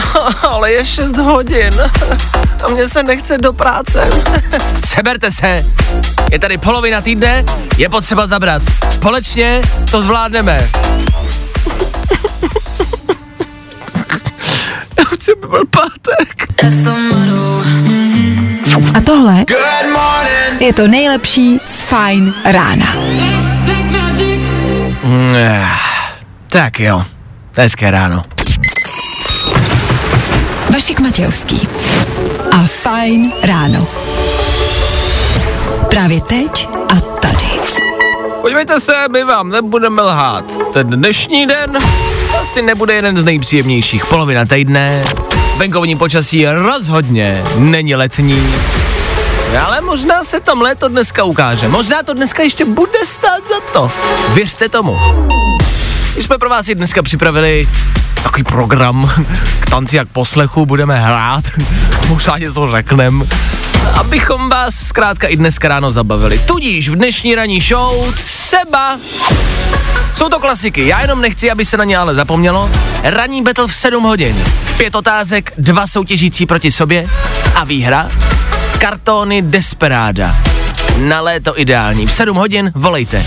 Ale 0.48 0.72
je 0.72 0.84
6 0.86 1.16
hodin 1.16 1.72
a 2.64 2.68
mně 2.70 2.88
se 2.88 3.02
nechce 3.02 3.38
do 3.38 3.52
práce. 3.52 4.10
Seberte 4.84 5.30
se, 5.32 5.64
je 6.32 6.38
tady 6.38 6.58
polovina 6.58 7.00
týdne, 7.00 7.44
je 7.78 7.88
potřeba 7.88 8.26
zabrat. 8.26 8.62
Společně 8.90 9.60
to 9.90 10.02
zvládneme. 10.02 10.68
Já 14.98 15.04
chci, 15.14 15.32
aby 15.32 15.46
byl 15.48 15.62
pátek. 15.70 16.46
A 18.94 19.00
tohle 19.00 19.44
je 20.60 20.72
to 20.72 20.88
nejlepší 20.88 21.58
z 21.64 21.80
Fajn 21.82 22.34
rána. 22.44 22.86
Mm, 25.04 25.34
Tak 26.48 26.80
jo, 26.80 27.04
hezké 27.56 27.90
ráno. 27.90 28.22
Vašek 30.72 31.00
Matějovský 31.00 31.68
a 32.50 32.66
Fajn 32.66 33.32
ráno. 33.42 33.86
Právě 35.90 36.20
teď 36.20 36.68
a 36.88 36.94
tady. 36.94 37.46
Podívejte 38.40 38.80
se, 38.80 38.92
my 39.10 39.24
vám 39.24 39.48
nebudeme 39.48 40.02
lhát. 40.02 40.44
Ten 40.72 40.86
dnešní 40.86 41.46
den 41.46 41.78
asi 42.42 42.62
nebude 42.62 42.94
jeden 42.94 43.16
z 43.16 43.24
nejpříjemnějších. 43.24 44.06
Polovina 44.06 44.44
týdne, 44.44 45.02
venkovní 45.56 45.96
počasí 45.96 46.46
rozhodně 46.46 47.44
není 47.56 47.94
letní. 47.94 48.54
Ale 49.66 49.80
možná 49.80 50.24
se 50.24 50.40
tam 50.40 50.60
léto 50.60 50.88
dneska 50.88 51.24
ukáže. 51.24 51.68
Možná 51.68 52.02
to 52.02 52.14
dneska 52.14 52.42
ještě 52.42 52.64
bude 52.64 52.98
stát 53.04 53.42
za 53.48 53.60
to. 53.72 53.90
Věřte 54.34 54.68
tomu. 54.68 54.98
My 56.16 56.22
jsme 56.22 56.38
pro 56.38 56.48
vás 56.50 56.68
i 56.68 56.74
dneska 56.74 57.02
připravili 57.02 57.68
takový 58.22 58.44
program 58.44 59.10
k 59.60 59.70
tanci 59.70 59.96
jak 59.96 60.08
poslechu, 60.08 60.66
budeme 60.66 61.00
hrát, 61.00 61.44
možná 62.08 62.38
něco 62.38 62.70
řekneme, 62.70 63.26
abychom 63.94 64.48
vás 64.48 64.74
zkrátka 64.74 65.28
i 65.28 65.36
dneska 65.36 65.68
ráno 65.68 65.90
zabavili. 65.90 66.40
Tudíž 66.46 66.88
v 66.88 66.96
dnešní 66.96 67.34
ranní 67.34 67.60
show 67.60 68.14
třeba 68.14 68.98
jsou 70.16 70.28
to 70.28 70.40
klasiky, 70.40 70.86
já 70.86 71.00
jenom 71.00 71.20
nechci, 71.20 71.50
aby 71.50 71.64
se 71.64 71.76
na 71.76 71.84
ně 71.84 71.96
ale 71.96 72.14
zapomnělo. 72.14 72.70
Ranní 73.02 73.42
battle 73.42 73.68
v 73.68 73.76
7 73.76 74.04
hodin. 74.04 74.44
Pět 74.76 74.94
otázek, 74.94 75.52
dva 75.58 75.86
soutěžící 75.86 76.46
proti 76.46 76.72
sobě 76.72 77.08
a 77.54 77.64
výhra. 77.64 78.08
Kartony 78.78 79.42
Desperáda. 79.42 80.36
Na 80.96 81.20
léto 81.20 81.60
ideální. 81.60 82.06
V 82.06 82.12
7 82.12 82.36
hodin 82.36 82.70
volejte. 82.74 83.24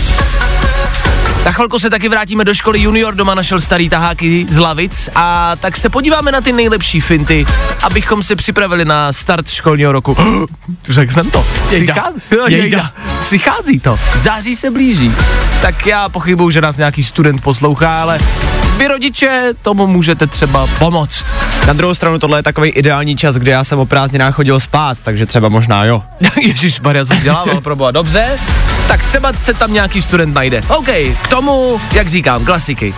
Na 1.46 1.52
chvilku 1.52 1.78
se 1.78 1.90
taky 1.90 2.08
vrátíme 2.08 2.44
do 2.44 2.54
školy 2.54 2.80
junior, 2.80 3.14
doma 3.14 3.34
našel 3.34 3.60
starý 3.60 3.88
taháky 3.88 4.46
z 4.48 4.58
lavic 4.58 5.08
a 5.14 5.56
tak 5.56 5.76
se 5.76 5.88
podíváme 5.88 6.32
na 6.32 6.40
ty 6.40 6.52
nejlepší 6.52 7.00
finty, 7.00 7.46
abychom 7.82 8.22
se 8.22 8.36
připravili 8.36 8.84
na 8.84 9.12
start 9.12 9.48
školního 9.48 9.92
roku. 9.92 10.16
Řekl 10.88 11.12
jsem 11.12 11.30
to. 11.30 11.46
Přichází, 11.68 12.20
jejda. 12.48 12.92
Přichází 13.20 13.80
to. 13.80 13.98
Září 14.18 14.56
se 14.56 14.70
blíží. 14.70 15.12
Tak 15.62 15.86
já 15.86 16.08
pochybuju, 16.08 16.50
že 16.50 16.60
nás 16.60 16.76
nějaký 16.76 17.04
student 17.04 17.42
poslouchá, 17.42 17.98
ale 17.98 18.18
vy 18.76 18.88
rodiče 18.88 19.54
tomu 19.62 19.86
můžete 19.86 20.26
třeba 20.26 20.66
pomoct. 20.66 21.34
Na 21.66 21.72
druhou 21.72 21.94
stranu 21.94 22.18
tohle 22.18 22.38
je 22.38 22.42
takový 22.42 22.70
ideální 22.70 23.16
čas, 23.16 23.36
kdy 23.36 23.50
já 23.50 23.64
jsem 23.64 23.78
o 23.78 23.86
prázdninách 23.86 24.34
chodil 24.34 24.60
spát, 24.60 24.98
takže 25.02 25.26
třeba 25.26 25.48
možná 25.48 25.84
jo. 25.84 26.02
Ježíš 26.40 26.80
Maria, 26.80 27.04
co 27.06 27.14
dělával, 27.14 27.60
proboha, 27.60 27.90
dobře? 27.90 28.38
Tak 28.88 29.04
třeba 29.04 29.32
se 29.44 29.54
tam 29.54 29.72
nějaký 29.72 30.02
student 30.02 30.34
najde. 30.34 30.60
OK, 30.68 30.88
k 31.22 31.28
tomu, 31.28 31.80
jak 31.92 32.08
říkám, 32.08 32.44
klasiky. 32.44 32.94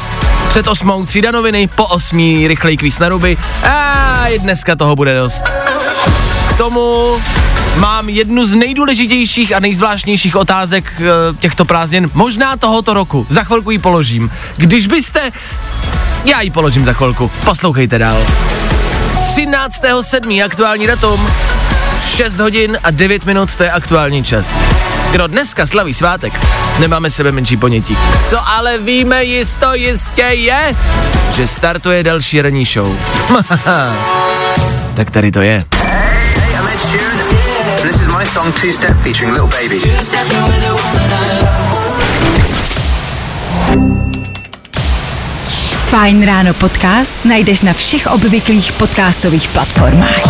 Před 0.49 0.69
osmou 0.69 1.07
třída 1.07 1.31
noviny, 1.31 1.69
po 1.75 1.87
osmí 1.87 2.49
rychlej 2.49 2.77
kvíz 2.77 2.99
na 2.99 3.09
ruby. 3.09 3.37
A 3.71 4.25
dneska 4.39 4.77
toho 4.77 4.97
bude 4.97 5.15
dost. 5.15 5.43
K 6.49 6.57
tomu 6.59 7.17
mám 7.77 8.09
jednu 8.09 8.47
z 8.47 8.55
nejdůležitějších 8.55 9.57
a 9.57 9.61
nejzvláštnějších 9.61 10.37
otázek 10.37 10.93
eh, 11.01 11.37
těchto 11.39 11.65
prázdnin, 11.65 12.11
možná 12.15 12.57
tohoto 12.57 12.95
roku. 12.95 13.27
Za 13.29 13.45
chvilku 13.45 13.71
ji 13.71 13.79
položím. 13.79 14.31
Když 14.57 14.87
byste... 14.87 15.33
Já 16.25 16.41
ji 16.41 16.51
položím 16.51 16.85
za 16.85 16.93
chvilku. 16.93 17.31
Poslouchejte 17.45 17.99
dál. 17.99 18.27
13.7. 19.35 20.45
aktuální 20.45 20.87
datum. 20.87 21.31
6 22.07 22.37
hodin 22.37 22.79
a 22.83 22.91
9 22.91 23.25
minut, 23.25 23.57
to 23.57 23.63
je 23.63 23.71
aktuální 23.71 24.25
čas. 24.25 24.47
Kdo 25.11 25.27
dneska 25.27 25.67
slaví 25.67 25.95
svátek, 25.95 26.41
nemáme 26.79 27.11
sebe 27.11 27.33
menší 27.33 27.57
ponětí. 27.57 27.99
Co 28.29 28.49
ale 28.49 28.79
víme 28.79 29.25
jisto 29.25 29.75
jistě 29.75 30.23
je, 30.23 30.77
že 31.31 31.47
startuje 31.47 32.03
další 32.03 32.43
ranní 32.43 32.65
show. 32.65 32.97
tak 34.97 35.11
tady 35.11 35.31
to 35.31 35.41
je. 35.41 35.65
I'm 36.51 36.67
Ed 36.67 36.81
Fajn 45.89 46.21
ráno 46.21 46.53
podcast 46.53 47.25
najdeš 47.25 47.65
na 47.65 47.73
všech 47.73 48.13
obvyklých 48.13 48.77
podcastových 48.77 49.49
platformách. 49.49 50.21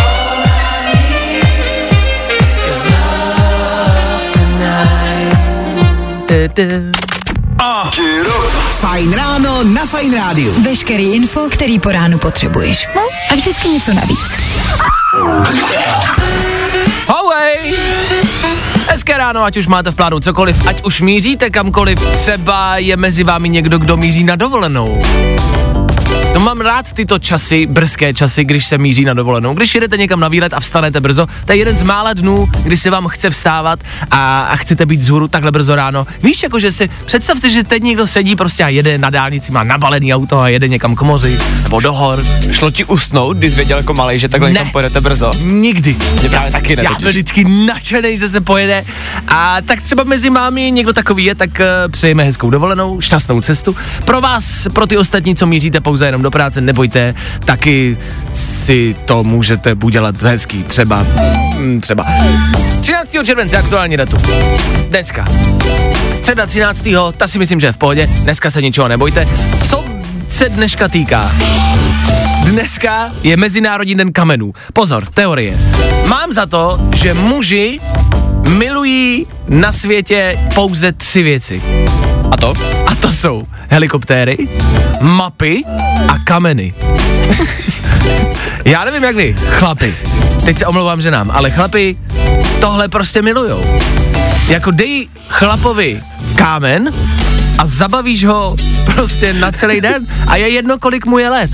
Fajn 8.79 9.13
ráno 9.13 9.63
na 9.63 9.83
Fajn 9.83 10.15
rádiu. 10.15 10.55
Veškerý 10.63 11.19
info, 11.19 11.51
který 11.51 11.79
po 11.79 11.91
ránu 11.91 12.17
potřebuješ. 12.19 12.87
No 12.95 13.01
a 13.31 13.35
vždycky 13.35 13.69
něco 13.69 13.93
navíc. 13.93 14.31
Howej! 17.07 17.75
Hezké 18.89 19.17
ráno, 19.17 19.43
ať 19.43 19.57
už 19.57 19.67
máte 19.67 19.91
v 19.91 19.95
plánu 19.95 20.19
cokoliv, 20.19 20.67
ať 20.67 20.83
už 20.83 21.01
míříte 21.01 21.49
kamkoliv, 21.49 22.11
třeba 22.11 22.77
je 22.77 22.97
mezi 22.97 23.23
vámi 23.23 23.49
někdo, 23.49 23.77
kdo 23.77 23.97
míří 23.97 24.23
na 24.23 24.35
dovolenou. 24.35 25.01
To 26.39 26.45
mám 26.45 26.61
rád 26.61 26.91
tyto 26.93 27.19
časy, 27.19 27.65
brzké 27.65 28.13
časy, 28.13 28.43
když 28.43 28.65
se 28.65 28.77
míří 28.77 29.05
na 29.05 29.13
dovolenou. 29.13 29.53
Když 29.53 29.75
jedete 29.75 29.97
někam 29.97 30.19
na 30.19 30.27
výlet 30.27 30.53
a 30.53 30.59
vstanete 30.59 31.01
brzo, 31.01 31.27
to 31.45 31.51
je 31.51 31.57
jeden 31.57 31.77
z 31.77 31.83
mála 31.83 32.13
dnů, 32.13 32.49
kdy 32.63 32.77
se 32.77 32.89
vám 32.89 33.07
chce 33.07 33.29
vstávat 33.29 33.79
a, 34.11 34.41
a 34.41 34.55
chcete 34.55 34.85
být 34.85 35.01
zhůru 35.01 35.27
takhle 35.27 35.51
brzo 35.51 35.75
ráno. 35.75 36.07
Víš, 36.23 36.43
jako 36.43 36.59
že 36.59 36.71
si 36.71 36.89
představte, 37.05 37.49
že 37.49 37.63
teď 37.63 37.83
někdo 37.83 38.07
sedí 38.07 38.35
prostě 38.35 38.63
a 38.63 38.67
jede 38.67 38.97
na 38.97 39.09
dálnici, 39.09 39.51
má 39.51 39.63
nabalený 39.63 40.13
auto 40.13 40.39
a 40.39 40.49
jede 40.49 40.67
někam 40.67 40.95
k 40.95 41.01
moři 41.01 41.39
nebo 41.63 41.79
do 41.79 41.93
hor. 41.93 42.23
Šlo 42.51 42.71
ti 42.71 42.85
usnout, 42.85 43.37
když 43.37 43.55
věděl 43.55 43.77
jako 43.77 43.93
malej, 43.93 44.19
že 44.19 44.29
takhle 44.29 44.49
Ne. 44.49 44.53
někam 44.53 44.71
pojedete 44.71 45.01
brzo? 45.01 45.31
Nikdy. 45.43 45.95
Mě 46.19 46.29
právě 46.29 46.51
taky 46.51 46.75
ne 46.75 46.83
Já 46.83 46.99
byl 46.99 47.09
vždycky 47.09 47.43
nadšený, 47.43 48.17
že 48.17 48.29
se 48.29 48.41
pojede. 48.41 48.85
A 49.27 49.57
tak 49.65 49.81
třeba 49.81 50.03
mezi 50.03 50.29
mámi 50.29 50.71
někdo 50.71 50.93
takový 50.93 51.25
je, 51.25 51.35
tak 51.35 51.49
uh, 51.49 51.91
přejeme 51.91 52.23
hezkou 52.23 52.49
dovolenou, 52.49 53.01
šťastnou 53.01 53.41
cestu. 53.41 53.75
Pro 54.05 54.21
vás, 54.21 54.67
pro 54.73 54.87
ty 54.87 54.97
ostatní, 54.97 55.35
co 55.35 55.45
míříte 55.45 55.81
pouze 55.81 56.05
jenom 56.05 56.21
do 56.21 56.28
práce, 56.31 56.61
nebojte, 56.61 57.15
taky 57.45 57.97
si 58.33 58.95
to 59.05 59.23
můžete 59.23 59.75
udělat 59.83 60.21
hezký, 60.21 60.63
třeba, 60.63 61.05
mm, 61.57 61.81
třeba. 61.81 62.05
13. 62.81 63.23
července, 63.25 63.57
aktuální 63.57 63.97
datum. 63.97 64.21
Dneska. 64.89 65.25
Středa 66.17 66.45
13. 66.45 66.87
ta 67.17 67.27
si 67.27 67.39
myslím, 67.39 67.59
že 67.59 67.65
je 67.65 67.71
v 67.71 67.77
pohodě. 67.77 68.07
Dneska 68.07 68.51
se 68.51 68.61
ničeho 68.61 68.87
nebojte. 68.87 69.27
Co 69.69 69.85
se 70.31 70.49
dneška 70.49 70.87
týká? 70.87 71.31
Dneska 72.45 73.09
je 73.23 73.37
Mezinárodní 73.37 73.95
den 73.95 74.13
kamenů. 74.13 74.53
Pozor, 74.73 75.05
teorie. 75.05 75.57
Mám 76.07 76.33
za 76.33 76.45
to, 76.45 76.79
že 76.95 77.13
muži 77.13 77.79
milují 78.49 79.25
na 79.47 79.71
světě 79.71 80.39
pouze 80.55 80.91
tři 80.91 81.23
věci. 81.23 81.61
A 82.31 82.37
to? 82.37 82.78
To 83.09 83.13
jsou 83.13 83.47
helikoptéry, 83.69 84.37
mapy 85.01 85.63
a 86.07 86.15
kameny. 86.23 86.73
Já 88.65 88.83
nevím 88.83 89.03
jak 89.03 89.15
vy, 89.15 89.35
chlapi. 89.49 89.95
Teď 90.45 90.57
se 90.57 90.65
omlouvám 90.65 91.01
ženám, 91.01 91.31
ale 91.31 91.51
chlapi 91.51 91.97
tohle 92.61 92.87
prostě 92.87 93.21
milujou. 93.21 93.79
Jako 94.47 94.71
dej 94.71 95.07
chlapovi 95.27 96.01
kámen 96.35 96.93
a 97.57 97.67
zabavíš 97.67 98.25
ho 98.25 98.55
prostě 98.99 99.33
na 99.33 99.51
celý 99.51 99.81
den 99.81 100.07
a 100.27 100.35
je 100.35 100.49
jedno, 100.49 100.79
kolik 100.79 101.05
mu 101.05 101.19
je 101.19 101.29
let. 101.29 101.51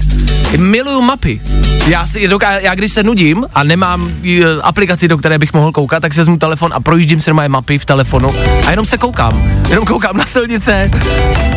Miluju 0.57 1.01
mapy. 1.01 1.42
Já, 1.88 2.07
si, 2.07 2.30
já 2.59 2.75
když 2.75 2.92
se 2.92 3.03
nudím 3.03 3.45
a 3.53 3.63
nemám 3.63 4.12
e, 4.24 4.62
aplikaci, 4.62 5.07
do 5.07 5.18
které 5.18 5.38
bych 5.38 5.53
mohl 5.53 5.71
koukat, 5.71 6.01
tak 6.01 6.13
si 6.13 6.19
vezmu 6.19 6.38
telefon 6.38 6.71
a 6.74 6.80
projíždím 6.80 7.21
si 7.21 7.33
moje 7.33 7.50
mapy 7.50 7.77
v 7.77 7.86
telefonu 7.86 8.30
a 8.68 8.71
jenom 8.71 8.86
se 8.86 8.97
koukám. 8.97 9.62
Jenom 9.69 9.86
koukám 9.86 10.18
na 10.18 10.25
silnice, 10.25 10.92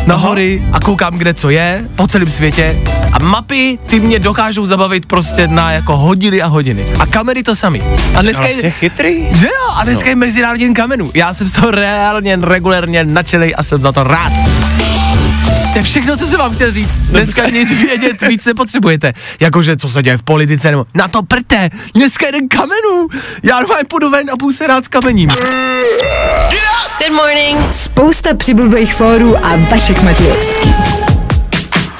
na 0.05 0.15
hory 0.15 0.63
a 0.71 0.79
koukám, 0.79 1.17
kde 1.17 1.33
co 1.33 1.49
je, 1.49 1.85
po 1.95 2.07
celém 2.07 2.31
světě. 2.31 2.79
A 3.13 3.19
mapy, 3.23 3.79
ty 3.85 3.99
mě 3.99 4.19
dokážou 4.19 4.65
zabavit 4.65 5.05
prostě 5.05 5.47
na 5.47 5.71
jako 5.71 5.97
hodiny 5.97 6.41
a 6.41 6.47
hodiny. 6.47 6.85
A 6.99 7.05
kamery 7.05 7.43
to 7.43 7.55
sami. 7.55 7.81
A 8.15 8.21
dneska 8.21 8.43
je, 8.45 8.53
Vlastně 8.53 8.71
chytrý. 8.71 9.27
že 9.31 9.45
jo, 9.45 9.73
a 9.75 9.83
dneska 9.83 10.05
no. 10.05 10.09
je 10.09 10.15
Mezinárodní 10.15 10.73
kamenů. 10.73 11.11
Já 11.13 11.33
jsem 11.33 11.47
z 11.47 11.51
toho 11.51 11.71
reálně, 11.71 12.37
regulérně 12.41 13.03
nadšenej 13.03 13.53
a 13.57 13.63
jsem 13.63 13.81
za 13.81 13.91
to 13.91 14.03
rád. 14.03 14.31
To 15.71 15.77
je 15.77 15.83
všechno, 15.83 16.17
co 16.17 16.27
jsem 16.27 16.39
vám 16.39 16.55
chtěl 16.55 16.71
říct. 16.71 16.95
Dneska 16.95 17.49
nic 17.49 17.73
vědět 17.73 18.21
víc 18.21 18.45
nepotřebujete. 18.45 19.13
Jakože, 19.39 19.77
co 19.77 19.89
se 19.89 20.03
děje 20.03 20.17
v 20.17 20.21
politice, 20.23 20.71
nebo 20.71 20.85
na 20.95 21.07
to 21.07 21.23
prte. 21.23 21.69
Dneska 21.93 22.25
je 22.25 22.31
den 22.31 22.47
kamenů. 22.47 23.07
Já 23.43 23.59
normálně 23.59 23.83
půjdu 23.83 24.09
ven 24.09 24.29
a 24.29 24.37
půjdu 24.37 24.57
se 24.57 24.67
rád 24.67 24.85
s 24.85 24.87
kamením. 24.87 25.29
Good 25.29 27.11
morning. 27.11 27.73
Spousta 27.73 28.33
přibulbých 28.33 28.93
fórů 28.93 29.45
a 29.45 29.55
Vašek 29.55 30.03
Matějovský. 30.03 30.73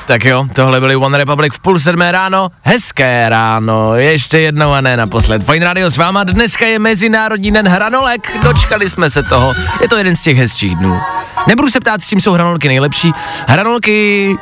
Tak 0.09 0.25
jo, 0.25 0.47
tohle 0.53 0.79
byly 0.79 0.95
One 0.95 1.17
Republic 1.17 1.53
v 1.56 1.59
půl 1.59 1.79
sedmé 1.79 2.11
ráno. 2.11 2.47
Hezké 2.61 3.29
ráno, 3.29 3.95
ještě 3.95 4.39
jednou 4.39 4.71
a 4.71 4.81
ne 4.81 4.97
naposled. 4.97 5.44
Fajn 5.44 5.63
Radio 5.63 5.91
s 5.91 5.97
váma, 5.97 6.23
dneska 6.23 6.65
je 6.65 6.79
Mezinárodní 6.79 7.51
den 7.51 7.67
hranolek, 7.67 8.44
dočkali 8.44 8.89
jsme 8.89 9.09
se 9.09 9.23
toho. 9.23 9.53
Je 9.81 9.89
to 9.89 9.97
jeden 9.97 10.15
z 10.15 10.21
těch 10.21 10.38
hezčích 10.38 10.75
dnů. 10.75 11.00
Nebudu 11.47 11.69
se 11.69 11.79
ptát, 11.79 12.01
s 12.01 12.07
čím 12.07 12.21
jsou 12.21 12.33
hranolky 12.33 12.67
nejlepší. 12.67 13.13
Hranolky 13.47 14.35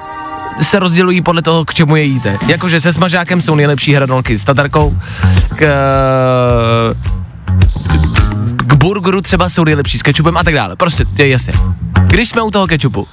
se 0.61 0.79
rozdělují 0.79 1.21
podle 1.21 1.41
toho, 1.41 1.65
k 1.65 1.73
čemu 1.73 1.95
je 1.95 2.03
jíte. 2.03 2.37
Jakože 2.47 2.79
se 2.79 2.93
smažákem 2.93 3.41
jsou 3.41 3.55
nejlepší 3.55 3.93
hranolky 3.93 4.39
s 4.39 4.43
tatarkou, 4.43 4.97
k, 5.55 5.65
k 8.55 8.73
burgeru 8.73 9.21
třeba 9.21 9.49
jsou 9.49 9.63
nejlepší 9.63 9.99
s 9.99 10.03
kečupem 10.03 10.37
a 10.37 10.43
tak 10.43 10.53
dále. 10.53 10.75
Prostě, 10.75 11.05
je 11.17 11.29
jasně. 11.29 11.53
Když 12.01 12.29
jsme 12.29 12.41
u 12.41 12.51
toho 12.51 12.67
kečupu, 12.67 13.07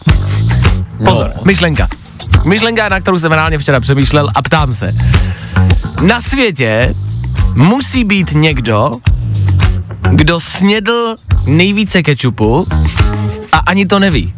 Pozor, 1.04 1.32
no. 1.36 1.42
myšlenka. 1.44 1.88
Myšlenka, 2.44 2.88
na 2.88 3.00
kterou 3.00 3.18
jsem 3.18 3.32
reálně 3.32 3.58
včera 3.58 3.80
přemýšlel 3.80 4.28
a 4.34 4.42
ptám 4.42 4.72
se. 4.72 4.94
Na 6.00 6.20
světě 6.20 6.94
musí 7.54 8.04
být 8.04 8.32
někdo, 8.32 8.92
kdo 10.10 10.40
snědl 10.40 11.14
nejvíce 11.46 12.02
kečupu 12.02 12.66
a 13.52 13.58
ani 13.58 13.86
to 13.86 13.98
neví. 13.98 14.34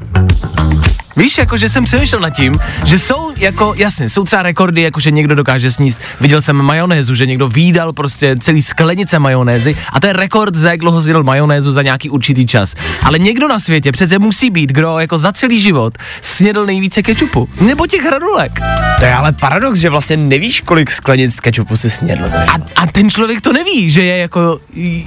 Víš, 1.17 1.39
jako 1.39 1.57
že 1.57 1.69
jsem 1.69 1.85
přemýšlel 1.85 2.21
nad 2.21 2.31
tím, 2.31 2.55
že 2.85 2.99
jsou 2.99 3.33
jako, 3.37 3.75
jasně, 3.77 4.09
jsou 4.09 4.25
třeba 4.25 4.43
rekordy, 4.43 4.83
jako 4.83 5.01
že 5.01 5.11
někdo 5.11 5.35
dokáže 5.35 5.71
sníst. 5.71 5.99
Viděl 6.21 6.41
jsem 6.41 6.57
majonézu, 6.57 7.15
že 7.15 7.27
někdo 7.27 7.49
výdal 7.49 7.93
prostě 7.93 8.37
celý 8.41 8.63
sklenice 8.63 9.19
majonézy 9.19 9.77
a 9.93 10.01
to 10.01 10.07
je 10.07 10.13
rekord, 10.13 10.55
za 10.55 10.71
jak 10.71 10.81
dlouho 10.81 11.03
zjedl 11.03 11.23
majonézu 11.23 11.73
za 11.73 11.83
nějaký 11.83 12.11
určitý 12.11 12.47
čas. 12.47 12.75
Ale 13.03 13.19
někdo 13.19 13.49
na 13.49 13.61
světě 13.61 13.93
přece 13.93 14.19
musí 14.19 14.51
být, 14.51 14.73
kdo 14.73 14.99
jako 14.99 15.19
za 15.19 15.33
celý 15.33 15.61
život 15.61 15.99
snědl 16.21 16.67
nejvíce 16.67 17.03
kečupu. 17.03 17.49
Nebo 17.61 17.87
těch 17.87 18.03
hranulek. 18.03 18.61
To 18.99 19.05
je 19.05 19.15
ale 19.15 19.33
paradox, 19.33 19.79
že 19.79 19.91
vlastně 19.91 20.17
nevíš, 20.17 20.61
kolik 20.61 20.91
sklenic 20.91 21.41
kečupu 21.41 21.77
si 21.77 21.91
snědl 21.91 22.29
za 22.29 22.39
A, 22.39 22.55
a 22.77 22.87
ten 22.87 23.11
člověk 23.11 23.41
to 23.41 23.53
neví, 23.53 23.91
že 23.91 24.03
je 24.03 24.17
jako, 24.17 24.61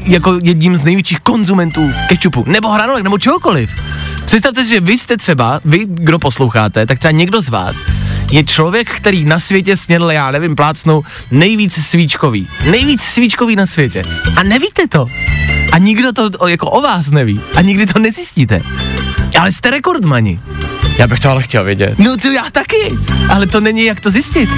jako 0.05 0.39
jedním 0.43 0.77
z 0.77 0.83
největších 0.83 1.19
konzumentů 1.19 1.91
kečupu, 2.09 2.43
nebo 2.47 2.69
hranolek, 2.69 3.03
nebo 3.03 3.17
čehokoliv. 3.17 3.69
Představte 4.29 4.63
si, 4.63 4.69
že 4.69 4.79
vy 4.79 4.97
jste 4.97 5.17
třeba, 5.17 5.61
vy, 5.65 5.79
kdo 5.85 6.19
posloucháte, 6.19 6.85
tak 6.85 6.99
třeba 6.99 7.11
někdo 7.11 7.41
z 7.41 7.49
vás 7.49 7.85
je 8.31 8.43
člověk, 8.43 8.89
který 8.89 9.25
na 9.25 9.39
světě 9.39 9.77
snědl, 9.77 10.11
já 10.11 10.31
nevím, 10.31 10.55
plácnou, 10.55 11.03
nejvíc 11.31 11.85
svíčkový. 11.85 12.47
Nejvíc 12.71 13.01
svíčkový 13.01 13.55
na 13.55 13.65
světě. 13.65 14.01
A 14.35 14.43
nevíte 14.43 14.87
to. 14.87 15.05
A 15.71 15.77
nikdo 15.77 16.13
to 16.13 16.29
o, 16.39 16.47
jako 16.47 16.69
o 16.69 16.81
vás 16.81 17.09
neví. 17.09 17.41
A 17.55 17.61
nikdy 17.61 17.85
to 17.85 17.99
nezjistíte. 17.99 18.61
Ale 19.39 19.51
jste 19.51 19.69
rekordmani. 19.69 20.39
Já 20.97 21.07
bych 21.07 21.19
to 21.19 21.29
ale 21.29 21.43
chtěl 21.43 21.63
vědět. 21.63 21.99
No 21.99 22.17
to 22.17 22.27
já 22.27 22.43
taky, 22.51 22.97
ale 23.29 23.47
to 23.47 23.59
není 23.59 23.85
jak 23.85 23.99
to 23.99 24.11
zjistit. 24.11 24.49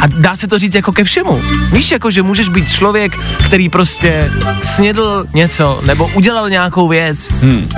A 0.00 0.06
dá 0.06 0.36
se 0.36 0.46
to 0.46 0.58
říct 0.58 0.74
jako 0.74 0.92
ke 0.92 1.04
všemu. 1.04 1.42
Víš, 1.72 1.90
jako 1.90 2.10
že 2.10 2.22
můžeš 2.22 2.48
být 2.48 2.72
člověk, 2.72 3.16
který 3.46 3.68
prostě 3.68 4.30
snědl 4.62 5.26
něco 5.34 5.80
nebo 5.86 6.10
udělal 6.14 6.50
nějakou 6.50 6.88
věc. 6.88 7.28
Hmm. 7.28 7.68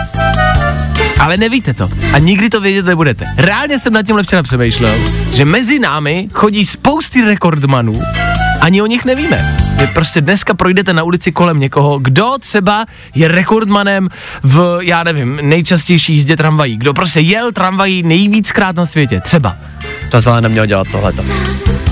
Ale 1.21 1.37
nevíte 1.37 1.75
to. 1.75 1.89
A 2.13 2.19
nikdy 2.19 2.51
to 2.51 2.61
vědět 2.61 2.87
nebudete. 2.87 3.27
Reálně 3.37 3.79
jsem 3.79 3.93
nad 3.93 4.03
tímhle 4.07 4.23
včera 4.23 4.43
přemýšlel, 4.43 4.99
že 5.35 5.45
mezi 5.45 5.79
námi 5.79 6.29
chodí 6.33 6.67
spousty 6.67 7.21
rekordmanů, 7.25 8.01
ani 8.61 8.83
o 8.83 8.87
nich 8.87 9.05
nevíme. 9.05 9.57
Vy 9.81 9.87
prostě 9.87 10.21
dneska 10.21 10.55
projdete 10.55 10.93
na 10.93 11.03
ulici 11.03 11.33
kolem 11.33 11.61
někoho, 11.61 11.99
kdo 11.99 12.31
třeba 12.41 12.87
je 13.15 13.29
rekordmanem 13.29 14.09
v, 14.43 14.79
já 14.83 15.03
nevím, 15.03 15.39
nejčastější 15.43 16.13
jízdě 16.13 16.37
tramvají. 16.37 16.77
Kdo 16.77 16.95
prostě 16.95 17.21
jel 17.21 17.53
tramvají 17.53 18.03
nejvíckrát 18.03 18.77
na 18.77 18.87
světě. 18.87 19.21
Třeba. 19.21 19.57
To 20.11 20.31
ale 20.31 20.41
neměl 20.41 20.67
dělat 20.67 20.87
tohleto. 20.93 21.25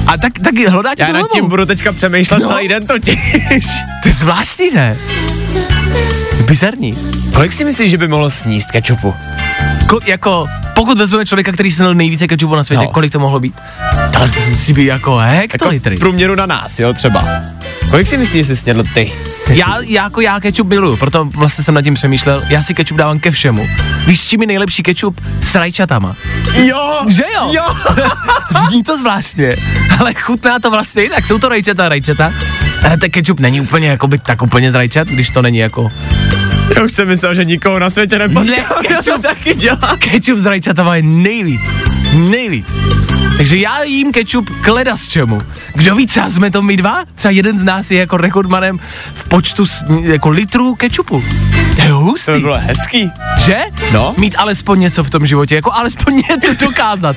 A 0.06 0.18
tak, 0.18 0.32
tak 0.44 0.54
hledáte 0.68 1.02
Já 1.02 1.12
nad 1.12 1.30
tím 1.30 1.48
budu 1.48 1.66
teďka 1.66 1.92
přemýšlet 1.92 2.42
No. 2.42 2.48
celý 2.48 2.68
den 2.68 2.86
totiž. 2.86 3.66
To 4.02 4.08
je 4.08 4.12
zvláštní, 4.12 4.70
ne? 4.74 4.96
Bizarní. 6.46 6.94
Kolik 7.34 7.52
si 7.52 7.64
myslíš, 7.64 7.90
že 7.90 7.98
by 7.98 8.08
mohlo 8.08 8.30
sníst 8.30 8.70
kečupu? 8.70 9.14
Ko, 9.88 9.98
jako, 10.06 10.46
pokud 10.74 10.98
vezmeme 10.98 11.26
člověka, 11.26 11.52
který 11.52 11.70
snědl 11.72 11.94
nejvíce 11.94 12.28
kečupu 12.28 12.54
na 12.56 12.64
světě, 12.64 12.84
No. 12.84 12.90
kolik 12.90 13.12
to 13.12 13.18
mohlo 13.18 13.40
být? 13.40 13.54
To 14.12 14.26
musí 14.50 14.72
být 14.72 14.84
jako 14.86 15.10
Jako 15.20 15.36
hektolitry. 15.36 15.96
v 15.96 16.00
průměru 16.00 16.34
na 16.34 16.46
nás, 16.46 16.80
jo, 16.80 16.94
třeba. 16.94 17.24
Kolik 17.90 18.06
si 18.06 18.16
myslíš, 18.16 18.46
že 18.46 18.56
jsi 18.56 18.62
snědl 18.62 18.82
ty? 18.94 19.12
Já, 19.48 19.76
já 19.80 20.02
jako 20.02 20.20
já 20.20 20.40
kečup 20.40 20.68
miluju, 20.68 20.96
proto 20.96 21.24
vlastně 21.24 21.64
jsem 21.64 21.74
nad 21.74 21.82
tím 21.82 21.94
přemýšlel. 21.94 22.42
Já 22.48 22.62
si 22.62 22.74
kečup 22.74 22.96
dávám 22.98 23.18
ke 23.18 23.30
všemu. 23.30 23.68
Víš, 24.06 24.20
s 24.20 24.26
čím 24.26 24.40
je 24.40 24.46
nejlepší 24.46 24.82
kečup? 24.82 25.20
S 25.40 25.54
rajčatama. 25.54 26.16
Jo! 26.54 27.00
Že 27.08 27.24
jo? 27.34 27.48
Jo! 27.52 27.74
Zní 28.68 28.82
to 28.82 28.98
zvláštně, 28.98 29.56
ale 29.98 30.14
chutná 30.14 30.58
to 30.58 30.70
vlastně 30.70 31.02
jinak. 31.02 31.26
Jsou 31.26 31.38
to 31.38 31.48
rajčata, 31.48 31.88
rajčata. 31.88 32.32
Ale 32.84 32.96
ten 32.96 33.10
kečup 33.10 33.40
není 33.40 33.60
úplně 33.60 33.88
jako 33.88 34.06
by 34.08 34.18
tak 34.18 34.42
úplně 34.42 34.72
z 34.72 34.74
rajčat, 34.74 35.08
když 35.08 35.30
to 35.30 35.42
není 35.42 35.58
jako 35.58 35.88
Já 36.76 36.82
už 36.82 36.92
jsem 36.92 37.08
myslel, 37.08 37.34
že 37.34 37.44
nikoho 37.44 37.78
na 37.78 37.90
světě 37.90 38.18
nepotkám. 38.18 38.46
Ne, 38.46 38.64
kečup. 38.88 39.22
taky 39.22 39.54
dělá. 39.54 39.96
Kečup 39.98 40.38
s 40.38 40.46
rajčatama 40.46 40.96
je 40.96 41.02
nejvíc. 41.02 41.95
Nejvíc. 42.14 42.66
Takže 43.36 43.56
já 43.56 43.82
jím 43.82 44.12
kečup 44.12 44.50
kleda 44.60 44.96
z 44.96 45.08
čemu. 45.08 45.38
Kdo 45.74 45.94
ví, 45.94 46.06
třeba 46.06 46.30
jsme 46.30 46.50
to 46.50 46.62
my 46.62 46.76
dva? 46.76 47.04
Třeba 47.14 47.32
jeden 47.32 47.58
z 47.58 47.62
nás 47.64 47.90
je 47.90 47.98
jako 47.98 48.16
rekordmanem 48.16 48.80
v 49.14 49.28
počtu 49.28 49.66
s, 49.66 49.84
jako 50.02 50.28
litrů 50.28 50.74
kečupu. 50.74 51.22
To 51.76 51.82
je 51.82 51.88
To 51.88 51.94
hustý. 51.98 52.32
by 52.32 52.40
bylo 52.40 52.58
hezký. 52.58 53.10
Že? 53.38 53.56
No. 53.92 54.14
Mít 54.18 54.34
alespoň 54.38 54.80
něco 54.80 55.04
v 55.04 55.10
tom 55.10 55.26
životě, 55.26 55.54
jako 55.54 55.72
alespoň 55.72 56.14
něco 56.30 56.54
dokázat. 56.60 57.16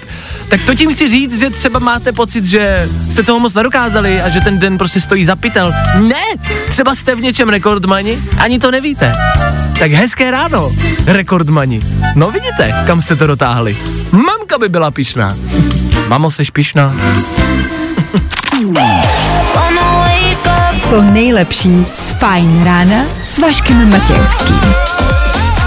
Tak 0.49 0.61
to 0.65 0.75
tím 0.75 0.93
chci 0.93 1.09
říct, 1.09 1.39
že 1.39 1.49
třeba 1.49 1.79
máte 1.79 2.11
pocit, 2.11 2.45
že 2.45 2.89
jste 3.11 3.23
toho 3.23 3.39
moc 3.39 3.53
nedokázali 3.53 4.21
a 4.21 4.29
že 4.29 4.39
ten 4.41 4.59
den 4.59 4.77
prostě 4.77 5.01
stojí 5.01 5.25
za 5.25 5.35
pytel. 5.35 5.73
Ne, 6.07 6.23
třeba 6.69 6.95
jste 6.95 7.15
v 7.15 7.21
něčem 7.21 7.49
rekordmani, 7.49 8.17
ani 8.39 8.59
to 8.59 8.71
nevíte. 8.71 9.11
Tak 9.79 9.91
hezké 9.91 10.31
ráno, 10.31 10.71
rekordmani. 11.05 11.79
No 12.15 12.31
vidíte, 12.31 12.83
kam 12.87 13.01
jste 13.01 13.15
to 13.15 13.27
dotáhli. 13.27 13.77
Mamka 14.49 14.59
by 14.59 14.69
byla 14.69 14.91
pišná. 14.91 15.37
Mamo, 16.07 16.31
jsi 16.31 16.43
pišná? 16.53 16.95
To 20.89 21.01
nejlepší 21.01 21.85
z 21.93 22.09
Fajn 22.09 22.63
rána 22.63 23.05
s 23.23 23.39
Vaškem 23.39 23.89
Matějovským. 23.89 24.59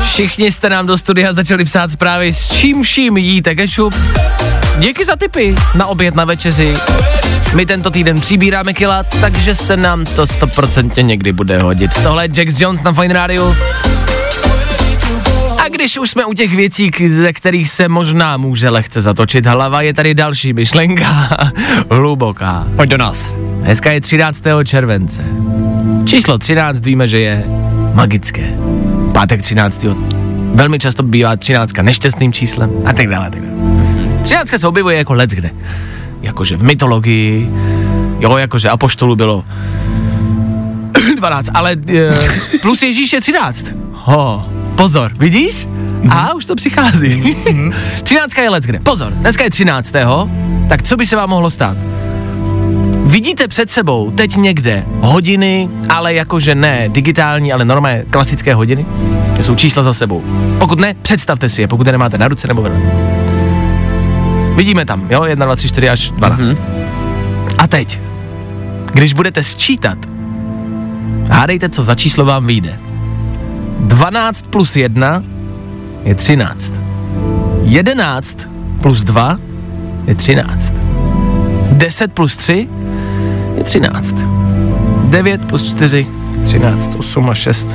Všichni 0.04 0.52
jste 0.52 0.70
nám 0.70 0.86
do 0.86 0.98
studia 0.98 1.32
začali 1.32 1.64
psát 1.64 1.90
zprávy, 1.90 2.32
s 2.32 2.48
čím 2.48 2.82
vším 2.82 3.16
jíte 3.16 3.54
kečup. 3.54 3.94
Díky 4.78 5.04
za 5.04 5.16
tipy 5.16 5.54
na 5.74 5.86
oběd 5.86 6.14
na 6.14 6.24
večeři. 6.24 6.74
My 7.54 7.66
tento 7.66 7.90
týden 7.90 8.20
přibíráme 8.20 8.72
kila, 8.72 9.02
takže 9.02 9.54
se 9.54 9.76
nám 9.76 10.04
to 10.04 10.26
stoprocentně 10.26 11.02
někdy 11.02 11.32
bude 11.32 11.62
hodit. 11.62 11.90
Tohle 12.02 12.24
je 12.24 12.30
Jax 12.34 12.60
Jones 12.60 12.82
na 12.82 12.92
Fine 12.92 13.14
Radio. 13.14 13.54
Když 15.72 15.98
už 15.98 16.10
jsme 16.10 16.24
u 16.24 16.32
těch 16.32 16.54
věcí, 16.54 16.90
ze 17.08 17.32
kterých 17.32 17.70
se 17.70 17.88
možná 17.88 18.36
může 18.36 18.70
lehce 18.70 19.00
zatočit 19.00 19.46
hlava, 19.46 19.82
je 19.82 19.94
tady 19.94 20.14
další 20.14 20.52
myšlenka. 20.52 21.28
Hluboká. 21.90 22.66
Pojď 22.76 22.90
do 22.90 22.96
nás. 22.96 23.32
Dneska 23.62 23.92
je 23.92 24.00
13. 24.00 24.42
července. 24.64 25.24
Číslo 26.04 26.38
13 26.38 26.84
víme, 26.84 27.06
že 27.06 27.20
je 27.20 27.44
magické. 27.94 28.54
Pátek 29.14 29.42
13. 29.42 29.84
Velmi 30.54 30.78
často 30.78 31.02
bývá 31.02 31.36
13 31.36 31.72
nešťastným 31.82 32.32
číslem 32.32 32.70
a 32.84 32.92
tak 32.92 33.08
dále. 33.08 33.26
a 33.26 33.30
Tak 33.30 33.40
dále. 33.40 34.22
13 34.22 34.48
se 34.60 34.66
objevuje 34.66 34.96
jako 34.96 35.14
let 35.14 35.30
kde. 35.30 35.50
Jakože 36.22 36.56
v 36.56 36.62
mytologii, 36.62 37.50
jo, 38.20 38.36
jakože 38.36 38.68
apoštolů 38.68 39.16
bylo 39.16 39.44
12, 41.16 41.48
ale 41.54 41.76
e, 41.88 42.18
plus 42.62 42.82
Ježíš 42.82 43.12
je 43.12 43.20
13. 43.20 43.66
Ho, 43.92 44.46
pozor, 44.82 45.12
vidíš? 45.18 45.68
A 46.10 46.34
už 46.34 46.44
to 46.44 46.54
přichází. 46.54 47.36
Třináctka 48.02 48.42
je 48.42 48.50
let 48.50 48.64
kde. 48.64 48.80
Pozor, 48.80 49.12
dneska 49.12 49.44
je 49.44 49.50
třináctého, 49.50 50.30
tak 50.68 50.82
co 50.82 50.96
by 50.96 51.06
se 51.06 51.16
vám 51.16 51.30
mohlo 51.30 51.50
stát? 51.50 51.76
Vidíte 53.04 53.48
před 53.48 53.70
sebou 53.70 54.10
teď 54.10 54.36
někde 54.36 54.84
hodiny, 55.00 55.68
ale 55.88 56.14
jakože 56.14 56.54
ne 56.54 56.88
digitální, 56.88 57.52
ale 57.52 57.64
normálně 57.64 58.04
klasické 58.10 58.54
hodiny? 58.54 58.86
To 59.36 59.42
jsou 59.42 59.54
čísla 59.54 59.82
za 59.82 59.92
sebou. 59.92 60.24
Pokud 60.58 60.80
ne, 60.80 60.94
představte 61.02 61.48
si 61.48 61.60
je, 61.62 61.68
pokud 61.68 61.86
je 61.86 61.92
nemáte 61.92 62.18
na 62.18 62.28
ruce 62.28 62.48
nebo 62.48 62.62
vedle. 62.62 62.80
Vidíme 64.56 64.84
tam, 64.84 65.06
jo, 65.10 65.24
1, 65.24 65.46
2, 65.46 65.56
3, 65.56 65.68
4 65.68 65.88
až 65.88 66.10
12. 66.10 66.40
Mm-hmm. 66.40 66.56
A 67.58 67.66
teď, 67.66 68.00
když 68.92 69.12
budete 69.12 69.42
sčítat, 69.42 69.98
hádejte, 71.30 71.68
co 71.68 71.82
za 71.82 71.94
číslo 71.94 72.24
vám 72.24 72.46
vyjde. 72.46 72.91
12 73.92 74.46
plus 74.50 74.76
1 74.76 75.22
je 76.04 76.14
13. 76.14 76.72
11 77.62 78.48
plus 78.82 79.04
2 79.04 79.38
je 80.06 80.14
13. 80.14 80.72
10 81.72 82.12
plus 82.12 82.36
3 82.36 82.68
je 83.56 83.64
13. 83.64 84.14
9 85.04 85.44
plus 85.44 85.62
4 85.62 86.06
13, 86.44 86.96
8 86.98 87.30
a 87.30 87.34
6. 87.34 87.68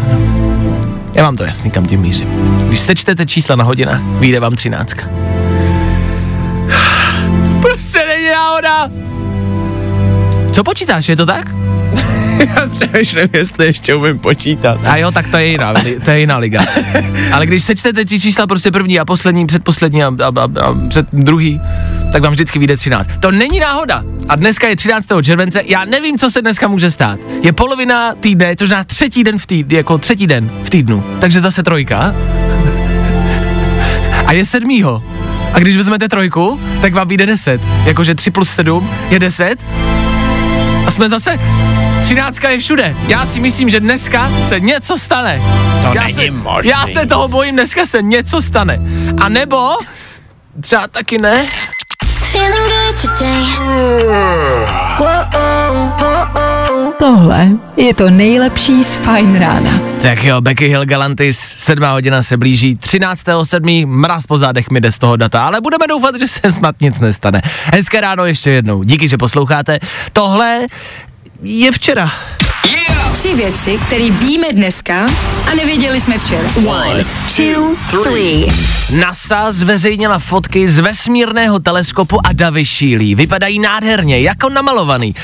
Já 1.13 1.23
mám 1.23 1.37
to 1.37 1.43
jasný, 1.43 1.71
kam 1.71 1.85
tím 1.85 2.01
mířím. 2.01 2.27
Když 2.67 2.79
sečtete 2.79 3.25
čísla 3.25 3.55
na 3.55 3.63
hodinách, 3.63 4.01
vyjde 4.01 4.39
vám 4.39 4.55
13. 4.55 4.93
Prostě 7.61 7.99
není 8.07 8.29
náhoda. 8.29 8.89
Co 10.51 10.63
počítáš, 10.63 11.09
je 11.09 11.15
to 11.15 11.25
tak? 11.25 11.56
Já 12.55 12.67
přemýšlím, 12.67 13.29
jestli 13.33 13.65
ještě 13.65 13.95
umím 13.95 14.19
počítat. 14.19 14.79
A 14.85 14.97
jo, 14.97 15.11
tak 15.11 15.27
to 15.27 15.37
je 15.37 15.47
jiná, 15.47 15.73
to 16.05 16.11
je 16.11 16.19
jiná 16.19 16.37
liga. 16.37 16.61
Ale 17.31 17.45
když 17.45 17.63
sečtete 17.63 18.05
ty 18.05 18.19
čísla 18.19 18.47
prostě 18.47 18.71
první 18.71 18.99
a 18.99 19.05
poslední, 19.05 19.47
předposlední 19.47 20.03
a, 20.03 20.07
a, 20.07 20.27
a, 20.27 20.43
a 20.43 20.75
před 20.89 21.07
druhý, 21.13 21.61
tak 22.11 22.23
vám 22.23 22.31
vždycky 22.31 22.59
vyjde 22.59 22.77
13. 22.77 23.09
To 23.19 23.31
není 23.31 23.59
náhoda. 23.59 24.03
A 24.29 24.35
dneska 24.35 24.67
je 24.67 24.75
13. 24.75 25.07
července, 25.21 25.61
já 25.65 25.85
nevím, 25.85 26.17
co 26.17 26.29
se 26.29 26.41
dneska 26.41 26.67
může 26.67 26.91
stát. 26.91 27.19
Je 27.43 27.53
polovina 27.53 28.13
týdne, 28.19 28.55
to 28.55 28.67
znamená 28.67 28.83
třetí 28.83 29.23
den 29.23 29.37
v 29.37 29.45
týdnu, 29.45 29.77
jako 29.77 29.97
třetí 29.97 30.27
den 30.27 30.51
v 30.63 30.69
týdnu, 30.69 31.03
takže 31.19 31.39
zase 31.39 31.63
trojka. 31.63 32.15
A 34.25 34.33
je 34.33 34.45
sedmýho. 34.45 35.03
A 35.53 35.59
když 35.59 35.77
vezmete 35.77 36.09
trojku, 36.09 36.59
tak 36.81 36.93
vám 36.93 37.07
vyjde 37.07 37.25
10. 37.25 37.61
Jakože 37.85 38.15
3 38.15 38.31
plus 38.31 38.49
7 38.49 38.89
je 39.09 39.19
10. 39.19 39.55
A 40.85 40.91
jsme 40.91 41.09
zase, 41.09 41.39
třináctka 42.01 42.49
je 42.49 42.59
všude. 42.59 42.95
Já 43.07 43.25
si 43.25 43.39
myslím, 43.39 43.69
že 43.69 43.79
dneska 43.79 44.31
se 44.47 44.59
něco 44.59 44.97
stane. 44.97 45.41
To 45.81 45.93
já 45.93 46.03
není 46.03 46.13
se, 46.13 46.31
možný. 46.31 46.69
Já 46.69 46.87
se 46.93 47.05
toho 47.05 47.27
bojím, 47.27 47.55
dneska 47.55 47.85
se 47.85 48.01
něco 48.01 48.41
stane. 48.41 48.79
A 49.21 49.29
nebo, 49.29 49.69
třeba 50.61 50.87
taky 50.87 51.17
ne. 51.17 51.45
Tohle 56.99 57.47
je 57.77 57.93
to 57.93 58.09
nejlepší 58.09 58.83
z 58.83 58.97
Fine 58.97 59.39
rána. 59.39 59.79
Tak 60.01 60.23
jo, 60.23 60.41
Becky 60.41 60.67
Hill 60.67 60.85
Galantis, 60.85 61.39
sedmá 61.39 61.91
hodina 61.91 62.23
se 62.23 62.37
blíží, 62.37 62.75
13.7. 62.75 63.87
mraz 63.87 64.27
po 64.27 64.37
zádech 64.37 64.69
mi 64.69 64.81
jde 64.81 64.91
z 64.91 64.97
toho 64.97 65.15
data, 65.15 65.45
ale 65.45 65.61
budeme 65.61 65.87
doufat, 65.87 66.15
že 66.19 66.27
se 66.27 66.51
snad 66.51 66.75
nic 66.81 66.99
nestane. 66.99 67.41
Hezké 67.73 68.01
ráno 68.01 68.25
ještě 68.25 68.49
jednou, 68.51 68.83
díky, 68.83 69.07
že 69.07 69.17
posloucháte. 69.17 69.79
Tohle 70.13 70.67
je 71.43 71.71
včera. 71.71 72.11
Tři 73.13 73.35
věci, 73.35 73.79
které 73.87 74.09
víme 74.11 74.47
dneska 74.53 75.05
a 75.51 75.55
nevěděli 75.55 76.01
jsme 76.01 76.17
včera. 76.17 76.49
One, 76.67 77.05
two, 77.35 77.75
three. 78.03 78.47
NASA 78.91 79.51
zveřejnila 79.51 80.19
fotky 80.19 80.67
z 80.67 80.79
vesmírného 80.79 81.59
teleskopu 81.59 82.19
a 82.27 82.33
davy 82.33 82.65
šílí. 82.65 83.15
Vypadají 83.15 83.59
nádherně, 83.59 84.19
jako 84.19 84.49
namalovaný. 84.49 85.15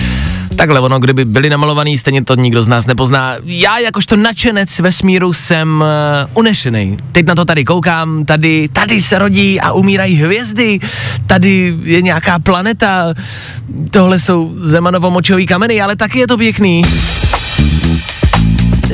Takhle 0.56 0.80
ono, 0.80 1.00
kdyby 1.00 1.26
byli 1.26 1.50
namalovaný, 1.50 1.98
stejně 1.98 2.24
to 2.24 2.36
nikdo 2.36 2.64
z 2.64 2.68
nás 2.68 2.86
nepozná. 2.86 3.36
Já 3.44 3.78
jakožto 3.78 4.16
nadšenec 4.18 4.80
vesmíru 4.80 5.34
jsem 5.34 5.82
uh, 5.82 6.30
unešený. 6.34 6.98
Teď 7.12 7.26
na 7.26 7.36
to 7.36 7.46
tady 7.46 7.66
koukám, 7.66 8.26
tady, 8.26 8.70
tady 8.74 9.02
se 9.02 9.20
rodí 9.20 9.60
a 9.60 9.72
umírají 9.72 10.16
hvězdy, 10.16 10.80
tady 11.28 11.78
je 11.84 12.02
nějaká 12.02 12.40
planeta, 12.40 13.14
tohle 13.92 14.20
jsou 14.20 14.54
Zemanovo-močový 14.62 15.48
kameny, 15.48 15.82
ale 15.82 15.96
taky 15.96 16.20
je 16.20 16.28
to 16.28 16.38
pěkný. 16.38 16.82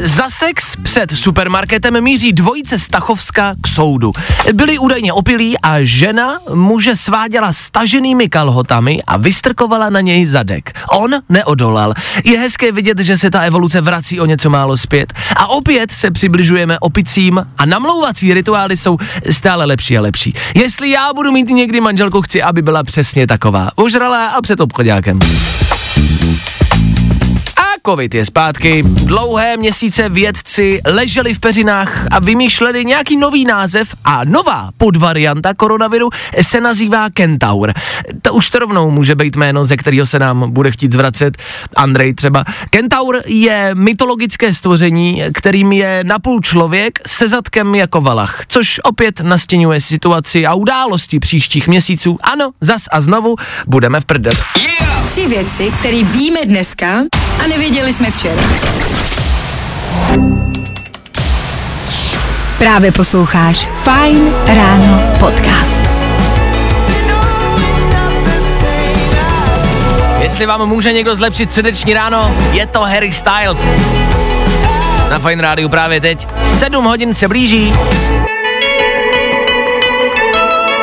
Za 0.04 0.30
sex 0.30 0.76
před 0.84 1.12
supermarketem 1.12 2.02
míří 2.02 2.34
dvojice 2.34 2.80
Stachovska 2.80 3.56
k 3.62 3.68
soudu. 3.68 4.12
Byli 4.54 4.80
údajně 4.80 5.14
opilí 5.14 5.60
a 5.60 5.76
žena 5.82 6.40
muže 6.54 6.96
sváděla 6.96 7.54
staženými 7.54 8.30
kalhotami 8.30 9.00
a 9.08 9.18
vystrkovala 9.18 9.90
na 9.90 10.02
něj 10.02 10.26
zadek. 10.26 10.74
On 10.90 11.12
neodolal. 11.30 11.94
Je 12.24 12.40
hezké 12.40 12.72
vidět, 12.72 13.00
že 13.00 13.18
se 13.18 13.32
ta 13.32 13.40
evoluce 13.40 13.82
vrací 13.82 14.20
o 14.20 14.26
něco 14.26 14.50
málo 14.50 14.78
zpět. 14.78 15.14
A 15.36 15.48
opět 15.48 15.92
se 15.92 16.12
přibližujeme 16.12 16.80
opicím 16.80 17.46
a 17.58 17.66
namlouvací 17.66 18.34
rituály 18.34 18.78
jsou 18.78 18.98
stále 19.30 19.66
lepší 19.66 19.98
a 19.98 20.02
lepší. 20.02 20.34
Jestli 20.56 20.90
já 20.90 21.14
budu 21.14 21.32
mít 21.32 21.50
někdy 21.50 21.82
manželku, 21.82 22.22
chci, 22.22 22.42
aby 22.42 22.62
byla 22.62 22.84
přesně 22.84 23.28
taková. 23.28 23.70
Ožralá 23.76 24.28
a 24.28 24.42
před 24.42 24.60
obchodákem. 24.60 25.20
Covid 27.90 28.14
je 28.14 28.26
zpátky. 28.26 28.84
Dlouhé 28.84 29.58
měsíce 29.58 30.10
vědci 30.10 30.82
leželi 30.86 31.34
v 31.34 31.40
peřinách 31.40 32.08
a 32.12 32.20
vymýšleli 32.20 32.86
nějaký 32.86 33.18
nový 33.18 33.46
název 33.46 33.96
a 34.06 34.24
nová 34.24 34.70
podvarianta 34.78 35.54
koronaviru 35.54 36.10
se 36.42 36.62
nazývá 36.62 37.10
Kentaur. 37.10 37.74
To 38.22 38.34
už 38.34 38.50
to 38.50 38.60
rovnou 38.60 38.92
může 38.92 39.16
být 39.16 39.36
jméno, 39.36 39.66
ze 39.66 39.78
kterého 39.78 40.06
se 40.06 40.20
nám 40.20 40.52
bude 40.52 40.72
chtít 40.72 40.92
zvracet. 40.92 41.38
Andrej 41.76 42.14
třeba. 42.14 42.44
Kentaur 42.70 43.22
je 43.26 43.72
mytologické 43.74 44.54
stvoření, 44.54 45.24
kterým 45.34 45.72
je 45.72 46.04
napůl 46.04 46.42
člověk 46.42 47.00
se 47.08 47.28
zadkem 47.28 47.76
jako 47.76 48.02
valach, 48.02 48.44
což 48.48 48.80
opět 48.84 49.20
nastěňuje 49.20 49.82
situaci 49.82 50.46
a 50.46 50.54
události 50.54 51.20
příštích 51.20 51.68
měsíců. 51.68 52.18
Ano, 52.24 52.52
zas 52.62 52.82
a 52.92 53.02
znovu 53.02 53.36
budeme 53.68 54.00
v 54.00 54.06
prdel. 54.06 54.34
Tři 55.06 55.28
věci, 55.28 55.72
které 55.80 56.04
víme 56.04 56.40
dneska 56.46 57.04
a 57.44 57.48
nevěděli 57.48 57.94
jsme 57.94 58.12
včera. 58.12 58.44
Právě 62.58 62.92
posloucháš 62.92 63.68
Fine 63.84 64.32
Ráno 64.46 65.02
podcast. 65.20 65.84
Jestli 70.22 70.46
vám 70.46 70.66
může 70.70 70.94
někdo 70.94 71.16
zlepšit 71.16 71.50
středeční 71.52 71.94
ráno, 71.94 72.36
je 72.52 72.68
to 72.68 72.80
Harry 72.82 73.14
Styles. 73.14 73.60
Na 75.10 75.20
Fine 75.20 75.42
Rádiu 75.42 75.70
právě 75.70 76.02
teď. 76.02 76.28
7 76.44 76.86
hodin 76.86 77.14
se 77.14 77.28
blíží. 77.28 77.74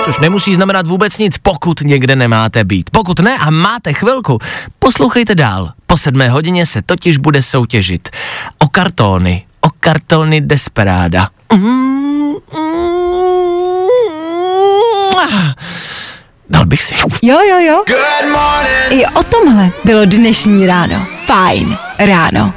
Což 0.06 0.18
nemusí 0.18 0.54
znamenat 0.54 0.86
vůbec 0.86 1.18
nic, 1.18 1.38
pokud 1.38 1.80
někde 1.80 2.16
nemáte 2.16 2.64
být. 2.64 2.90
Pokud 2.90 3.20
ne 3.20 3.38
a 3.38 3.50
máte 3.50 3.92
chvilku, 3.92 4.38
poslouchejte 4.78 5.34
dál. 5.34 5.72
Po 5.86 5.96
sedmé 5.96 6.28
hodině 6.28 6.66
se 6.66 6.82
totiž 6.82 7.16
bude 7.16 7.42
soutěžit 7.42 8.08
o 8.58 8.68
kartony, 8.68 9.44
o 9.60 9.68
kartony 9.80 10.40
Desperada. 10.40 11.28
Mm, 11.52 11.60
mm, 11.60 12.36
ah. 15.22 15.54
Dal 16.50 16.66
bych 16.66 16.82
si. 16.82 16.94
Jo, 17.22 17.38
jo, 17.50 17.58
jo. 17.58 17.84
I 18.90 19.06
o 19.06 19.22
tomhle 19.22 19.70
bylo 19.84 20.04
dnešní 20.04 20.66
ráno. 20.66 21.06
Fajn 21.26 21.76
ráno. 21.98 22.52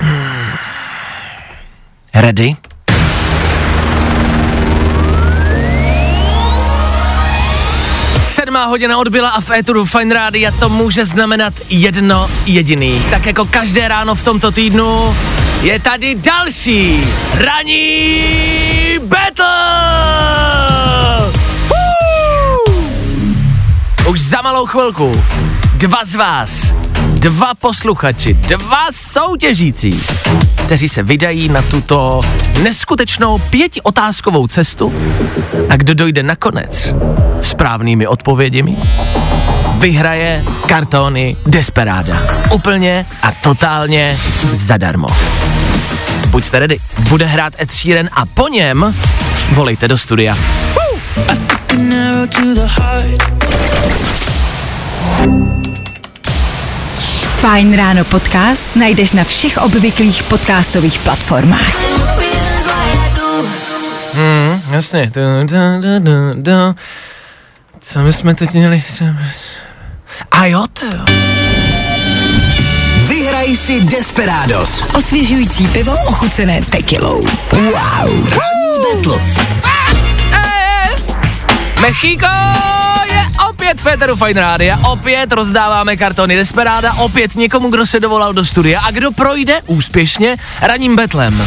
Ready? 2.13 2.56
Sedmá 8.59 8.75
hodina 8.75 8.97
odbyla 8.97 9.29
a 9.29 9.41
v 9.41 9.51
éteru 9.51 9.85
Fine 9.85 10.13
Rádia 10.15 10.51
to 10.51 10.69
může 10.69 11.05
znamenat 11.05 11.53
jedno 11.69 12.29
jediný. 12.45 13.05
Tak 13.11 13.25
jako 13.25 13.45
každé 13.45 13.87
ráno 13.87 14.15
v 14.15 14.23
tomto 14.23 14.51
týdnu 14.51 15.15
je 15.61 15.79
tady 15.79 16.15
další 16.15 17.07
ranní 17.33 18.99
battle! 18.99 19.45
Už 24.09 24.21
za 24.21 24.41
malou 24.41 24.65
chvilku 24.65 25.23
dva 25.73 26.05
z 26.05 26.15
vás, 26.15 26.73
dva 27.19 27.53
posluchači, 27.53 28.33
dva 28.33 28.88
soutěžící, 28.91 30.03
kteří 30.65 30.89
se 30.89 31.03
vydají 31.03 31.49
na 31.49 31.61
tuto 31.61 32.21
neskutečnou 32.63 33.38
pětiotázkovou 33.38 34.47
cestu 34.47 34.93
a 35.69 35.75
kdo 35.75 35.93
dojde 35.93 36.23
nakonec 36.23 36.93
správnými 37.41 38.07
odpověděmi, 38.07 38.77
vyhraje 39.79 40.43
kartony 40.67 41.35
Desperada. 41.45 42.21
Úplně 42.53 43.05
a 43.23 43.31
totálně 43.31 44.17
zadarmo. 44.53 45.07
Buďte 46.27 46.59
ready, 46.59 46.79
bude 47.09 47.25
hrát 47.25 47.53
Ed 47.61 47.71
Sheeran 47.71 48.09
a 48.13 48.25
po 48.25 48.47
něm 48.47 48.95
volejte 49.51 49.88
do 49.88 49.97
studia. 49.97 50.38
Fajn 57.39 57.72
ráno 57.72 58.03
podcast 58.03 58.75
najdeš 58.75 59.13
na 59.13 59.24
všech 59.24 59.58
obvyklých 59.58 60.24
podcastových 60.24 61.00
platformách. 61.00 61.75
Hmm, 64.13 64.62
jasně. 64.72 65.12
Co 67.79 68.00
my 68.00 68.13
jsme 68.13 68.36
teď 68.36 68.53
měli? 68.53 68.84
A 70.31 70.46
jo, 70.46 70.65
to 70.74 70.86
jo. 70.86 71.05
Vyhraj 73.08 73.55
si 73.55 73.81
Desperados. 73.81 74.84
Osvěžující 74.93 75.67
pivo 75.67 75.96
ochucené 76.05 76.62
tekilou. 76.62 77.25
Wow. 77.51 78.29
Ranní. 78.29 78.60
Mexiko 81.81 82.27
opět 83.69 83.81
Féteru 83.81 84.15
Fine 84.15 84.41
Rádia, 84.41 84.79
opět 84.91 85.31
rozdáváme 85.31 85.97
kartony 85.97 86.35
Desperáda, 86.35 86.93
opět 86.93 87.35
někomu, 87.35 87.69
kdo 87.69 87.85
se 87.85 87.99
dovolal 87.99 88.33
do 88.33 88.45
studia 88.45 88.81
a 88.81 88.91
kdo 88.91 89.11
projde 89.11 89.61
úspěšně 89.67 90.38
raním 90.61 90.95
betlem. 90.95 91.45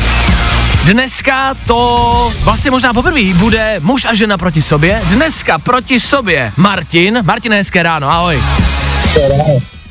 Dneska 0.85 1.55
to 1.67 2.33
vlastně 2.43 2.71
možná 2.71 2.93
poprvé 2.95 3.35
bude 3.35 3.81
muž 3.81 4.05
a 4.05 4.15
žena 4.15 4.39
proti 4.39 4.63
sobě. 4.63 5.03
Dneska 5.05 5.59
proti 5.59 6.01
sobě 6.01 6.53
Martin. 6.57 7.19
Martin, 7.23 7.53
hezké 7.53 7.83
ráno, 7.83 8.09
ahoj. 8.09 8.43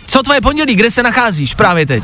Co 0.07 0.23
tvoje 0.23 0.41
pondělí, 0.41 0.75
kde 0.75 0.91
se 0.91 1.03
nacházíš 1.03 1.53
právě 1.53 1.85
teď? 1.85 2.03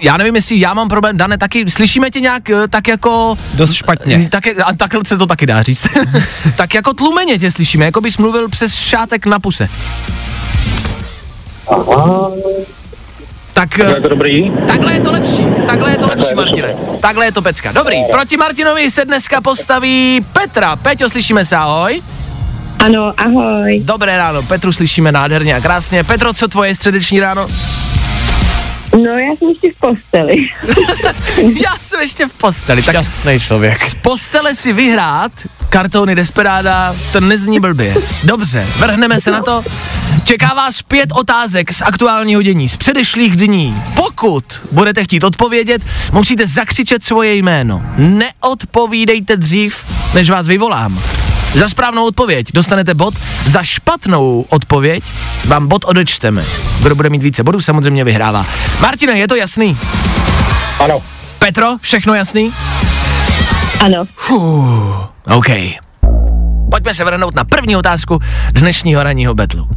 Já 0.00 0.16
nevím, 0.16 0.36
jestli 0.36 0.60
já 0.60 0.74
mám 0.74 0.88
problém, 0.88 1.16
Dane, 1.16 1.38
taky 1.38 1.70
slyšíme 1.70 2.10
tě 2.10 2.20
nějak 2.20 2.50
eh, 2.50 2.68
tak 2.68 2.88
jako... 2.88 3.36
Dost 3.54 3.72
špatně. 3.72 4.28
Tak, 4.30 4.46
a 4.64 4.72
takhle 4.76 5.00
se 5.06 5.18
to 5.18 5.26
taky 5.26 5.46
dá 5.46 5.62
říct. 5.62 5.86
tak 6.56 6.74
jako 6.74 6.92
tlumeně 6.92 7.38
tě 7.38 7.50
slyšíme, 7.50 7.84
jako 7.84 8.00
bys 8.00 8.18
mluvil 8.18 8.48
přes 8.48 8.74
šátek 8.74 9.26
na 9.26 9.38
puse. 9.38 9.68
Tak, 13.52 13.78
Je 13.78 14.00
to 14.00 14.08
dobrý? 14.08 14.50
takhle 14.66 14.92
je 14.92 15.00
to 15.00 15.12
lepší, 15.12 15.44
takhle 15.66 15.90
je 15.90 15.98
to 15.98 16.06
lepší, 16.06 16.34
Martine. 16.34 16.74
Takhle 17.00 17.24
je 17.24 17.32
to 17.32 17.42
pecka. 17.42 17.72
Dobrý, 17.72 17.96
proti 18.10 18.36
Martinovi 18.36 18.90
se 18.90 19.04
dneska 19.04 19.40
postaví 19.40 20.20
Petra. 20.32 20.76
Peťo, 20.76 21.10
slyšíme 21.10 21.44
se, 21.44 21.56
ahoj. 21.56 22.02
Ano, 22.78 23.12
ahoj. 23.16 23.80
Dobré 23.84 24.18
ráno, 24.18 24.42
Petru 24.42 24.72
slyšíme 24.72 25.12
nádherně 25.12 25.54
a 25.54 25.60
krásně. 25.60 26.04
Petro, 26.04 26.34
co 26.34 26.48
tvoje 26.48 26.74
středeční 26.74 27.20
ráno? 27.20 27.46
No, 28.94 29.10
já 29.18 29.36
jsem 29.36 29.48
ještě 29.48 29.72
v 29.72 29.78
posteli. 29.80 30.34
Já 31.64 31.76
jsem 31.80 32.00
ještě 32.00 32.26
v 32.26 32.32
posteli, 32.32 32.82
tak 32.82 32.94
Šťastný 32.94 33.40
člověk. 33.40 33.80
z 33.80 33.94
postele 33.94 34.54
si 34.54 34.72
vyhrát 34.72 35.32
kartony 35.68 36.14
Desperada, 36.14 36.96
to 37.12 37.20
nezní 37.20 37.60
blbě. 37.60 37.94
Dobře, 38.24 38.66
vrhneme 38.78 39.20
se 39.20 39.30
na 39.30 39.42
to. 39.42 39.64
Čeká 40.24 40.54
vás 40.54 40.82
pět 40.82 41.08
otázek 41.12 41.72
z 41.72 41.82
aktuálního 41.82 42.42
dění, 42.42 42.68
z 42.68 42.76
předešlých 42.76 43.36
dní. 43.36 43.82
Pokud 43.94 44.44
budete 44.72 45.04
chtít 45.04 45.24
odpovědět, 45.24 45.82
musíte 46.12 46.46
zakřičet 46.46 47.04
svoje 47.04 47.34
jméno. 47.34 47.82
Neodpovídejte 47.96 49.36
dřív, 49.36 49.84
než 50.14 50.30
vás 50.30 50.46
vyvolám. 50.46 51.02
Za 51.54 51.68
správnou 51.68 52.06
odpověď 52.06 52.46
dostanete 52.54 52.94
bod, 52.94 53.14
za 53.46 53.62
špatnou 53.62 54.44
odpověď 54.48 55.04
vám 55.44 55.68
bod 55.68 55.84
odečteme. 55.84 56.44
Kdo 56.82 56.94
bude 56.94 57.08
mít 57.08 57.22
více 57.22 57.42
bodů, 57.42 57.60
samozřejmě 57.60 58.04
vyhrává. 58.04 58.46
Martine, 58.80 59.18
je 59.18 59.28
to 59.28 59.36
jasný? 59.36 59.78
Ano. 60.78 61.02
Petro, 61.38 61.76
všechno 61.80 62.14
jasný? 62.14 62.52
Ano. 63.80 64.04
Fuh, 64.16 65.08
OK. 65.24 65.46
Pojďme 66.70 66.94
se 66.94 67.04
vrhnout 67.04 67.34
na 67.34 67.44
první 67.44 67.76
otázku 67.76 68.18
dnešního 68.52 69.02
ranního 69.02 69.34
betlu. 69.34 69.68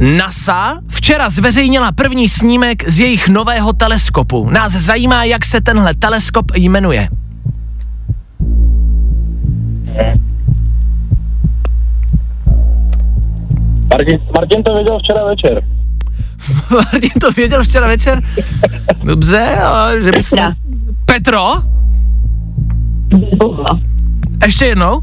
NASA 0.00 0.78
včera 0.90 1.30
zveřejnila 1.30 1.92
první 1.92 2.28
snímek 2.28 2.88
z 2.88 3.00
jejich 3.00 3.28
nového 3.28 3.72
teleskopu. 3.72 4.50
Nás 4.50 4.72
zajímá, 4.72 5.24
jak 5.24 5.44
se 5.44 5.60
tenhle 5.60 5.94
teleskop 5.94 6.46
jmenuje. 6.54 7.08
Martin, 13.90 14.20
Martin 14.36 14.62
to 14.62 14.74
věděl 14.74 14.98
včera 14.98 15.24
večer. 15.24 15.62
Martin 16.70 17.10
to 17.20 17.30
věděl 17.30 17.64
včera 17.64 17.86
večer? 17.86 18.22
Dobře, 19.04 19.56
ale 19.56 20.02
že 20.02 20.10
bychom... 20.10 20.38
Petra. 20.38 20.54
Petro? 21.04 21.76
Webova. 23.30 23.80
Ještě 24.44 24.64
jednou? 24.64 25.00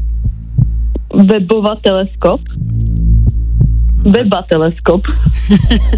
Webova 1.32 1.74
teleskop. 1.84 2.40
Weba 4.02 4.42
teleskop. 4.42 5.02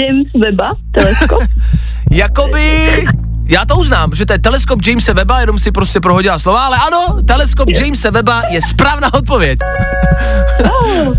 James 0.00 0.26
Weba 0.44 0.72
teleskop. 0.92 1.42
Jakoby, 2.14 3.04
já 3.48 3.64
to 3.64 3.76
uznám, 3.76 4.14
že 4.14 4.26
to 4.26 4.32
je 4.32 4.38
teleskop 4.38 4.86
Jamesa 4.86 5.12
Weba, 5.12 5.40
jenom 5.40 5.58
si 5.58 5.72
prostě 5.72 6.00
prohodila 6.00 6.38
slova, 6.38 6.66
ale 6.66 6.76
ano, 6.86 7.22
teleskop 7.26 7.68
Jamesa 7.68 8.10
Weba 8.10 8.42
je 8.50 8.62
správná 8.62 9.14
odpověď. 9.14 9.58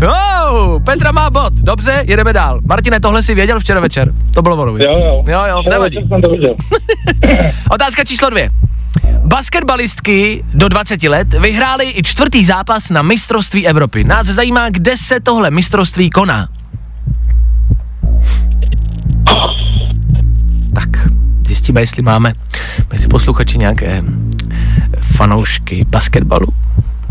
oh, 0.50 0.82
Petra 0.84 1.12
má 1.12 1.30
bod, 1.30 1.52
dobře, 1.52 2.04
jedeme 2.06 2.32
dál. 2.32 2.60
Martine, 2.68 3.00
tohle 3.00 3.22
si 3.22 3.34
věděl 3.34 3.60
včera 3.60 3.80
večer, 3.80 4.12
to 4.34 4.42
bylo 4.42 4.56
ono. 4.56 4.72
Jo, 4.72 4.78
jo. 4.78 5.24
Jo, 5.28 5.42
jo, 5.48 5.62
nevadí. 5.70 5.98
Otázka 7.70 8.04
číslo 8.04 8.30
dvě. 8.30 8.50
Basketbalistky 9.24 10.44
do 10.54 10.68
20 10.68 11.02
let 11.02 11.34
vyhrály 11.34 11.92
i 11.96 12.02
čtvrtý 12.02 12.44
zápas 12.44 12.90
na 12.90 13.02
mistrovství 13.02 13.66
Evropy. 13.66 14.04
Nás 14.04 14.26
zajímá, 14.26 14.70
kde 14.70 14.96
se 14.96 15.20
tohle 15.20 15.50
mistrovství 15.50 16.10
koná. 16.10 16.48
Tak, 20.76 21.08
zjistíme, 21.46 21.80
jestli 21.80 22.02
máme 22.02 22.32
mezi 22.92 23.08
posluchači 23.08 23.58
nějaké 23.58 24.04
fanoušky 25.16 25.84
basketbalu, 25.88 26.46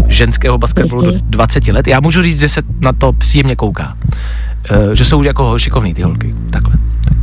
ženského 0.08 0.58
basketbalu 0.58 1.02
do 1.02 1.12
20 1.22 1.68
let. 1.68 1.88
Já 1.88 2.00
můžu 2.00 2.24
říct, 2.24 2.40
že 2.40 2.50
se 2.50 2.62
na 2.82 2.94
to 2.94 3.14
příjemně 3.14 3.56
kouká. 3.56 3.98
E, 4.92 4.96
že 4.96 5.06
jsou 5.06 5.24
jako 5.24 5.60
šikovný 5.60 5.94
ty 5.94 6.02
holky. 6.02 6.36
Takhle. 6.50 6.74
Tak. 7.06 7.18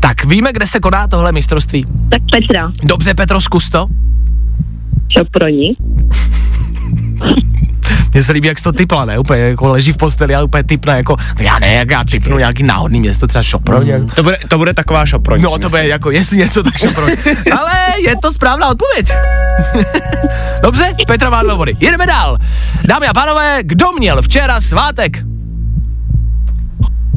tak, 0.00 0.24
víme, 0.24 0.52
kde 0.52 0.66
se 0.66 0.80
koná 0.80 1.08
tohle 1.08 1.32
mistrovství. 1.32 1.86
tak 2.08 2.22
Petra. 2.32 2.72
Dobře, 2.82 3.14
Petro, 3.14 3.40
zkus 3.40 3.70
to. 3.70 3.86
Šoproni. 5.18 5.76
Mně 8.16 8.22
se 8.22 8.32
líbí, 8.32 8.48
jak 8.48 8.60
to 8.60 8.72
typla, 8.72 9.04
ne? 9.04 9.18
Úplně 9.18 9.40
jako 9.40 9.68
leží 9.68 9.92
v 9.92 9.96
posteli 9.96 10.34
a 10.34 10.42
úplně 10.42 10.64
typne 10.64 10.96
jako, 10.96 11.16
no 11.38 11.44
já 11.44 11.58
ne, 11.58 11.74
jak 11.74 11.90
já 11.90 12.04
typnu 12.04 12.38
nějaký 12.38 12.62
náhodný 12.62 13.00
město, 13.00 13.26
třeba 13.26 13.42
Šoprově. 13.42 14.00
To 14.14 14.22
bude, 14.22 14.38
to 14.48 14.58
bude 14.58 14.74
taková 14.74 15.06
šoproň. 15.06 15.40
No 15.40 15.58
to 15.58 15.68
bude 15.68 15.88
jako, 15.88 16.10
jestli 16.10 16.36
něco, 16.36 16.62
tak 16.62 16.78
Šoprově. 16.78 17.16
Ale 17.58 17.72
je 18.06 18.16
to 18.22 18.32
správná 18.32 18.68
odpověď. 18.68 19.12
Dobře, 20.62 20.92
Petra 21.06 21.30
má 21.30 21.42
dva 21.42 21.56
body. 21.56 21.76
Jedeme 21.80 22.06
dál. 22.06 22.36
Dámy 22.88 23.06
a 23.06 23.14
pánové, 23.14 23.58
kdo 23.62 23.92
měl 23.92 24.22
včera 24.22 24.60
svátek? 24.60 25.22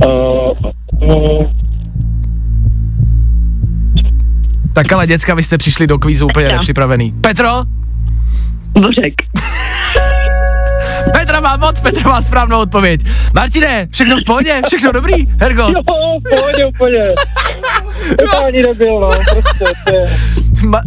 Uh, 0.06 0.52
uh, 1.02 1.44
Tak 4.74 4.92
ale 4.92 5.08
děcka, 5.08 5.36
vy 5.36 5.44
jste 5.44 5.58
přišli 5.58 5.88
do 5.88 6.00
kvízu 6.00 6.26
úplně 6.26 6.46
Petra. 6.46 6.58
nepřipravený. 6.58 7.12
Petro? 7.22 7.50
Bořek. 8.74 9.14
Petra 11.14 11.40
má 11.40 11.58
bod, 11.58 11.80
Petra 11.80 12.10
má 12.10 12.22
správnou 12.22 12.60
odpověď. 12.60 13.02
Martine, 13.34 13.88
všechno 13.92 14.18
v 14.18 14.24
pohodě, 14.26 14.62
všechno 14.68 14.92
dobrý, 14.92 15.14
Hergo. 15.42 15.64
jo, 15.64 15.82
pohodě 16.30 16.66
úplně. 16.66 17.04
To 18.32 18.46
ani 18.46 18.64
nebyl, 18.64 19.00
no, 19.00 19.08
prostě, 19.08 19.66
to 19.88 19.94
je. 19.94 20.20
Ma- 20.62 20.84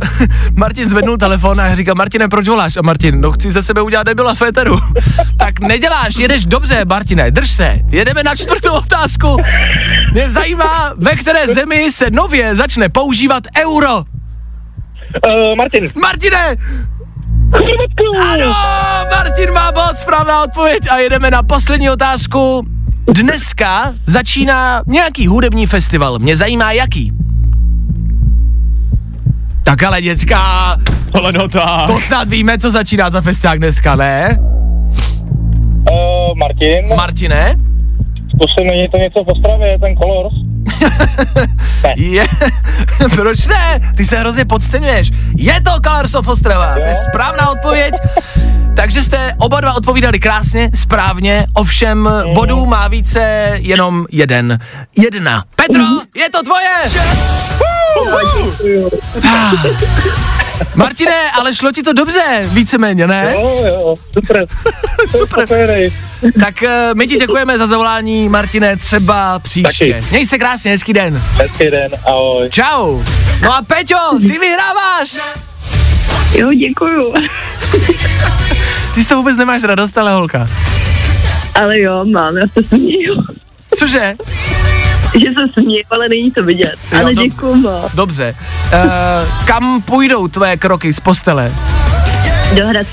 Martin 0.54 0.88
zvednul 0.90 1.16
telefon 1.16 1.60
a 1.60 1.74
říká, 1.74 1.94
Martine, 1.94 2.28
proč 2.28 2.48
voláš? 2.48 2.76
A 2.76 2.82
Martin, 2.82 3.20
no 3.20 3.32
chci 3.32 3.50
ze 3.50 3.62
sebe 3.62 3.82
udělat 3.82 4.06
debila 4.06 4.34
féteru. 4.34 4.74
tak 5.36 5.60
neděláš, 5.60 6.16
jedeš 6.16 6.46
dobře, 6.46 6.84
Martine, 6.84 7.30
drž 7.30 7.50
se. 7.50 7.78
Jedeme 7.88 8.22
na 8.22 8.36
čtvrtou 8.36 8.72
otázku. 8.72 9.36
Mě 10.12 10.30
zajímá, 10.30 10.92
ve 10.96 11.10
které 11.16 11.48
zemi 11.48 11.92
se 11.92 12.10
nově 12.10 12.56
začne 12.56 12.88
používat 12.88 13.42
euro. 13.64 13.96
Uh, 13.98 14.04
Martin. 15.56 15.90
Martine! 16.02 16.56
Ano, 18.32 18.54
Martin 19.10 19.52
má 19.54 19.72
bod, 19.72 19.96
správná 19.98 20.44
odpověď 20.44 20.82
a 20.90 20.98
jedeme 20.98 21.30
na 21.30 21.42
poslední 21.42 21.90
otázku. 21.90 22.66
Dneska 23.14 23.94
začíná 24.06 24.82
nějaký 24.86 25.26
hudební 25.26 25.66
festival. 25.66 26.18
Mě 26.18 26.36
zajímá 26.36 26.72
jaký. 26.72 27.12
Tak 29.64 29.82
ale 29.82 30.02
děcka, 30.02 30.38
Ale 31.14 31.32
no 31.32 31.48
tak. 31.48 31.86
to 31.86 32.00
snad 32.00 32.28
víme, 32.28 32.58
co 32.58 32.70
začíná 32.70 33.10
za 33.10 33.20
festiák 33.20 33.58
dneska, 33.58 33.96
ne? 33.96 34.38
Uh, 34.40 36.34
Martin. 36.36 36.88
Martine? 36.96 37.56
Pusy, 38.40 38.64
není 38.68 38.88
to 38.88 38.96
něco 38.98 39.24
v 39.24 39.28
Ostravě, 39.28 39.78
ten 39.78 39.96
Colors? 39.96 40.34
Je, 41.96 42.26
proč 43.14 43.46
ne? 43.46 43.92
Ty 43.96 44.04
se 44.04 44.16
hrozně 44.16 44.44
podceňuješ. 44.44 45.10
Je 45.36 45.60
to 45.60 45.70
Colors 45.86 46.14
of 46.14 46.28
Ostrava, 46.28 46.74
to 46.74 46.80
je 46.80 46.94
správná 46.96 47.48
odpověď. 47.48 47.94
Takže 48.76 49.02
jste 49.02 49.34
oba 49.38 49.60
dva 49.60 49.72
odpovídali 49.72 50.20
krásně, 50.20 50.70
správně, 50.74 51.46
ovšem 51.54 52.10
bodů 52.34 52.66
má 52.66 52.88
více 52.88 53.20
jenom 53.54 54.06
jeden. 54.10 54.58
Jedna. 54.98 55.44
Petro, 55.56 55.84
je 56.16 56.30
to 56.30 56.42
tvoje! 56.42 56.70
Martine, 60.74 61.30
ale 61.30 61.54
šlo 61.54 61.72
ti 61.72 61.82
to 61.82 61.92
dobře, 61.92 62.48
víceméně, 62.52 63.06
ne? 63.06 63.30
Jo, 63.32 63.64
jo, 63.66 63.94
super. 64.12 64.46
Super. 65.10 65.46
Super. 65.48 65.90
Tak 66.40 66.62
eh, 66.62 66.90
my 66.94 67.06
ti 67.06 67.16
děkujeme 67.16 67.58
za 67.58 67.66
zavolání, 67.66 68.28
Martine, 68.28 68.76
třeba 68.76 69.38
příště. 69.38 69.94
Taky. 69.94 70.06
Měj 70.10 70.26
se 70.26 70.38
krásně, 70.38 70.51
hezký 70.64 70.92
den. 70.92 71.22
Hezký 71.34 71.70
den, 71.70 71.90
ahoj. 72.06 72.48
Čau. 72.50 73.02
No 73.42 73.54
a 73.54 73.62
Peťo, 73.62 73.96
ty 74.20 74.38
vyhráváš. 74.38 75.16
Jo, 76.34 76.52
děkuju. 76.52 77.14
Ty 78.94 79.02
z 79.02 79.06
toho 79.06 79.22
vůbec 79.22 79.36
nemáš 79.36 79.62
radost, 79.62 79.98
ale 79.98 80.12
holka. 80.12 80.48
Ale 81.54 81.80
jo, 81.80 82.04
mám, 82.04 82.36
já 82.36 82.44
se 82.52 82.68
směju. 82.68 83.22
Cože? 83.78 84.14
Že 85.14 85.26
se 85.26 85.52
směju, 85.52 85.82
ale 85.90 86.08
není 86.08 86.30
to 86.30 86.42
vidět. 86.42 86.74
Jo, 86.92 86.98
Ale 87.00 87.12
dob- 87.12 87.22
děkuju 87.24 87.54
moc. 87.54 87.92
Dobře. 87.94 88.34
Uh, 88.74 89.46
kam 89.46 89.82
půjdou 89.82 90.28
tvoje 90.28 90.56
kroky 90.56 90.92
z 90.92 91.00
postele? 91.00 91.52
Dohrad 92.54 92.86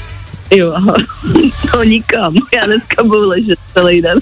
Jo, 0.52 0.74
to 1.72 1.84
nikam. 1.94 2.34
Já 2.56 2.66
dneska 2.66 3.04
budu 3.04 3.28
ležet 3.28 3.60
celý 3.74 4.02
den. 4.02 4.20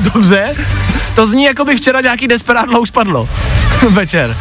Dobře. 0.00 0.54
To 1.14 1.26
zní, 1.26 1.44
jako 1.44 1.64
by 1.64 1.76
včera 1.76 2.00
nějaký 2.00 2.28
desperádlo 2.28 2.80
už 2.80 2.88
spadlo. 2.88 3.28
Večer. 3.90 4.36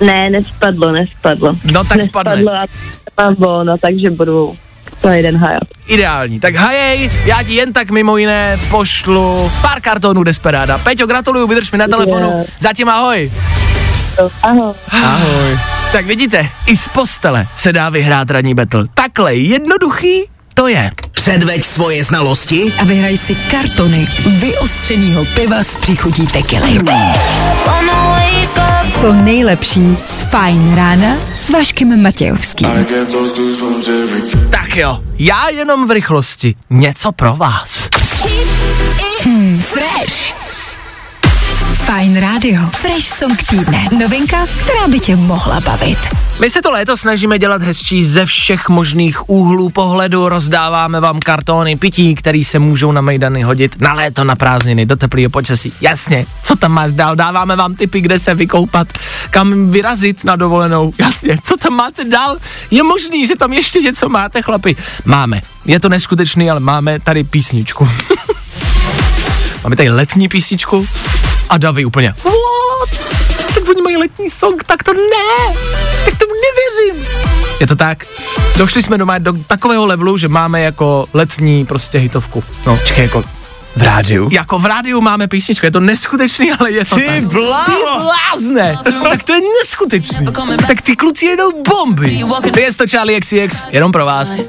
Ne, 0.00 0.30
nespadlo, 0.30 0.92
nespadlo. 0.92 1.56
No 1.64 1.84
tak 1.84 2.02
spadne. 2.02 2.36
nespadlo 2.36 2.52
a 2.52 2.66
mám 3.20 3.34
volno, 3.34 3.78
takže 3.78 4.10
budu 4.10 4.56
celý 5.00 5.22
den 5.22 5.36
hajat. 5.36 5.62
Ideální. 5.86 6.40
Tak 6.40 6.54
hajej, 6.54 7.10
já 7.24 7.42
ti 7.42 7.54
jen 7.54 7.72
tak 7.72 7.90
mimo 7.90 8.16
jiné 8.16 8.58
pošlu 8.70 9.50
pár 9.62 9.80
kartonů 9.80 10.22
Desperáda. 10.24 10.78
Peťo, 10.78 11.06
gratuluju, 11.06 11.46
vydrž 11.46 11.70
mi 11.72 11.78
na 11.78 11.88
telefonu. 11.88 12.28
Yeah. 12.28 12.46
Zatím 12.58 12.88
ahoj. 12.88 13.32
Ahoj. 14.42 14.74
Ahoj. 14.90 15.58
Tak 15.92 16.06
vidíte, 16.06 16.48
i 16.66 16.76
z 16.76 16.88
postele 16.88 17.46
se 17.56 17.72
dá 17.72 17.88
vyhrát 17.88 18.30
ranní 18.30 18.54
battle. 18.54 18.84
Takhle 18.94 19.34
jednoduchý 19.34 20.24
to 20.54 20.68
je. 20.68 20.90
Předveď 21.26 21.64
svoje 21.64 22.04
znalosti 22.04 22.72
A 22.78 22.84
vyhraj 22.84 23.16
si 23.16 23.34
kartony 23.34 24.08
vyostřenýho 24.38 25.24
piva 25.24 25.62
s 25.62 25.76
příchutí 25.76 26.26
tekily. 26.26 26.78
To 29.00 29.12
nejlepší 29.12 29.96
z 30.04 30.22
Fajn 30.22 30.74
rána 30.74 31.16
s 31.34 31.50
Vaškem 31.50 32.02
Matějovským. 32.02 32.68
Tak 34.50 34.76
jo, 34.76 34.98
já 35.18 35.48
jenom 35.48 35.88
v 35.88 35.90
rychlosti. 35.90 36.54
Něco 36.70 37.12
pro 37.12 37.36
vás. 37.36 37.88
Fresh. 39.60 40.45
Fajn 41.86 42.18
rádio. 42.18 42.66
Fresh 42.82 43.14
song 43.14 43.38
týdne. 43.42 43.88
Novinka, 43.98 44.46
která 44.46 44.88
by 44.88 45.00
tě 45.00 45.16
mohla 45.16 45.60
bavit. 45.60 45.98
My 46.40 46.50
se 46.50 46.62
to 46.62 46.70
léto 46.70 46.96
snažíme 46.96 47.38
dělat 47.38 47.62
hezčí 47.62 48.04
ze 48.04 48.26
všech 48.26 48.68
možných 48.68 49.30
úhlů 49.30 49.68
pohledu, 49.68 50.28
rozdáváme 50.28 51.00
vám 51.00 51.18
kartony 51.18 51.76
pití, 51.76 52.14
který 52.14 52.44
se 52.44 52.58
můžou 52.58 52.92
na 52.92 53.00
mejdany 53.00 53.42
hodit 53.42 53.80
na 53.80 53.92
léto, 53.92 54.24
na 54.24 54.36
prázdniny, 54.36 54.86
do 54.86 54.96
teplého 54.96 55.30
počasí. 55.30 55.72
Jasně, 55.80 56.26
co 56.44 56.56
tam 56.56 56.72
máš 56.72 56.92
dál? 56.92 57.16
Dáváme 57.16 57.56
vám 57.56 57.74
tipy, 57.74 58.00
kde 58.00 58.18
se 58.18 58.34
vykoupat, 58.34 58.88
kam 59.30 59.70
vyrazit 59.70 60.24
na 60.24 60.36
dovolenou. 60.36 60.92
Jasně, 60.98 61.38
co 61.42 61.56
tam 61.56 61.72
máte 61.72 62.04
dál? 62.04 62.36
Je 62.70 62.82
možný, 62.82 63.26
že 63.26 63.36
tam 63.36 63.52
ještě 63.52 63.78
něco 63.78 64.08
máte, 64.08 64.42
chlapi? 64.42 64.76
Máme. 65.04 65.40
Je 65.64 65.80
to 65.80 65.88
neskutečný, 65.88 66.50
ale 66.50 66.60
máme 66.60 67.00
tady 67.00 67.24
písničku. 67.24 67.88
máme 69.62 69.76
tady 69.76 69.90
letní 69.90 70.28
písničku 70.28 70.86
a 71.48 71.58
Davy 71.58 71.84
úplně. 71.84 72.14
What? 72.24 73.16
tak 73.54 73.68
oni 73.68 73.82
mají 73.82 73.96
letní 73.96 74.30
song, 74.30 74.64
tak 74.64 74.82
to 74.82 74.92
ne, 74.92 75.54
tak 76.04 76.16
tomu 76.18 76.32
nevěřím. 76.46 77.06
Je 77.60 77.66
to 77.66 77.76
tak? 77.76 78.06
Došli 78.56 78.82
jsme 78.82 78.98
doma 78.98 79.18
do 79.18 79.32
takového 79.46 79.86
levelu, 79.86 80.18
že 80.18 80.28
máme 80.28 80.60
jako 80.60 81.06
letní 81.14 81.66
prostě 81.66 81.98
hitovku. 81.98 82.44
No, 82.66 82.78
čekaj, 82.84 83.04
jako 83.04 83.24
v 83.76 83.82
rádiu. 83.82 84.28
Jako 84.32 84.58
v 84.58 84.64
rádiu 84.66 85.00
máme 85.00 85.28
písničku, 85.28 85.66
je 85.66 85.70
to 85.70 85.80
neskutečný, 85.80 86.52
ale 86.52 86.72
je 86.72 86.84
to 86.84 86.94
Ty 86.94 87.06
tak. 87.06 87.24
bláho. 87.24 87.64
Ty 87.64 87.72
blázne, 88.02 88.78
tak 89.02 89.22
to 89.24 89.32
je 89.32 89.40
neskutečný. 89.62 90.26
Tak 90.66 90.82
ty 90.82 90.96
kluci 90.96 91.26
jedou 91.26 91.62
bomby. 91.62 92.24
To 92.52 92.60
je 92.60 92.74
to 92.74 92.84
Charlie 92.86 93.20
XCX, 93.20 93.64
jenom 93.72 93.92
pro 93.92 94.06
vás. 94.06 94.34
You 94.34 94.46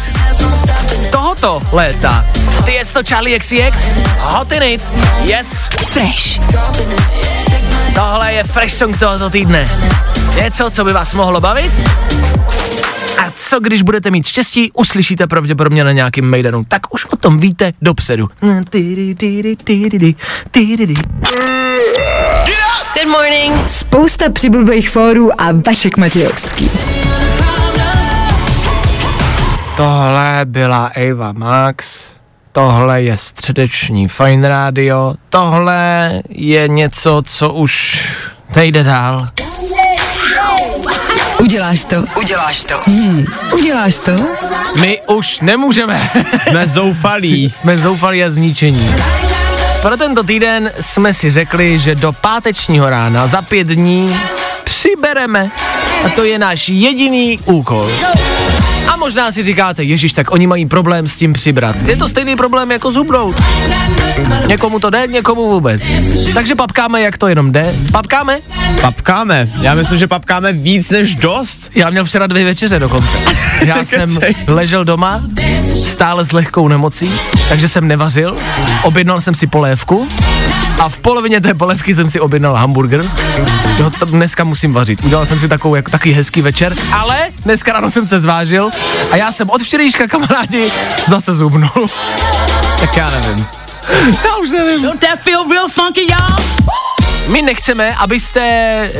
tohoto 1.10 1.62
léta. 1.72 2.24
Ty 2.64 2.72
je 2.72 2.84
to 2.84 3.02
Charlie 3.02 3.38
XCX, 3.38 3.84
Hot 4.18 4.52
in 4.52 4.62
it, 4.62 4.82
yes. 5.24 5.68
Fresh. 5.86 6.40
Tohle 7.94 8.32
je 8.32 8.44
fresh 8.44 8.74
song 8.74 8.98
tohoto 8.98 9.30
týdne. 9.30 9.68
Něco, 10.34 10.70
co 10.70 10.84
by 10.84 10.92
vás 10.92 11.12
mohlo 11.12 11.40
bavit? 11.40 11.72
A 13.30 13.32
co 13.36 13.60
když 13.60 13.82
budete 13.82 14.10
mít 14.10 14.26
štěstí, 14.26 14.72
uslyšíte 14.72 15.26
pravděpodobně 15.26 15.84
na 15.84 15.92
nějakým 15.92 16.24
mejdanu. 16.24 16.64
Tak 16.68 16.94
už 16.94 17.04
o 17.04 17.16
tom 17.16 17.38
víte 17.38 17.72
dopředu. 17.82 18.28
Good 22.94 23.08
morning. 23.08 23.68
Spousta 23.68 24.30
přibulbých 24.32 24.90
fórů 24.90 25.40
a 25.40 25.52
Vašek 25.66 25.96
Matějovský. 25.96 26.70
Tohle 29.76 30.40
byla 30.44 30.86
Ava 30.86 31.32
Max, 31.32 32.04
tohle 32.52 33.02
je 33.02 33.16
středeční 33.16 34.08
Fine 34.08 34.48
Radio, 34.48 35.14
tohle 35.28 36.12
je 36.28 36.68
něco, 36.68 37.22
co 37.26 37.52
už 37.52 38.02
nejde 38.56 38.82
dál. 38.82 39.28
Uděláš 41.40 41.84
to. 41.84 42.04
Uděláš 42.18 42.64
to. 42.64 42.80
Hmm. 42.86 43.24
Uděláš 43.52 43.98
to? 43.98 44.12
My 44.80 45.00
už 45.06 45.40
nemůžeme. 45.40 46.10
Jsme 46.48 46.66
zoufalí. 46.66 47.50
jsme 47.56 47.78
zoufali 47.78 48.24
a 48.24 48.30
zničení. 48.30 48.94
Pro 49.82 49.96
tento 49.96 50.22
týden 50.22 50.72
jsme 50.80 51.14
si 51.14 51.30
řekli, 51.30 51.78
že 51.78 51.94
do 51.94 52.12
pátečního 52.12 52.90
rána 52.90 53.26
za 53.26 53.42
pět 53.42 53.66
dní 53.66 54.16
přibereme. 54.64 55.50
A 56.04 56.08
to 56.08 56.24
je 56.24 56.38
náš 56.38 56.68
jediný 56.68 57.38
úkol. 57.44 57.90
A 58.88 58.96
možná 58.96 59.32
si 59.32 59.44
říkáte, 59.44 59.82
Ježíš, 59.82 60.12
tak 60.12 60.30
oni 60.30 60.46
mají 60.46 60.66
problém 60.66 61.08
s 61.08 61.16
tím 61.16 61.32
přibrat. 61.32 61.76
Je 61.86 61.96
to 61.96 62.08
stejný 62.08 62.36
problém 62.36 62.70
jako 62.72 62.92
zhubnout. 62.92 63.42
Někomu 64.46 64.78
to 64.78 64.90
jde, 64.90 65.06
někomu 65.06 65.48
vůbec. 65.48 65.82
Takže 66.34 66.54
papkáme, 66.54 67.00
jak 67.02 67.18
to 67.18 67.28
jenom 67.28 67.52
jde. 67.52 67.74
Papkáme? 67.92 68.38
Papkáme. 68.80 69.48
Já 69.60 69.74
myslím, 69.74 69.98
že 69.98 70.06
papkáme 70.06 70.52
víc 70.52 70.90
než 70.90 71.16
dost. 71.16 71.70
Já 71.74 71.90
měl 71.90 72.04
včera 72.04 72.26
dvě 72.26 72.44
večeře 72.44 72.78
dokonce. 72.78 73.16
Já 73.64 73.84
jsem 73.84 74.18
ležel 74.46 74.84
doma, 74.84 75.22
stále 75.74 76.24
s 76.24 76.32
lehkou 76.32 76.68
nemocí, 76.68 77.12
takže 77.48 77.68
jsem 77.68 77.88
nevařil, 77.88 78.36
objednal 78.82 79.20
jsem 79.20 79.34
si 79.34 79.46
polévku 79.46 80.08
a 80.80 80.88
v 80.88 80.96
polovině 80.96 81.40
té 81.40 81.54
polévky 81.54 81.94
jsem 81.94 82.10
si 82.10 82.20
objednal 82.20 82.54
hamburger. 82.54 83.04
Jo, 83.78 83.90
dneska 84.04 84.44
musím 84.44 84.72
vařit. 84.72 85.04
Udělal 85.04 85.26
jsem 85.26 85.38
si 85.40 85.48
takovou, 85.48 85.74
jako, 85.74 85.90
takový 85.90 86.14
hezký 86.14 86.42
večer, 86.42 86.74
ale 86.92 87.16
dneska 87.44 87.72
ráno 87.72 87.90
jsem 87.90 88.06
se 88.06 88.20
zvážil 88.20 88.69
a 89.10 89.16
já 89.16 89.32
jsem 89.32 89.50
od 89.50 89.62
včerejška 89.62 90.06
kamarádi 90.06 90.70
zase 91.08 91.34
zubnul. 91.34 91.86
Tak 92.80 92.96
já 92.96 93.10
nevím. 93.10 93.46
Já 94.24 94.36
už 94.36 94.50
nevím. 94.50 94.82
Don't 94.82 95.00
that 95.00 95.20
feel 95.20 95.48
real 95.48 95.68
funky, 95.68 96.06
y'all? 96.10 96.89
My 97.28 97.42
nechceme, 97.42 97.94
abyste 97.94 98.90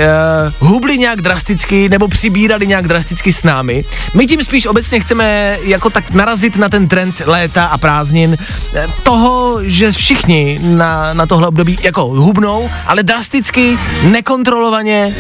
uh, 0.61 0.69
hubli 0.69 0.99
nějak 0.99 1.21
drasticky 1.23 1.89
nebo 1.89 2.09
přibírali 2.09 2.67
nějak 2.67 2.89
drasticky 2.89 3.33
s 3.33 3.43
námi. 3.43 3.85
My 4.15 4.27
tím 4.27 4.45
spíš 4.45 4.67
obecně 4.67 5.01
chceme 5.01 5.59
jako 5.63 5.91
tak 5.91 6.11
narazit 6.11 6.57
na 6.57 6.69
ten 6.69 6.89
trend 6.89 7.23
léta 7.27 7.65
a 7.65 7.79
prázdnin 7.79 8.37
eh, 8.75 8.87
toho, 9.03 9.59
že 9.63 9.93
všichni 9.93 10.61
na, 10.63 11.15
na 11.15 11.27
tohle 11.27 11.49
období 11.49 11.79
jako 11.83 12.05
hubnou, 12.05 12.71
ale 12.87 13.03
drasticky, 13.03 13.79
nekontrolovaně, 14.03 15.15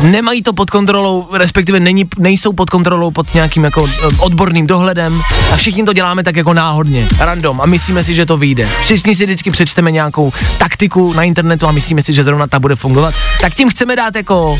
nemají 0.00 0.42
to 0.42 0.52
pod 0.52 0.70
kontrolou, 0.70 1.28
respektive 1.32 1.80
není, 1.80 2.04
nejsou 2.18 2.52
pod 2.52 2.70
kontrolou 2.70 3.10
pod 3.10 3.34
nějakým 3.34 3.64
jako 3.64 3.86
eh, 3.88 4.06
odborným 4.18 4.66
dohledem 4.66 5.22
a 5.52 5.56
všichni 5.56 5.84
to 5.84 5.92
děláme 5.92 6.24
tak 6.24 6.36
jako 6.36 6.54
náhodně, 6.54 7.08
random 7.20 7.60
a 7.60 7.66
myslíme 7.66 8.04
si, 8.04 8.14
že 8.14 8.26
to 8.26 8.36
vyjde. 8.36 8.68
Všichni 8.84 9.16
si 9.16 9.24
vždycky 9.24 9.50
přečteme 9.50 9.90
nějakou 9.90 10.32
taktiku 10.58 11.12
na 11.12 11.22
internetu 11.22 11.66
a 11.66 11.71
myslíme 11.72 12.02
si, 12.02 12.12
že 12.12 12.24
zrovna 12.24 12.46
ta 12.46 12.58
bude 12.58 12.76
fungovat. 12.76 13.14
Tak 13.40 13.54
tím 13.54 13.70
chceme 13.70 13.96
dát 13.96 14.16
jako 14.16 14.58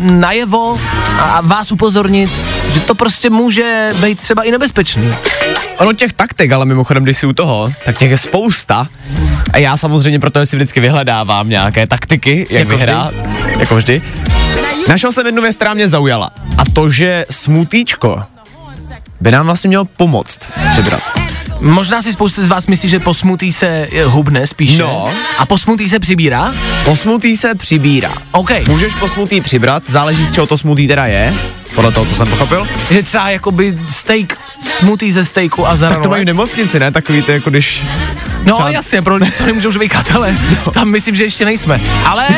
najevo 0.00 0.78
a 1.20 1.40
vás 1.40 1.72
upozornit, 1.72 2.30
že 2.74 2.80
to 2.80 2.94
prostě 2.94 3.30
může 3.30 3.90
být 4.00 4.20
třeba 4.20 4.42
i 4.42 4.50
nebezpečný. 4.50 5.14
Ono 5.76 5.92
těch 5.92 6.12
taktik, 6.12 6.52
ale 6.52 6.64
mimochodem, 6.64 7.02
když 7.02 7.18
jsi 7.18 7.26
u 7.26 7.32
toho, 7.32 7.72
tak 7.84 7.98
těch 7.98 8.10
je 8.10 8.18
spousta. 8.18 8.88
A 9.52 9.58
já 9.58 9.76
samozřejmě 9.76 10.20
proto 10.20 10.46
si 10.46 10.56
vždycky 10.56 10.80
vyhledávám 10.80 11.48
nějaké 11.48 11.86
taktiky, 11.86 12.46
jak 12.50 12.50
Jako 12.50 12.76
vyhrát, 12.76 13.14
jako 13.58 13.76
vždy. 13.76 14.02
Našel 14.88 15.12
jsem 15.12 15.26
jednu 15.26 15.42
věc, 15.42 15.56
která 15.56 15.74
mě 15.74 15.88
zaujala. 15.88 16.30
A 16.58 16.62
to, 16.72 16.90
že 16.90 17.24
smutíčko 17.30 18.22
by 19.20 19.30
nám 19.30 19.46
vlastně 19.46 19.68
mělo 19.68 19.84
pomoct 19.84 20.40
přibrat. 20.72 21.27
Možná 21.60 22.02
si 22.02 22.12
spousta 22.12 22.42
z 22.42 22.48
vás 22.48 22.66
myslí, 22.66 22.88
že 22.88 22.98
po 22.98 23.14
smutí 23.14 23.52
se 23.52 23.66
eh, 23.92 24.04
hubne 24.04 24.46
spíše. 24.46 24.78
No. 24.82 25.12
A 25.38 25.46
po 25.46 25.58
smutí 25.58 25.88
se 25.88 25.98
přibírá? 25.98 26.54
Po 26.84 26.96
smutí 26.96 27.36
se 27.36 27.54
přibírá. 27.54 28.12
OK. 28.32 28.50
Můžeš 28.68 28.94
po 28.94 29.08
smutí 29.08 29.40
přibrat, 29.40 29.82
záleží 29.86 30.26
z 30.26 30.32
čeho 30.32 30.46
to 30.46 30.58
smutí 30.58 30.88
teda 30.88 31.04
je, 31.06 31.34
podle 31.74 31.92
toho, 31.92 32.06
co 32.06 32.14
jsem 32.14 32.26
pochopil. 32.26 32.68
Že 32.90 33.02
třeba 33.02 33.30
jakoby 33.30 33.78
steak, 33.90 34.38
smutý 34.78 35.12
ze 35.12 35.24
steaku 35.24 35.66
a 35.66 35.76
Tak 35.76 36.02
to 36.02 36.08
mají 36.08 36.22
v 36.22 36.26
nemocnici, 36.26 36.80
ne? 36.80 36.92
Takový 36.92 37.22
to 37.22 37.32
jako 37.32 37.50
když... 37.50 37.82
No 38.44 38.52
třeba- 38.54 38.70
jasně, 38.70 39.02
pro 39.02 39.16
lidi, 39.16 39.32
co 39.32 39.46
nemůžou 39.46 39.72
žvejkat, 39.72 40.06
ale 40.14 40.34
tam 40.72 40.88
myslím, 40.88 41.14
že 41.14 41.24
ještě 41.24 41.44
nejsme. 41.44 41.80
Ale 42.04 42.28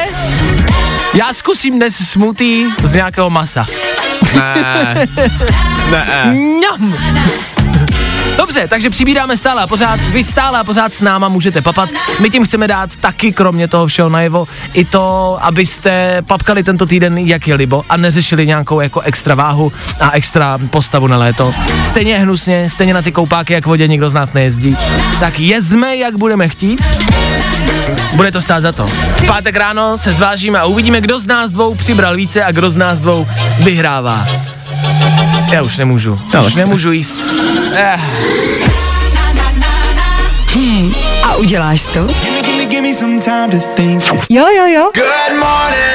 já 1.14 1.34
zkusím 1.34 1.76
dnes 1.76 1.96
smutý 2.10 2.64
z 2.82 2.94
nějakého 2.94 3.30
masa. 3.30 3.66
Ne. 4.34 5.08
ne. 5.90 6.24
Mňam. 6.32 6.94
Dobře, 8.50 8.68
takže 8.68 8.90
přibíráme 8.90 9.36
stále 9.36 9.62
a 9.62 9.66
pořád, 9.66 10.00
vy 10.00 10.24
stále 10.24 10.58
a 10.58 10.64
pořád 10.64 10.94
s 10.94 11.00
náma 11.02 11.28
můžete 11.28 11.60
papat. 11.62 11.90
My 12.20 12.30
tím 12.30 12.44
chceme 12.44 12.68
dát 12.68 12.96
taky, 12.96 13.32
kromě 13.32 13.68
toho 13.68 13.86
všeho 13.86 14.08
najevo, 14.08 14.48
i 14.72 14.84
to, 14.84 15.38
abyste 15.40 16.22
papkali 16.22 16.62
tento 16.62 16.86
týden, 16.86 17.18
jak 17.18 17.48
je 17.48 17.54
libo, 17.54 17.84
a 17.88 17.96
neřešili 17.96 18.46
nějakou 18.46 18.80
jako 18.80 19.00
extra 19.00 19.34
váhu 19.34 19.72
a 20.00 20.10
extra 20.10 20.58
postavu 20.70 21.06
na 21.06 21.16
léto. 21.16 21.54
Stejně 21.84 22.18
hnusně, 22.18 22.70
stejně 22.70 22.94
na 22.94 23.02
ty 23.02 23.12
koupáky, 23.12 23.52
jak 23.52 23.66
vodě 23.66 23.88
nikdo 23.88 24.08
z 24.08 24.12
nás 24.12 24.32
nejezdí. 24.32 24.76
Tak 25.20 25.40
jezme, 25.40 25.96
jak 25.96 26.16
budeme 26.16 26.48
chtít. 26.48 26.82
Bude 28.14 28.32
to 28.32 28.40
stát 28.40 28.60
za 28.60 28.72
to. 28.72 28.86
V 28.86 29.26
pátek 29.26 29.56
ráno 29.56 29.98
se 29.98 30.12
zvážíme 30.12 30.58
a 30.58 30.64
uvidíme, 30.64 31.00
kdo 31.00 31.20
z 31.20 31.26
nás 31.26 31.50
dvou 31.50 31.74
přibral 31.74 32.16
více 32.16 32.44
a 32.44 32.52
kdo 32.52 32.70
z 32.70 32.76
nás 32.76 32.98
dvou 32.98 33.26
vyhrává. 33.58 34.26
Já 35.52 35.62
už 35.62 35.78
nemůžu. 35.78 36.20
Já 36.34 36.42
už 36.42 36.54
nemůžu 36.54 36.92
jíst. 36.92 37.16
Eh. 37.74 38.00
A 41.22 41.36
uděláš 41.36 41.86
to? 41.86 42.06
Jo, 44.30 44.46
jo, 44.56 44.66
jo. 44.66 44.90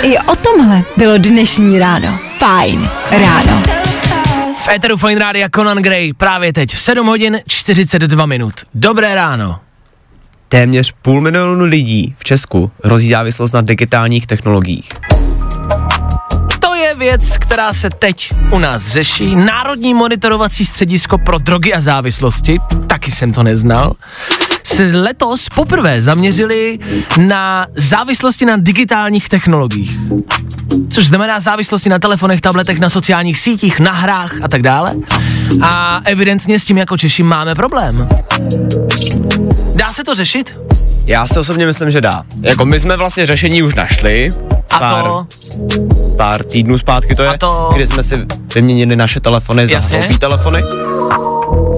I 0.03 0.17
o 0.17 0.35
tomhle 0.35 0.83
bylo 0.97 1.17
dnešní 1.17 1.79
ráno. 1.79 2.19
Fajn 2.37 2.89
ráno. 3.11 3.63
V 4.65 4.67
Eteru 4.69 4.97
Fine 4.97 5.19
Rádia 5.19 5.49
Conan 5.55 5.77
Gray 5.77 6.13
právě 6.13 6.53
teď 6.53 6.75
v 6.75 6.81
7 6.81 7.07
hodin 7.07 7.39
42 7.47 8.25
minut. 8.25 8.53
Dobré 8.73 9.15
ráno. 9.15 9.59
Téměř 10.49 10.93
půl 11.01 11.21
milionu 11.21 11.65
lidí 11.65 12.15
v 12.17 12.23
Česku 12.23 12.71
hrozí 12.83 13.09
závislost 13.09 13.51
na 13.51 13.61
digitálních 13.61 14.27
technologiích. 14.27 14.89
Věc, 16.97 17.37
která 17.37 17.73
se 17.73 17.89
teď 17.89 18.31
u 18.51 18.59
nás 18.59 18.87
řeší. 18.87 19.35
Národní 19.35 19.93
monitorovací 19.93 20.65
středisko 20.65 21.17
pro 21.17 21.37
drogy 21.37 21.73
a 21.73 21.81
závislosti, 21.81 22.59
taky 22.87 23.11
jsem 23.11 23.33
to 23.33 23.43
neznal, 23.43 23.93
se 24.63 24.83
letos 24.83 25.49
poprvé 25.55 26.01
zaměřili 26.01 26.79
na 27.17 27.67
závislosti 27.75 28.45
na 28.45 28.55
digitálních 28.57 29.29
technologiích. 29.29 29.97
Což 30.89 31.07
znamená 31.07 31.39
závislosti 31.39 31.89
na 31.89 31.99
telefonech, 31.99 32.41
tabletech, 32.41 32.79
na 32.79 32.89
sociálních 32.89 33.39
sítích, 33.39 33.79
na 33.79 33.91
hrách 33.91 34.31
a 34.43 34.47
tak 34.47 34.61
dále. 34.61 34.95
A 35.61 36.01
evidentně 36.05 36.59
s 36.59 36.63
tím 36.63 36.77
jako 36.77 36.97
Češi 36.97 37.23
máme 37.23 37.55
problém. 37.55 38.07
Dá 39.75 39.91
se 39.91 40.03
to 40.03 40.15
řešit? 40.15 40.53
Já 41.05 41.27
si 41.27 41.39
osobně 41.39 41.65
myslím, 41.65 41.91
že 41.91 42.01
dá. 42.01 42.23
Jako 42.41 42.65
my 42.65 42.79
jsme 42.79 42.97
vlastně 42.97 43.25
řešení 43.25 43.63
už 43.63 43.75
našli. 43.75 44.29
A 44.75 44.79
pár, 44.79 45.03
to? 45.03 45.27
pár 46.17 46.43
týdnů 46.43 46.77
zpátky 46.77 47.15
to 47.15 47.23
je, 47.23 47.29
A 47.29 47.37
to- 47.37 47.69
kdy 47.75 47.87
jsme 47.87 48.03
si 48.03 48.25
vyměnili 48.55 48.95
naše 48.95 49.19
telefony 49.19 49.67
za 49.67 49.79
hloupý 49.79 50.17
telefony. 50.17 50.63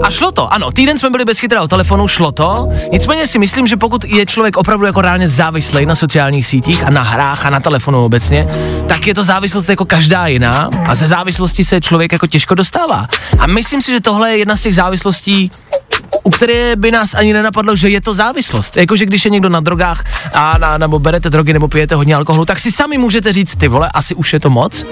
A 0.04 0.12
šlo 0.12 0.32
to, 0.32 0.54
ano, 0.54 0.72
týden 0.72 0.98
jsme 0.98 1.10
byli 1.10 1.26
bez 1.26 1.40
chytrého 1.40 1.68
telefonu, 1.68 2.08
šlo 2.08 2.32
to. 2.32 2.70
Nicméně 2.92 3.28
si 3.28 3.40
myslím, 3.40 3.68
že 3.68 3.78
pokud 3.78 4.06
je 4.06 4.26
člověk 4.26 4.58
opravdu 4.58 4.86
jako 4.86 5.02
reálně 5.02 5.28
závislý 5.28 5.86
na 5.86 5.96
sociálních 5.96 6.48
sítích 6.48 6.84
a 6.84 6.90
na 6.90 7.02
hrách 7.02 7.46
a 7.46 7.50
na 7.50 7.60
telefonu 7.60 8.06
obecně, 8.06 8.48
tak 8.88 9.08
je 9.08 9.16
to 9.16 9.24
závislost 9.24 9.70
jako 9.70 9.86
každá 9.86 10.28
jiná 10.28 10.70
a 10.88 10.96
ze 10.96 11.08
závislosti 11.08 11.66
se 11.66 11.82
člověk 11.82 12.12
jako 12.12 12.28
těžko 12.28 12.56
dostává. 12.56 13.08
A 13.40 13.48
myslím 13.48 13.82
si, 13.82 13.92
že 13.92 14.00
tohle 14.02 14.32
je 14.32 14.38
jedna 14.38 14.58
z 14.58 14.62
těch 14.62 14.76
závislostí, 14.76 15.50
u 16.24 16.30
které 16.30 16.76
by 16.76 16.92
nás 16.92 17.14
ani 17.14 17.34
nenapadlo, 17.34 17.76
že 17.76 17.90
je 17.90 18.02
to 18.02 18.14
závislost. 18.14 18.78
Jakože 18.78 19.06
když 19.06 19.26
je 19.26 19.32
někdo 19.32 19.50
na 19.50 19.60
drogách 19.60 20.04
a 20.34 20.58
na, 20.58 20.78
nebo 20.78 21.00
berete 21.00 21.30
drogy 21.30 21.54
nebo 21.54 21.68
pijete 21.68 21.96
hodně 21.96 22.16
alkoholu, 22.16 22.46
tak 22.46 22.60
si 22.60 22.72
sami 22.72 22.98
můžete 22.98 23.34
říct, 23.34 23.56
ty 23.56 23.68
vole, 23.68 23.90
asi 23.94 24.16
už 24.16 24.34
je 24.34 24.40
to 24.40 24.50
moc 24.50 24.86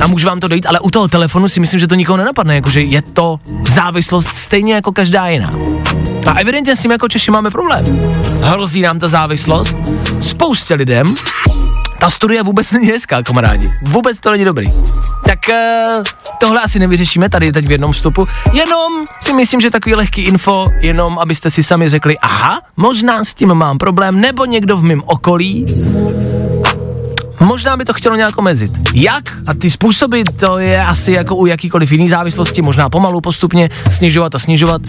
a 0.00 0.06
může 0.06 0.26
vám 0.26 0.40
to 0.40 0.48
dojít, 0.48 0.66
ale 0.66 0.80
u 0.80 0.90
toho 0.90 1.08
telefonu 1.08 1.48
si 1.48 1.60
myslím, 1.60 1.80
že 1.80 1.86
to 1.86 1.94
nikoho 1.94 2.16
nenapadne, 2.16 2.54
jakože 2.54 2.80
je 2.80 3.02
to 3.02 3.40
závislost 3.68 4.28
stejně 4.28 4.74
jako 4.74 4.92
každá 4.92 5.28
jiná. 5.28 5.52
A 6.26 6.40
evidentně 6.40 6.76
s 6.76 6.80
tím 6.80 6.90
jako 6.90 7.08
Češi 7.08 7.30
máme 7.30 7.50
problém. 7.50 7.84
Hrozí 8.42 8.82
nám 8.82 8.98
ta 8.98 9.08
závislost 9.08 9.76
spoustě 10.20 10.74
lidem. 10.74 11.14
Ta 11.98 12.10
studie 12.10 12.42
vůbec 12.42 12.70
není 12.70 12.86
hezká, 12.86 13.22
kamarádi. 13.22 13.70
Vůbec 13.82 14.20
to 14.20 14.30
není 14.30 14.44
dobrý. 14.44 14.66
Tak 15.24 15.38
uh, 15.48 16.02
tohle 16.40 16.60
asi 16.60 16.78
nevyřešíme 16.78 17.28
tady 17.28 17.52
teď 17.52 17.66
v 17.66 17.70
jednom 17.70 17.92
vstupu. 17.92 18.24
Jenom 18.52 19.04
si 19.20 19.32
myslím, 19.32 19.60
že 19.60 19.70
takový 19.70 19.94
lehký 19.94 20.22
info, 20.22 20.64
jenom 20.80 21.18
abyste 21.18 21.50
si 21.50 21.62
sami 21.62 21.88
řekli, 21.88 22.18
aha, 22.18 22.60
možná 22.76 23.24
s 23.24 23.34
tím 23.34 23.54
mám 23.54 23.78
problém, 23.78 24.20
nebo 24.20 24.44
někdo 24.44 24.76
v 24.76 24.82
mém 24.82 25.02
okolí 25.06 25.66
Možná 27.40 27.76
by 27.76 27.84
to 27.84 27.92
chtělo 27.92 28.16
nějak 28.16 28.38
omezit. 28.38 28.70
Jak? 28.94 29.24
A 29.48 29.54
ty 29.54 29.70
způsoby, 29.70 30.20
to 30.36 30.58
je 30.58 30.82
asi 30.82 31.12
jako 31.12 31.36
u 31.36 31.46
jakýkoliv 31.46 31.92
jiný 31.92 32.08
závislosti, 32.08 32.62
možná 32.62 32.88
pomalu 32.88 33.20
postupně 33.20 33.70
snižovat 33.96 34.34
a 34.34 34.38
snižovat. 34.38 34.82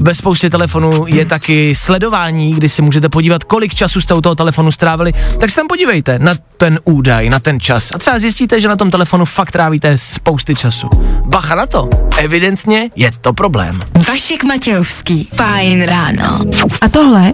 Ve 0.00 0.14
spoustě 0.14 0.50
telefonů 0.50 1.06
je 1.08 1.26
taky 1.26 1.74
sledování, 1.74 2.50
kdy 2.50 2.68
si 2.68 2.82
můžete 2.82 3.08
podívat, 3.08 3.44
kolik 3.44 3.74
času 3.74 4.00
jste 4.00 4.14
u 4.14 4.20
toho 4.20 4.34
telefonu 4.34 4.72
strávili. 4.72 5.12
Tak 5.40 5.50
se 5.50 5.56
tam 5.56 5.66
podívejte 5.68 6.18
na 6.18 6.32
ten 6.56 6.80
údaj, 6.84 7.28
na 7.30 7.38
ten 7.38 7.60
čas. 7.60 7.90
A 7.94 7.98
třeba 7.98 8.18
zjistíte, 8.18 8.60
že 8.60 8.68
na 8.68 8.76
tom 8.76 8.90
telefonu 8.90 9.24
fakt 9.24 9.52
trávíte 9.52 9.98
spousty 9.98 10.54
času. 10.54 10.88
Bacha 11.24 11.54
na 11.54 11.66
to. 11.66 11.88
Evidentně 12.16 12.90
je 12.96 13.10
to 13.20 13.32
problém. 13.32 13.80
Vašek 14.08 14.44
Matějovský. 14.44 15.28
Fajn 15.34 15.82
ráno. 15.82 16.40
A 16.80 16.88
tohle 16.88 17.32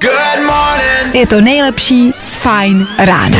je 1.12 1.26
to 1.26 1.40
nejlepší 1.40 2.12
z 2.18 2.34
Fajn 2.34 2.86
rána. 2.98 3.38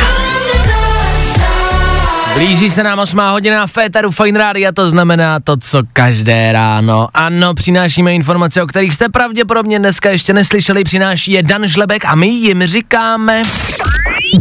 Blíží 2.33 2.69
se 2.69 2.83
nám 2.83 2.99
8 2.99 3.19
hodina 3.19 3.67
Féteru 3.67 4.11
Fine 4.11 4.39
Radio, 4.39 4.71
to 4.71 4.89
znamená 4.89 5.39
to, 5.39 5.57
co 5.57 5.81
každé 5.93 6.51
ráno. 6.51 7.07
Ano, 7.13 7.53
přinášíme 7.53 8.13
informace, 8.13 8.63
o 8.63 8.67
kterých 8.67 8.93
jste 8.93 9.09
pravděpodobně 9.09 9.79
dneska 9.79 10.09
ještě 10.09 10.33
neslyšeli, 10.33 10.83
přináší 10.83 11.31
je 11.31 11.43
Dan 11.43 11.67
Žlebek 11.67 12.05
a 12.05 12.15
my 12.15 12.27
jim 12.27 12.67
říkáme... 12.67 13.41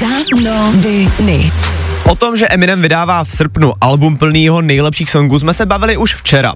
Danoviny. 0.00 1.52
O 2.04 2.14
tom, 2.14 2.36
že 2.36 2.48
Eminem 2.48 2.82
vydává 2.82 3.24
v 3.24 3.32
srpnu 3.32 3.72
album 3.80 4.16
plný 4.16 4.44
jeho 4.44 4.62
nejlepších 4.62 5.10
songů, 5.10 5.38
jsme 5.38 5.54
se 5.54 5.66
bavili 5.66 5.96
už 5.96 6.14
včera. 6.14 6.54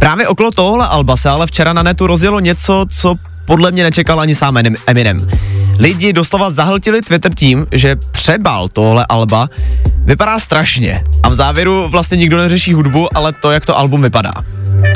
Právě 0.00 0.28
okolo 0.28 0.50
tohohle 0.50 0.86
alba 0.86 1.16
se 1.16 1.28
ale 1.28 1.46
včera 1.46 1.72
na 1.72 1.82
netu 1.82 2.06
rozjelo 2.06 2.40
něco, 2.40 2.86
co 3.00 3.14
podle 3.46 3.72
mě 3.72 3.82
nečekal 3.82 4.20
ani 4.20 4.34
sám 4.34 4.56
Eminem. 4.86 5.18
Lidi 5.78 6.12
doslova 6.12 6.50
zahltili 6.50 7.02
Twitter 7.02 7.34
tím, 7.34 7.66
že 7.72 7.96
přebal 8.12 8.68
tohle 8.68 9.06
alba 9.08 9.48
vypadá 10.04 10.38
strašně. 10.38 11.04
A 11.22 11.28
v 11.28 11.34
závěru 11.34 11.88
vlastně 11.88 12.16
nikdo 12.16 12.36
neřeší 12.36 12.72
hudbu, 12.72 13.16
ale 13.16 13.32
to, 13.32 13.50
jak 13.50 13.66
to 13.66 13.78
album 13.78 14.02
vypadá. 14.02 14.32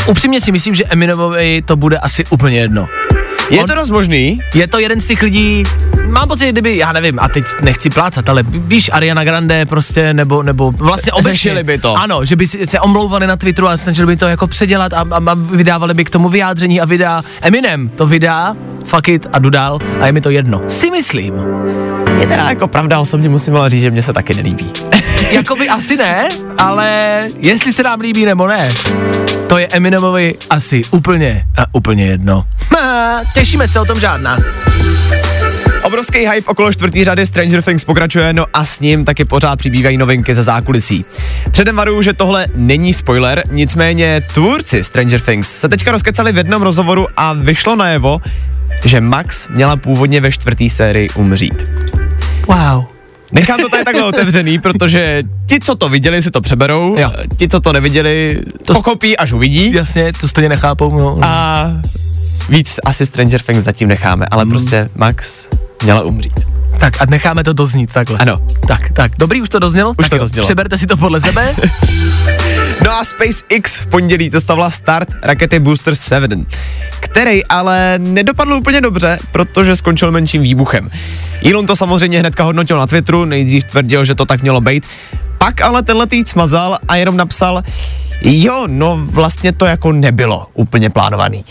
Upřímně 0.09 0.41
si 0.41 0.53
myslím, 0.53 0.75
že 0.75 0.85
Eminemovi 0.85 1.63
to 1.63 1.77
bude 1.77 1.99
asi 1.99 2.25
úplně 2.31 2.59
jedno. 2.59 2.89
Je 3.51 3.61
On- 3.61 3.67
to 3.67 3.75
dost 3.75 3.91
možný, 3.91 4.39
Je 4.55 4.67
to 4.67 4.79
jeden 4.79 5.01
z 5.01 5.07
těch 5.07 5.23
lidí, 5.23 5.63
mám 6.07 6.29
pocit, 6.29 6.49
kdyby, 6.53 6.77
já 6.77 6.93
nevím, 6.93 7.19
a 7.21 7.29
teď 7.29 7.45
nechci 7.63 7.91
plácat, 7.91 8.29
ale 8.29 8.43
víš, 8.47 8.91
Ariana 8.93 9.25
Grande 9.25 9.67
prostě, 9.67 10.15
nebo, 10.15 10.43
nebo 10.43 10.71
vlastně 10.71 11.13
obecně. 11.13 11.33
Řešili 11.33 11.63
by 11.65 11.79
to. 11.79 11.95
Ano, 11.99 12.25
že 12.25 12.37
by 12.37 12.47
se 12.47 12.81
omlouvali 12.81 13.27
na 13.27 13.37
Twitteru 13.37 13.69
a 13.69 13.77
snažili 13.77 14.07
by 14.07 14.17
to 14.17 14.29
jako 14.29 14.47
předělat 14.47 14.93
a, 14.93 15.01
a, 15.11 15.17
a 15.31 15.35
vydávali 15.35 15.95
by 15.95 16.05
k 16.05 16.11
tomu 16.11 16.29
vyjádření 16.29 16.81
a 16.81 16.85
vydá. 16.85 17.23
Eminem 17.41 17.89
to 17.89 18.07
vydá, 18.07 18.55
fuck 18.85 19.09
it 19.09 19.27
a 19.33 19.39
jdu 19.39 19.51
dál 19.51 19.79
a 20.01 20.07
je 20.07 20.13
mi 20.13 20.21
to 20.21 20.31
jedno. 20.31 20.63
Si 20.67 20.91
myslím. 20.91 21.35
je 22.21 22.27
teda 22.27 22.49
jako 22.49 22.69
pravda, 22.69 22.99
osobně 22.99 23.29
musím 23.29 23.57
ale 23.57 23.71
říct, 23.71 23.83
že 23.83 23.91
mě 23.91 24.03
se 24.03 24.13
taky 24.13 24.35
nelíbí. 24.35 24.71
Jakoby 25.31 25.69
asi 25.69 25.97
ne, 25.97 26.29
ale 26.59 27.27
jestli 27.39 27.73
se 27.73 27.83
nám 27.83 28.01
líbí 28.01 28.25
nebo 28.25 28.47
ne, 28.47 28.69
to 29.47 29.59
je 29.59 29.69
Eminemovi 29.71 30.35
asi 30.51 30.83
úplně 30.91 31.45
a 31.57 31.65
úplně 31.73 32.07
jedno. 32.07 32.45
Těšíme 33.35 33.69
se 33.69 33.81
o 33.81 33.85
tom 33.85 34.01
žádná. 34.01 34.39
Obrovský 35.83 36.19
hype 36.19 36.47
okolo 36.47 36.73
čtvrtý 36.73 37.05
řady 37.05 37.27
Stranger 37.27 37.63
Things 37.63 37.85
pokračuje, 37.85 38.33
no 38.33 38.47
a 38.53 38.65
s 38.65 38.81
ním 38.81 39.05
taky 39.05 39.25
pořád 39.25 39.57
přibývají 39.57 39.97
novinky 39.97 40.35
ze 40.35 40.43
zákulisí. 40.43 41.05
Předem 41.51 41.77
varuju, 41.77 42.03
že 42.03 42.13
tohle 42.13 42.47
není 42.55 42.95
spoiler, 42.95 43.43
nicméně 43.51 44.21
tvůrci 44.35 44.85
Stranger 44.85 45.21
Things 45.21 45.61
se 45.61 45.69
teďka 45.69 45.93
rozkecali 45.93 46.33
v 46.33 46.37
jednom 46.37 46.63
rozhovoru 46.63 47.07
a 47.17 47.33
vyšlo 47.33 47.77
najevo, 47.77 48.21
že 48.85 49.01
Max 49.01 49.49
měla 49.49 49.77
původně 49.77 50.21
ve 50.21 50.33
čtvrtý 50.33 50.71
sérii 50.71 51.09
umřít. 51.11 51.73
Wow. 52.49 52.85
Nechám 53.33 53.61
to 53.61 53.69
tady 53.69 53.85
takhle 53.85 54.05
otevřený, 54.05 54.59
protože 54.59 55.23
ti, 55.47 55.61
co 55.61 55.75
to 55.75 55.89
viděli, 55.89 56.23
si 56.23 56.31
to 56.31 56.41
přeberou, 56.41 56.97
Jo. 56.99 57.13
ti, 57.37 57.49
co 57.49 57.61
to 57.61 57.73
neviděli, 57.73 58.41
to 58.65 58.75
pochopí, 58.75 59.17
až 59.17 59.33
uvidí. 59.33 59.73
Jasně, 59.75 60.13
to 60.21 60.29
stejně 60.29 60.49
nechápou. 60.49 60.99
No. 60.99 61.19
A... 61.23 61.27
A 61.27 61.73
víc 62.49 62.81
asi 62.85 63.07
Stranger 63.07 63.41
Things 63.43 63.65
zatím 63.65 63.89
necháme, 63.89 64.27
ale 64.31 64.43
Hmm. 64.43 64.51
prostě 64.51 64.89
Max 64.97 65.49
měla 65.83 66.03
umřít. 66.03 66.41
Tak 66.81 67.03
a 67.03 67.07
necháme 67.07 67.45
to 67.45 67.53
doznít 67.53 67.93
takhle. 67.93 68.19
Ano. 68.19 68.39
Tak, 68.69 68.91
tak, 68.93 69.13
dobrý, 69.19 69.43
už 69.43 69.49
to 69.49 69.59
doznělo? 69.59 69.91
Už 69.91 69.97
tak 69.97 70.09
to 70.09 70.17
jo, 70.17 70.21
doznělo. 70.21 70.45
Přeberte 70.47 70.79
si 70.79 70.87
to 70.87 70.97
podle 70.97 71.21
sebe. 71.21 71.55
No 72.85 72.91
a 72.93 73.05
SpaceX 73.05 73.77
v 73.77 73.91
pondělí 73.91 74.31
testovala 74.31 74.71
start 74.71 75.09
rakety 75.23 75.59
Booster 75.59 75.95
7, 75.95 76.47
který 77.01 77.45
ale 77.45 77.95
nedopadl 77.99 78.53
úplně 78.53 78.81
dobře, 78.81 79.19
protože 79.33 79.77
skončil 79.77 80.11
menším 80.11 80.43
výbuchem. 80.43 80.89
Elon 81.51 81.67
to 81.67 81.77
samozřejmě 81.77 82.19
hnedka 82.21 82.45
hodnotil 82.45 82.79
na 82.79 82.87
Twitteru, 82.87 83.25
nejdřív 83.25 83.65
tvrdil, 83.65 84.05
že 84.05 84.15
to 84.15 84.27
tak 84.27 84.43
mělo 84.43 84.61
být, 84.61 84.87
pak 85.39 85.61
ale 85.61 85.83
tenhle 85.83 86.07
týd 86.07 86.29
smazal 86.29 86.79
a 86.89 86.97
jenom 86.97 87.17
napsal, 87.17 87.63
jo, 88.23 88.65
no 88.67 88.99
vlastně 89.03 89.53
to 89.53 89.67
jako 89.67 89.93
nebylo 89.93 90.47
úplně 90.55 90.91
plánovaný. 90.91 91.45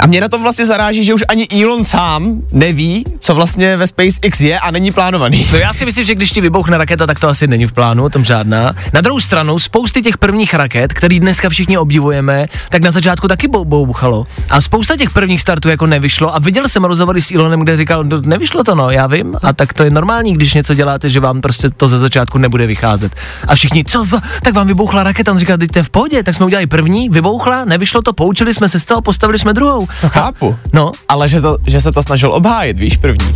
A 0.00 0.06
mě 0.06 0.20
na 0.20 0.28
tom 0.28 0.42
vlastně 0.42 0.66
zaráží, 0.66 1.04
že 1.04 1.14
už 1.14 1.24
ani 1.28 1.46
Elon 1.62 1.84
sám 1.84 2.42
neví, 2.52 3.04
co 3.18 3.34
vlastně 3.34 3.76
ve 3.76 3.86
SpaceX 3.86 4.40
je 4.40 4.60
a 4.60 4.70
není 4.70 4.92
plánovaný. 4.92 5.46
No 5.52 5.58
já 5.58 5.74
si 5.74 5.84
myslím, 5.84 6.04
že 6.04 6.14
když 6.14 6.30
ti 6.30 6.40
vybouchne 6.40 6.78
raketa, 6.78 7.06
tak 7.06 7.20
to 7.20 7.28
asi 7.28 7.46
není 7.46 7.66
v 7.66 7.72
plánu, 7.72 8.08
tom 8.08 8.24
žádná. 8.24 8.72
Na 8.92 9.00
druhou 9.00 9.20
stranu, 9.20 9.58
spousty 9.58 10.02
těch 10.02 10.18
prvních 10.18 10.54
raket, 10.54 10.92
který 10.92 11.20
dneska 11.20 11.48
všichni 11.48 11.78
obdivujeme, 11.78 12.46
tak 12.70 12.82
na 12.82 12.90
začátku 12.90 13.28
taky 13.28 13.48
bou- 13.48 13.64
bouchalo. 13.64 14.26
A 14.50 14.60
spousta 14.60 14.96
těch 14.96 15.10
prvních 15.10 15.40
startů 15.40 15.68
jako 15.68 15.86
nevyšlo. 15.86 16.34
A 16.34 16.38
viděl 16.38 16.68
jsem 16.68 16.84
rozhovory 16.84 17.22
s 17.22 17.30
Elonem, 17.30 17.60
kde 17.60 17.76
říkal, 17.76 18.04
no, 18.04 18.20
nevyšlo 18.20 18.64
to, 18.64 18.74
no, 18.74 18.90
já 18.90 19.06
vím. 19.06 19.34
A 19.42 19.52
tak 19.52 19.72
to 19.72 19.82
je 19.84 19.90
normální, 19.90 20.32
když 20.34 20.54
něco 20.54 20.74
děláte, 20.74 21.10
že 21.10 21.20
vám 21.20 21.40
prostě 21.40 21.70
to 21.70 21.88
ze 21.88 21.98
začátku 21.98 22.38
nebude 22.38 22.66
vycházet. 22.66 23.12
A 23.48 23.54
všichni, 23.54 23.84
co, 23.84 24.04
va- 24.04 24.22
tak 24.42 24.54
vám 24.54 24.66
vybouchla 24.66 25.02
raketa, 25.02 25.32
on 25.32 25.38
říkal, 25.38 25.56
teď 25.58 25.70
v 25.82 25.90
pohodě, 25.90 26.22
tak 26.22 26.34
jsme 26.34 26.46
udělali 26.46 26.66
první, 26.66 27.08
vybouchla, 27.08 27.64
nevyšlo 27.64 28.02
to, 28.02 28.12
poučili 28.12 28.54
jsme 28.54 28.68
se 28.68 28.80
z 28.80 28.84
toho, 28.84 29.00
postavili 29.02 29.38
jsme 29.38 29.52
druhou. 29.52 29.88
To 30.00 30.08
chápu. 30.08 30.56
No, 30.72 30.92
Ale 31.08 31.28
že, 31.28 31.40
to, 31.40 31.56
že 31.66 31.80
se 31.80 31.92
to 31.92 32.02
snažil 32.02 32.32
obhájit, 32.32 32.78
víš, 32.78 32.96
první. 32.96 33.32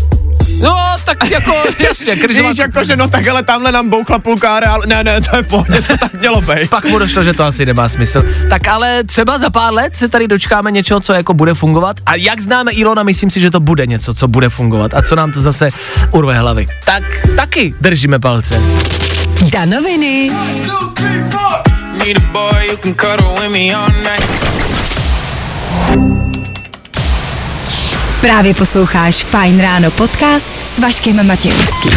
no, 0.62 0.76
tak 1.04 1.30
jako, 1.30 1.54
jasně, 1.78 2.16
krizová 2.16 2.48
Víš, 2.48 2.58
jako, 2.58 2.84
že 2.84 2.96
no 2.96 3.08
tak 3.08 3.26
ale 3.26 3.42
tamhle 3.42 3.72
nám 3.72 3.90
bouchla 3.90 4.18
půlka 4.18 4.56
areálu. 4.56 4.82
Ne, 4.86 5.04
ne, 5.04 5.20
to 5.20 5.36
je 5.36 5.42
v 5.42 5.46
pohodě, 5.46 5.82
to 5.82 5.96
tak 5.96 6.20
mělo 6.20 6.40
být. 6.40 6.70
Pak 6.70 6.84
mu 6.84 6.98
došlo, 6.98 7.24
že 7.24 7.32
to 7.32 7.44
asi 7.44 7.66
nemá 7.66 7.88
smysl. 7.88 8.24
Tak 8.48 8.68
ale 8.68 9.04
třeba 9.04 9.38
za 9.38 9.50
pár 9.50 9.74
let 9.74 9.96
se 9.96 10.08
tady 10.08 10.28
dočkáme 10.28 10.70
něčeho, 10.70 11.00
co 11.00 11.12
jako 11.12 11.34
bude 11.34 11.54
fungovat. 11.54 11.96
A 12.06 12.14
jak 12.14 12.40
známe 12.40 12.72
Ilona, 12.72 13.02
myslím 13.02 13.30
si, 13.30 13.40
že 13.40 13.50
to 13.50 13.60
bude 13.60 13.86
něco, 13.86 14.14
co 14.14 14.28
bude 14.28 14.48
fungovat. 14.48 14.94
A 14.94 15.02
co 15.02 15.16
nám 15.16 15.32
to 15.32 15.40
zase 15.40 15.68
urve 16.10 16.38
hlavy. 16.38 16.66
Tak 16.84 17.02
taky 17.36 17.74
držíme 17.80 18.18
palce. 18.18 18.60
Danoviny. 19.52 20.30
Need 22.04 22.16
a 22.16 22.20
boy 22.32 22.68
who 22.70 22.76
can 22.76 22.94
cuddle 22.94 23.34
with 23.40 23.50
me 23.50 23.72
all 23.72 23.88
night. 23.88 24.34
Právě 28.24 28.54
posloucháš 28.54 29.24
Fajn 29.24 29.60
ráno 29.60 29.90
podcast 29.90 30.68
s 30.68 30.78
Vaškem 30.78 31.26
Matějovským. 31.26 31.92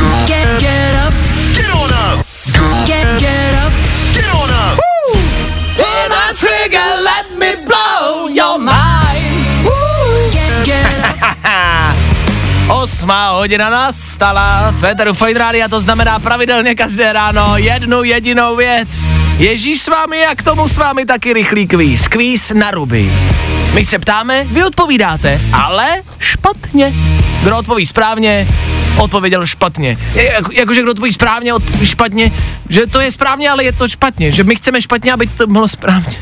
Osmá 12.69 13.29
hodina 13.29 13.69
nastala, 13.69 14.71
Federu 14.79 15.13
Fight 15.13 15.37
Radio, 15.37 15.69
to 15.69 15.81
znamená 15.81 16.19
pravidelně 16.19 16.75
každé 16.75 17.13
ráno 17.13 17.57
jednu 17.57 18.03
jedinou 18.03 18.55
věc. 18.55 18.89
Ježíš 19.37 19.81
s 19.81 19.87
vámi 19.87 20.25
a 20.25 20.35
k 20.35 20.43
tomu 20.43 20.69
s 20.69 20.77
vámi 20.77 21.05
taky 21.05 21.33
rychlý 21.33 21.67
kvíz. 21.67 22.07
Kvíz 22.07 22.51
na 22.51 22.71
ruby. 22.71 23.11
My 23.77 23.85
se 23.85 23.99
ptáme, 23.99 24.43
vy 24.43 24.63
odpovídáte, 24.63 25.41
ale 25.53 25.87
špatně. 26.19 26.93
Kdo 27.43 27.57
odpoví 27.57 27.85
správně, 27.85 28.47
odpověděl 28.97 29.45
špatně. 29.45 29.97
Jako, 30.13 30.51
jakože 30.51 30.81
kdo 30.81 30.91
odpoví 30.91 31.13
správně, 31.13 31.53
odpoví 31.53 31.87
špatně, 31.87 32.31
že 32.69 32.87
to 32.87 32.99
je 32.99 33.11
správně, 33.11 33.49
ale 33.49 33.63
je 33.63 33.71
to 33.71 33.89
špatně. 33.89 34.31
Že 34.31 34.43
my 34.43 34.55
chceme 34.55 34.81
špatně, 34.81 35.13
aby 35.13 35.27
to 35.27 35.47
bylo 35.47 35.67
správně. 35.67 36.17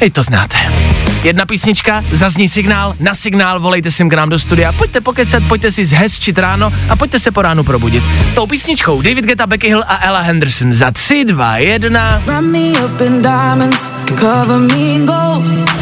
Hej, 0.00 0.10
to 0.10 0.22
znáte. 0.22 0.56
Jedna 1.22 1.46
písnička, 1.46 2.04
zazní 2.12 2.48
signál, 2.48 2.94
na 3.00 3.14
signál 3.14 3.60
volejte 3.60 3.90
sem 3.90 4.08
k 4.08 4.14
nám 4.14 4.28
do 4.28 4.38
studia, 4.38 4.72
pojďte 4.72 5.00
pokecat, 5.00 5.42
pojďte 5.48 5.72
si 5.72 5.84
zhezčit 5.84 6.38
ráno 6.38 6.72
a 6.88 6.96
pojďte 6.96 7.18
se 7.18 7.30
po 7.30 7.42
ránu 7.42 7.64
probudit. 7.64 8.04
Tou 8.34 8.46
písničkou 8.46 9.02
David 9.02 9.24
Guetta, 9.24 9.46
Becky 9.46 9.68
Hill 9.68 9.84
a 9.86 10.06
Ella 10.06 10.20
Henderson 10.20 10.72
za 10.72 10.90
3, 10.90 11.24
2, 11.24 11.56
1. 11.58 12.22
Wrap 12.24 12.44
me 12.44 12.70
up 12.70 13.00
in 13.00 13.22
diamonds, 13.22 13.90
cover 14.20 14.58
me 14.58 14.94
in 14.94 15.06
gold. 15.06 15.81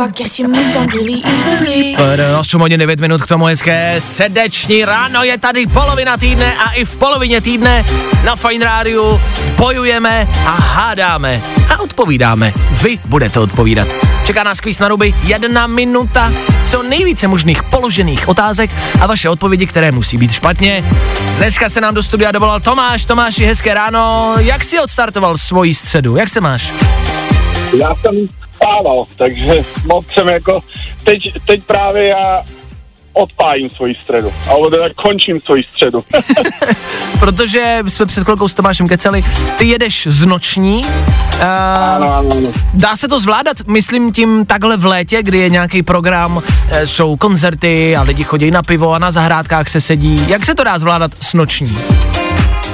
I 0.00 0.12
guess 0.12 0.38
you 0.38 0.48
moved 0.48 0.76
on 0.76 0.88
really 0.88 1.22
easily. 1.24 1.96
8 2.38 2.60
hodin 2.60 2.80
9 2.80 3.00
minut 3.00 3.22
k 3.22 3.26
tomu 3.26 3.44
hezké 3.44 3.96
středeční 3.98 4.84
ráno 4.84 5.22
je 5.22 5.38
tady 5.38 5.66
polovina 5.66 6.16
týdne 6.16 6.54
a 6.54 6.70
i 6.70 6.84
v 6.84 6.96
polovině 6.96 7.40
týdne 7.40 7.84
na 8.24 8.36
Fine 8.36 8.64
Rádiu 8.64 9.20
bojujeme 9.56 10.28
a 10.46 10.50
hádáme 10.50 11.42
a 11.70 11.80
odpovídáme. 11.80 12.52
Vy 12.82 12.98
budete 13.04 13.40
odpovídat. 13.40 13.88
Čeká 14.26 14.42
nás 14.42 14.60
kvíz 14.60 14.78
na 14.78 14.88
ruby, 14.88 15.14
jedna 15.26 15.66
minuta, 15.66 16.32
co 16.66 16.82
nejvíce 16.82 17.28
možných 17.28 17.62
položených 17.62 18.28
otázek 18.28 18.70
a 19.00 19.06
vaše 19.06 19.28
odpovědi, 19.28 19.66
které 19.66 19.92
musí 19.92 20.16
být 20.16 20.32
špatně. 20.32 20.84
Dneska 21.36 21.68
se 21.68 21.80
nám 21.80 21.94
do 21.94 22.02
studia 22.02 22.32
dovolal 22.32 22.60
Tomáš. 22.60 23.04
Tomáši, 23.04 23.44
hezké 23.44 23.74
ráno. 23.74 24.34
Jak 24.38 24.64
jsi 24.64 24.80
odstartoval 24.80 25.36
svoji 25.36 25.74
středu? 25.74 26.16
Jak 26.16 26.28
se 26.28 26.40
máš? 26.40 26.72
Já 27.78 27.94
jsem 27.94 28.39
spával, 28.60 29.04
takže 29.16 29.52
moc 29.86 30.06
jsem 30.12 30.28
jako, 30.28 30.60
teď, 31.04 31.20
teď 31.46 31.64
právě 31.64 32.04
já 32.04 32.42
odpájím 33.12 33.70
svoji 33.70 33.94
středu, 33.94 34.32
ale 34.50 34.70
teda 34.70 34.84
končím 34.96 35.40
svoji 35.40 35.62
středu. 35.62 36.04
Protože 37.20 37.78
jsme 37.88 38.06
před 38.06 38.24
chvilkou 38.24 38.48
s 38.48 38.54
Tomášem 38.54 38.88
keceli, 38.88 39.22
ty 39.58 39.66
jedeš 39.66 40.06
z 40.10 40.24
noční, 40.24 40.82
ano, 41.40 42.06
uh, 42.06 42.12
ano, 42.14 42.28
ano. 42.30 42.52
dá 42.74 42.96
se 42.96 43.08
to 43.08 43.20
zvládat, 43.20 43.56
myslím 43.66 44.12
tím 44.12 44.46
takhle 44.46 44.76
v 44.76 44.84
létě, 44.84 45.22
kdy 45.22 45.38
je 45.38 45.48
nějaký 45.48 45.82
program, 45.82 46.42
eh, 46.72 46.86
jsou 46.86 47.16
koncerty 47.16 47.96
a 47.96 48.02
lidi 48.02 48.24
chodí 48.24 48.50
na 48.50 48.62
pivo 48.62 48.92
a 48.92 48.98
na 48.98 49.10
zahrádkách 49.10 49.68
se 49.68 49.80
sedí. 49.80 50.28
Jak 50.28 50.46
se 50.46 50.54
to 50.54 50.64
dá 50.64 50.78
zvládat 50.78 51.10
s 51.20 51.34
noční? 51.34 51.78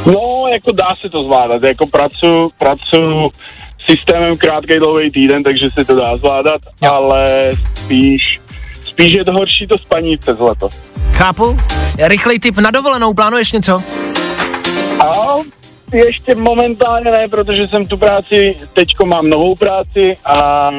No, 0.07 0.44
jako 0.53 0.72
dá 0.72 0.94
se 1.01 1.09
to 1.09 1.25
zvládat, 1.25 1.62
jako 1.62 1.87
pracuji, 1.87 2.51
pracuji 2.59 3.31
systémem 3.80 4.36
krátký 4.36 4.74
dlouhý 4.78 5.10
týden, 5.10 5.42
takže 5.42 5.68
se 5.78 5.84
to 5.84 5.94
dá 5.94 6.16
zvládat, 6.16 6.60
Jo. 6.82 6.92
ale 6.92 7.52
spíš, 7.74 8.40
spíš 8.86 9.12
je 9.12 9.24
to 9.24 9.32
horší 9.32 9.66
to 9.66 9.78
spaní 9.78 10.16
přes 10.16 10.38
leto. 10.38 10.68
Chápu? 11.12 11.58
Rychlej 11.98 12.38
tip 12.38 12.58
na 12.58 12.70
dovolenou, 12.70 13.14
plánuješ 13.14 13.52
něco? 13.52 13.82
A 15.00 15.12
ještě 15.94 16.34
momentálně 16.34 17.10
ne, 17.10 17.28
protože 17.28 17.68
jsem 17.68 17.86
tu 17.86 17.96
práci, 17.96 18.56
teďko 18.72 19.06
mám 19.06 19.30
novou 19.30 19.54
práci 19.54 20.16
a 20.24 20.70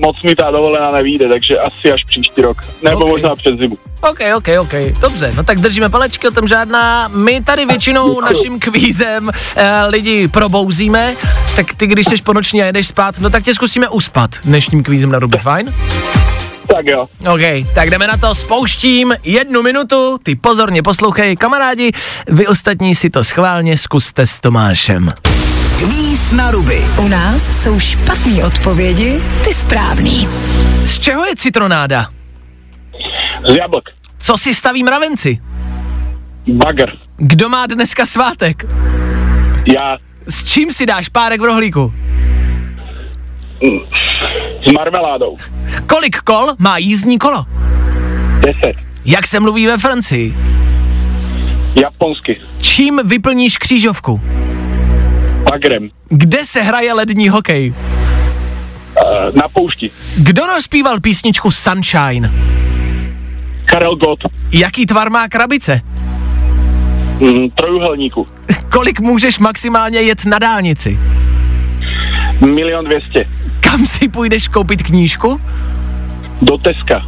moc 0.00 0.22
mi 0.22 0.34
ta 0.36 0.50
dovolená 0.50 0.90
nevíde, 0.90 1.28
takže 1.28 1.58
asi 1.58 1.92
až 1.92 2.04
příští 2.04 2.42
rok, 2.42 2.56
nebo 2.82 2.98
Ok. 3.00 3.08
možná 3.08 3.36
přes 3.36 3.52
zimu. 3.60 3.78
OK, 4.10 4.18
OK, 4.36 4.48
OK. 4.60 4.74
Dobře, 5.00 5.32
no 5.36 5.44
tak 5.44 5.60
držíme 5.60 5.88
palečky, 5.88 6.28
o 6.28 6.30
tom 6.30 6.48
žádná. 6.48 7.08
My 7.08 7.40
tady 7.40 7.66
většinou 7.66 8.20
naším 8.20 8.60
kvízem 8.60 9.30
eh, 9.56 9.86
lidi 9.86 10.28
probouzíme, 10.28 11.14
tak 11.56 11.74
ty, 11.74 11.86
když 11.86 12.06
jsi 12.06 12.16
po 12.24 12.32
noční 12.32 12.62
a 12.62 12.66
jedeš 12.66 12.86
spát, 12.86 13.18
no 13.18 13.30
tak 13.30 13.42
tě 13.44 13.54
zkusíme 13.54 13.88
uspat 13.88 14.30
dnešním 14.44 14.82
kvízem 14.82 15.12
na 15.12 15.18
ruby, 15.18 15.38
fajn? 15.38 15.74
Tak 16.76 16.86
jo. 16.86 17.06
OK, 17.32 17.40
tak 17.74 17.90
jdeme 17.90 18.06
na 18.06 18.16
to, 18.16 18.34
spouštím 18.34 19.14
jednu 19.24 19.62
minutu, 19.62 20.18
ty 20.22 20.36
pozorně 20.36 20.82
poslouchej, 20.82 21.36
kamarádi, 21.36 21.92
vy 22.28 22.46
ostatní 22.46 22.94
si 22.94 23.10
to 23.10 23.24
schválně 23.24 23.78
zkuste 23.78 24.26
s 24.26 24.40
Tomášem. 24.40 25.12
Kvíz 25.80 26.32
na 26.32 26.50
ruby. 26.50 26.84
U 26.98 27.08
nás 27.08 27.62
jsou 27.62 27.80
špatné 27.80 28.44
odpovědi, 28.44 29.20
ty 29.44 29.52
správný. 29.54 30.28
Z 30.84 30.98
čeho 30.98 31.24
je 31.24 31.36
citronáda? 31.36 32.06
Z 33.48 33.56
jablk. 33.56 33.84
Co 34.18 34.38
si 34.38 34.54
staví 34.54 34.82
mravenci? 34.84 35.40
Bagr. 36.48 36.90
Kdo 37.16 37.48
má 37.48 37.66
dneska 37.66 38.06
svátek? 38.06 38.64
Já. 39.74 39.96
S 40.28 40.44
čím 40.44 40.70
si 40.72 40.86
dáš 40.86 41.08
párek 41.08 41.40
v 41.40 41.44
rohlíku? 41.44 41.92
S 44.66 44.72
marmeládou. 44.72 45.36
Kolik 45.86 46.16
kol 46.16 46.46
má 46.58 46.78
jízdní 46.78 47.18
kolo? 47.18 47.46
Deset. 48.40 48.76
Jak 49.04 49.26
se 49.26 49.40
mluví 49.40 49.66
ve 49.66 49.78
Francii? 49.78 50.34
Japonsky. 51.82 52.40
Čím 52.60 53.00
vyplníš 53.04 53.58
křížovku? 53.58 54.20
Bagrem. 55.44 55.88
Kde 56.08 56.44
se 56.44 56.62
hraje 56.62 56.92
lední 56.92 57.28
hokej? 57.28 57.72
Uh, 57.72 59.36
na 59.36 59.48
poušti. 59.52 59.90
Kdo 60.16 60.46
rozpíval 60.46 61.00
písničku 61.00 61.50
Sunshine? 61.50 62.32
Karel 63.64 63.96
Gott. 63.96 64.20
Jaký 64.52 64.86
tvar 64.86 65.10
má 65.10 65.28
krabice? 65.28 65.80
Mm, 67.20 67.50
trojuhelníku. 67.50 68.28
Kolik 68.72 69.00
můžeš 69.00 69.38
maximálně 69.38 70.00
jet 70.00 70.24
na 70.24 70.38
dálnici? 70.38 70.98
Milion 72.46 72.84
dvěstě. 72.84 73.28
Kam 73.60 73.86
si 73.86 74.08
půjdeš 74.08 74.48
koupit 74.48 74.82
knížku? 74.82 75.40
Do 76.42 76.58
Teska. 76.58 77.06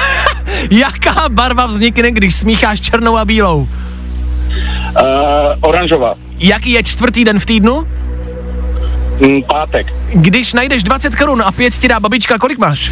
Jaká 0.70 1.28
barva 1.28 1.66
vznikne, 1.66 2.10
když 2.10 2.34
smícháš 2.34 2.80
černou 2.80 3.16
a 3.16 3.24
bílou? 3.24 3.68
Uh, 5.00 5.54
oranžová. 5.60 6.14
Jaký 6.38 6.70
je 6.70 6.82
čtvrtý 6.82 7.24
den 7.24 7.38
v 7.40 7.46
týdnu? 7.46 7.88
Mm, 9.26 9.42
pátek. 9.42 9.86
Když 10.12 10.52
najdeš 10.52 10.82
20 10.82 11.14
korun 11.14 11.42
a 11.42 11.52
pět 11.52 11.74
ti 11.78 11.88
dá 11.88 12.00
babička, 12.00 12.38
kolik 12.38 12.58
máš? 12.58 12.90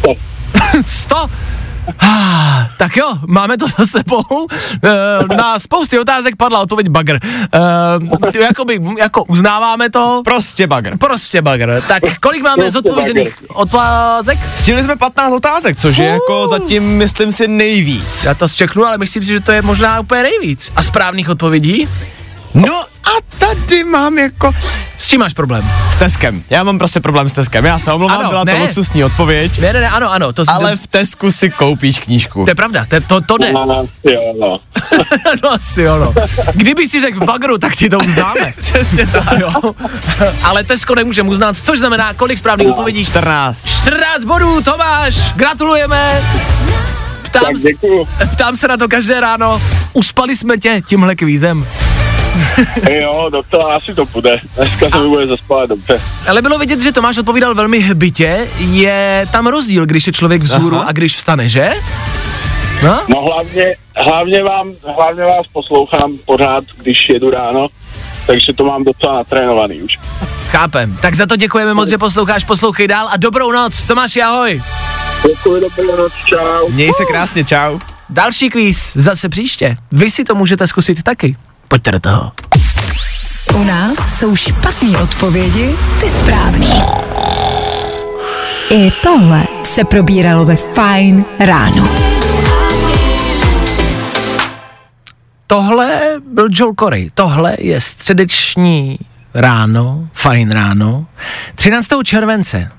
100. 0.00 0.14
100? 0.86 1.16
Ah, 1.98 2.68
tak 2.78 2.96
jo, 2.96 3.12
máme 3.26 3.56
to 3.58 3.66
za 3.68 3.86
sebou. 3.86 4.46
E, 4.84 5.36
na 5.36 5.58
spousty 5.58 5.98
otázek 5.98 6.36
padla 6.36 6.60
odpověď 6.60 6.88
bagr. 6.88 7.18
E, 8.34 8.42
jakoby, 8.42 8.80
jako 8.98 9.24
uznáváme 9.24 9.90
to. 9.90 10.22
Prostě 10.24 10.66
bagr. 10.66 10.98
Prostě 10.98 11.42
bagr. 11.42 11.82
Tak 11.88 12.02
kolik 12.20 12.42
máme 12.42 12.54
Prostě 12.54 12.70
zodpovězených 12.70 13.42
otázek? 13.48 14.38
Stihli 14.56 14.82
jsme 14.82 14.96
15 14.96 15.32
otázek, 15.32 15.76
což 15.76 15.96
je 15.96 16.06
jako 16.06 16.46
zatím, 16.48 16.82
myslím 16.82 17.32
si, 17.32 17.48
nejvíc. 17.48 18.24
Já 18.24 18.34
to 18.34 18.48
zčeknu, 18.48 18.84
ale 18.84 18.98
myslím 18.98 19.24
si, 19.24 19.32
že 19.32 19.40
to 19.40 19.52
je 19.52 19.62
možná 19.62 20.00
úplně 20.00 20.22
nejvíc. 20.22 20.72
A 20.76 20.82
správných 20.82 21.28
odpovědí? 21.28 21.88
No 22.54 22.74
a 22.82 23.10
tady 23.38 23.84
mám 23.84 24.18
jako... 24.18 24.52
S 24.96 25.08
čím 25.08 25.20
máš 25.20 25.32
problém? 25.32 25.70
S 25.92 25.96
Teskem. 25.96 26.42
Já 26.50 26.62
mám 26.62 26.78
prostě 26.78 27.00
problém 27.00 27.28
s 27.28 27.32
Teskem. 27.32 27.64
Já 27.64 27.78
se 27.78 27.92
omlouvám, 27.92 28.18
Ano, 28.20 28.28
byla 28.28 28.44
ne. 28.44 28.52
to 28.54 28.58
luxusní 28.58 29.04
odpověď. 29.04 29.58
Ne, 29.60 29.72
ne, 29.72 29.80
ne, 29.80 29.88
ano, 29.90 30.12
ano. 30.12 30.32
To, 30.32 30.44
Ale 30.48 30.76
v 30.76 30.86
Tesku 30.86 31.32
si 31.32 31.50
koupíš 31.50 31.98
knížku. 31.98 32.44
to 32.44 32.50
je 32.50 32.54
pravda, 32.54 32.86
to, 32.88 33.00
to, 33.00 33.20
to 33.20 33.36
jde. 33.38 33.52
Jo, 34.12 34.32
no. 34.40 34.58
no 35.42 35.52
asi 35.52 35.82
jo, 35.82 35.98
no. 35.98 36.14
Kdyby 36.54 36.88
si 36.88 37.00
řekl 37.00 37.24
bagru, 37.24 37.58
tak 37.58 37.76
ti 37.76 37.88
to 37.88 37.98
uznáme. 37.98 38.54
Přesně 38.60 39.06
tak, 39.06 39.38
jo. 39.38 39.52
Ale 40.44 40.64
Tesko 40.64 40.94
nemůžeme 40.94 41.28
uznat, 41.30 41.56
což 41.56 41.78
znamená, 41.78 42.14
kolik 42.14 42.38
správných 42.38 42.68
odpovědí? 42.68 43.04
14. 43.04 43.66
14 43.66 44.24
bodů, 44.24 44.62
Tomáš, 44.62 45.32
gratulujeme. 45.32 46.22
Ptám, 47.22 47.42
Tak 47.44 47.54
děkuju. 47.62 48.08
ptám 48.32 48.56
se 48.56 48.68
na 48.68 48.76
to 48.76 48.88
každé 48.88 49.20
ráno. 49.20 49.62
Uspali 49.92 50.36
jsme 50.36 50.56
tě 50.58 50.82
tímhle 50.86 51.14
kvízem. 51.16 51.66
Jo, 52.90 53.28
docela 53.32 53.76
asi 53.76 53.94
to 53.94 54.06
půjde. 54.06 54.40
Dneska 54.56 54.90
se 54.90 54.98
mi 54.98 55.08
bude 55.08 55.26
zaspávat 55.26 55.68
dobře. 55.68 56.00
Ale 56.28 56.42
bylo 56.42 56.58
vidět, 56.58 56.82
že 56.82 56.92
Tomáš 56.92 57.18
odpovídal 57.18 57.54
velmi 57.54 57.80
hbitě. 57.80 58.48
Je 58.58 59.28
tam 59.32 59.46
rozdíl, 59.46 59.86
když 59.86 60.06
je 60.06 60.12
člověk 60.12 60.42
vzhůru 60.42 60.76
Aha. 60.76 60.86
a 60.88 60.92
když 60.92 61.16
vstane, 61.16 61.48
že? 61.48 61.70
No? 62.82 63.00
No 63.08 63.20
hlavně, 63.22 63.74
hlavně, 63.96 64.42
vám, 64.42 64.70
hlavně 64.96 65.22
vás 65.22 65.46
poslouchám 65.52 66.12
pořád, 66.26 66.64
když 66.76 66.98
jedu 67.12 67.30
ráno, 67.30 67.66
takže 68.26 68.52
to 68.52 68.64
mám 68.64 68.84
docela 68.84 69.14
natrénovaný 69.14 69.82
už. 69.82 69.98
Chápem. 70.50 70.96
Tak 71.02 71.14
za 71.14 71.26
to 71.26 71.36
děkujeme 71.36 71.74
moc, 71.74 71.88
že 71.88 71.98
posloucháš, 71.98 72.44
poslouchej 72.44 72.88
dál 72.88 73.08
a 73.12 73.16
dobrou 73.16 73.52
noc. 73.52 73.84
Tomáši, 73.84 74.22
ahoj. 74.22 74.62
Děkuji, 75.28 75.60
dobrou 75.60 75.96
noc, 75.96 76.12
čau. 76.26 76.68
Měj 76.70 76.92
se 76.96 77.04
krásně, 77.04 77.44
čau. 77.44 77.78
Další 78.10 78.50
kvíz 78.50 78.92
zase 78.94 79.28
příště. 79.28 79.76
Vy 79.92 80.10
si 80.10 80.24
to 80.24 80.34
můžete 80.34 80.66
zkusit 80.66 81.02
taky. 81.02 81.36
Pojďte 81.74 81.92
do 81.92 82.00
toho. 82.00 82.32
U 83.54 83.64
nás 83.64 84.18
jsou 84.18 84.36
špatné 84.36 84.98
odpovědi, 84.98 85.74
ty 86.00 86.08
správný. 86.08 86.70
I 88.70 88.90
tohle 89.02 89.44
se 89.64 89.84
probíralo 89.84 90.44
ve 90.44 90.56
Fine 90.56 91.24
ráno. 91.38 91.88
Tohle 95.46 96.00
byl 96.32 96.48
Joel 96.50 96.74
Corey. 96.78 97.10
Tohle 97.14 97.56
je 97.58 97.80
středeční 97.80 98.98
ráno, 99.34 100.08
fajn 100.12 100.50
ráno, 100.50 101.06
13. 101.54 101.88
července. 102.04 102.70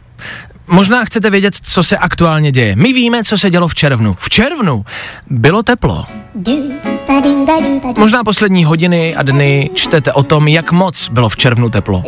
Možná 0.67 1.05
chcete 1.05 1.29
vědět, 1.29 1.55
co 1.63 1.83
se 1.83 1.97
aktuálně 1.97 2.51
děje. 2.51 2.75
My 2.75 2.93
víme, 2.93 3.23
co 3.23 3.37
se 3.37 3.49
dělo 3.49 3.67
v 3.67 3.75
červnu. 3.75 4.15
V 4.19 4.29
červnu 4.29 4.85
bylo 5.29 5.63
teplo. 5.63 6.05
Možná 7.97 8.23
poslední 8.23 8.65
hodiny 8.65 9.15
a 9.15 9.23
dny 9.23 9.69
čtete 9.73 10.13
o 10.13 10.23
tom, 10.23 10.47
jak 10.47 10.71
moc 10.71 11.09
bylo 11.09 11.29
v 11.29 11.37
červnu 11.37 11.69
teplo. 11.69 12.03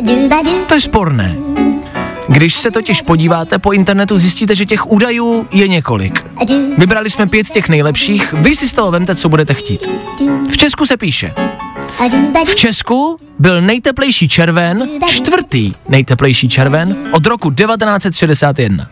To 0.66 0.74
je 0.74 0.80
sporné. 0.80 1.36
Když 2.28 2.54
se 2.54 2.70
totiž 2.70 3.02
podíváte 3.02 3.58
po 3.58 3.72
internetu, 3.72 4.18
zjistíte, 4.18 4.56
že 4.56 4.66
těch 4.66 4.86
údajů 4.86 5.46
je 5.52 5.68
několik. 5.68 6.26
Vybrali 6.78 7.10
jsme 7.10 7.26
pět 7.26 7.50
těch 7.50 7.68
nejlepších, 7.68 8.32
vy 8.32 8.56
si 8.56 8.68
z 8.68 8.72
toho 8.72 8.90
vemte, 8.90 9.14
co 9.14 9.28
budete 9.28 9.54
chtít. 9.54 9.88
V 10.50 10.56
Česku 10.56 10.86
se 10.86 10.96
píše. 10.96 11.34
V 12.46 12.54
Česku 12.54 13.18
byl 13.38 13.60
nejteplejší 13.60 14.28
červen, 14.28 14.88
čtvrtý 15.06 15.72
nejteplejší 15.88 16.48
červen 16.48 16.96
od 17.12 17.26
roku 17.26 17.50
1961. 17.50 18.88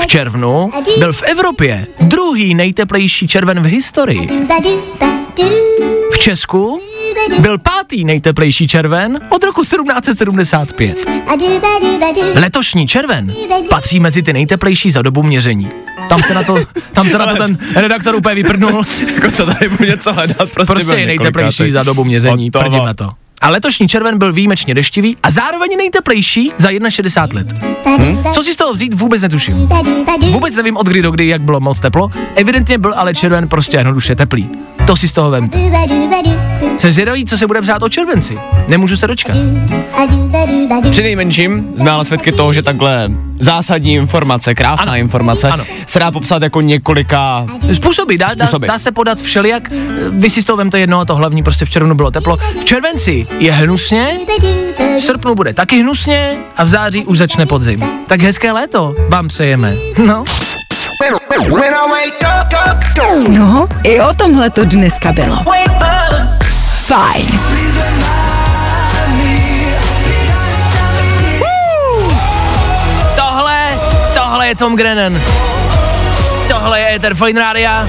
V 0.00 0.06
červnu 0.06 0.70
byl 0.98 1.12
v 1.12 1.22
Evropě 1.22 1.86
druhý 2.00 2.54
nejteplejší 2.54 3.28
červen 3.28 3.60
v 3.62 3.66
historii. 3.66 4.28
V 6.12 6.18
Česku 6.18 6.80
byl 7.38 7.58
pátý 7.58 8.04
nejteplejší 8.04 8.68
červen 8.68 9.20
od 9.28 9.44
roku 9.44 9.62
1775. 9.62 10.96
Letošní 12.34 12.86
červen 12.86 13.34
patří 13.70 14.00
mezi 14.00 14.22
ty 14.22 14.32
nejteplejší 14.32 14.90
za 14.90 15.02
dobu 15.02 15.22
měření. 15.22 15.68
Tam 16.08 16.22
se 16.22 16.34
na 16.34 16.42
to, 16.42 16.56
tam 16.92 17.08
se 17.08 17.18
na 17.18 17.26
to 17.26 17.36
ten 17.36 17.58
redaktor 17.76 18.14
úplně 18.14 18.34
vyprdnul. 18.34 18.82
Jako 19.14 19.30
co 19.30 19.46
tady 19.46 19.68
budu 19.68 19.84
něco 19.84 20.12
hledat, 20.12 20.50
prostě, 20.50 20.74
Prostě 20.74 20.94
je 20.94 21.06
nejteplejší 21.06 21.70
za 21.70 21.82
dobu 21.82 22.04
měření, 22.04 22.50
prdím 22.50 22.84
na 22.84 22.94
to. 22.94 23.10
A 23.42 23.50
letošní 23.50 23.88
červen 23.88 24.18
byl 24.18 24.32
výjimečně 24.32 24.74
deštivý 24.74 25.16
a 25.22 25.30
zároveň 25.30 25.70
nejteplejší 25.78 26.52
za 26.58 26.68
61 26.88 27.40
let. 27.40 27.76
Hm? 27.98 28.22
Co 28.32 28.42
si 28.42 28.52
z 28.52 28.56
toho 28.56 28.72
vzít, 28.72 28.94
vůbec 28.94 29.22
netuším. 29.22 29.68
Vůbec 30.30 30.56
nevím 30.56 30.76
od 30.76 30.86
kdy 30.86 31.02
do 31.02 31.10
kdy, 31.10 31.28
jak 31.28 31.42
bylo 31.42 31.60
moc 31.60 31.80
teplo. 31.80 32.10
Evidentně 32.36 32.78
byl 32.78 32.94
ale 32.96 33.14
červen 33.14 33.48
prostě 33.48 33.76
jednoduše 33.76 34.14
teplý. 34.16 34.48
To 34.86 34.96
si 34.96 35.08
z 35.08 35.12
toho 35.12 35.30
vemte. 35.30 35.58
Jsem 36.78 36.92
zvědavý, 36.92 37.24
co 37.24 37.38
se 37.38 37.46
bude 37.46 37.62
psát 37.62 37.82
o 37.82 37.88
červenci. 37.88 38.38
Nemůžu 38.68 38.96
se 38.96 39.06
dočkat. 39.06 39.36
Při 40.90 41.02
nejmenším 41.02 41.72
jsme 41.76 41.90
ale 41.90 42.04
svědky 42.04 42.32
toho, 42.32 42.52
že 42.52 42.62
takhle 42.62 43.08
zásadní 43.38 43.94
informace, 43.94 44.54
krásná 44.54 44.82
Ano. 44.92 44.96
informace, 45.00 45.48
Ano. 45.48 45.64
se 45.86 45.98
dá 45.98 46.10
popsat 46.10 46.42
jako 46.42 46.60
několika 46.60 47.46
Způsoby, 47.72 48.16
dá, 48.16 48.26
dá, 48.36 48.46
Způsoby. 48.46 48.66
dá 48.66 48.78
se 48.78 48.92
podat 48.92 49.22
všelijak. 49.22 49.72
Vy 50.10 50.30
si 50.30 50.42
z 50.42 50.44
toho 50.44 50.56
vemte 50.56 50.80
jedno 50.80 51.00
a 51.00 51.04
to 51.04 51.14
hlavní, 51.14 51.42
prostě 51.42 51.64
v 51.64 51.70
červnu 51.70 51.94
bylo 51.94 52.10
teplo. 52.10 52.36
V 52.60 52.64
červenci 52.64 53.22
je 53.38 53.52
hnusně, 53.52 54.18
v 54.96 55.00
srpnu 55.00 55.34
bude 55.34 55.54
taky 55.54 55.80
hnusně 55.82 56.36
a 56.56 56.64
v 56.64 56.68
září 56.68 57.04
už 57.04 57.18
začne 57.18 57.46
podzim. 57.46 57.80
Tak 58.06 58.20
hezké 58.20 58.52
léto 58.52 58.94
vám 59.08 59.28
přejeme. 59.28 59.74
No. 60.06 60.24
No, 63.28 63.68
i 63.82 64.00
o 64.00 64.14
tomhle 64.14 64.50
to 64.50 64.64
dneska 64.64 65.12
bylo. 65.12 65.36
Fajn. 66.76 67.40
Tohle, 73.16 73.78
tohle 74.14 74.48
je 74.48 74.56
Tom 74.56 74.76
Grennan. 74.76 75.20
Tohle 76.48 76.80
je 76.80 76.94
Ether 76.94 77.14
Fine 77.14 77.40
Rádia. 77.40 77.88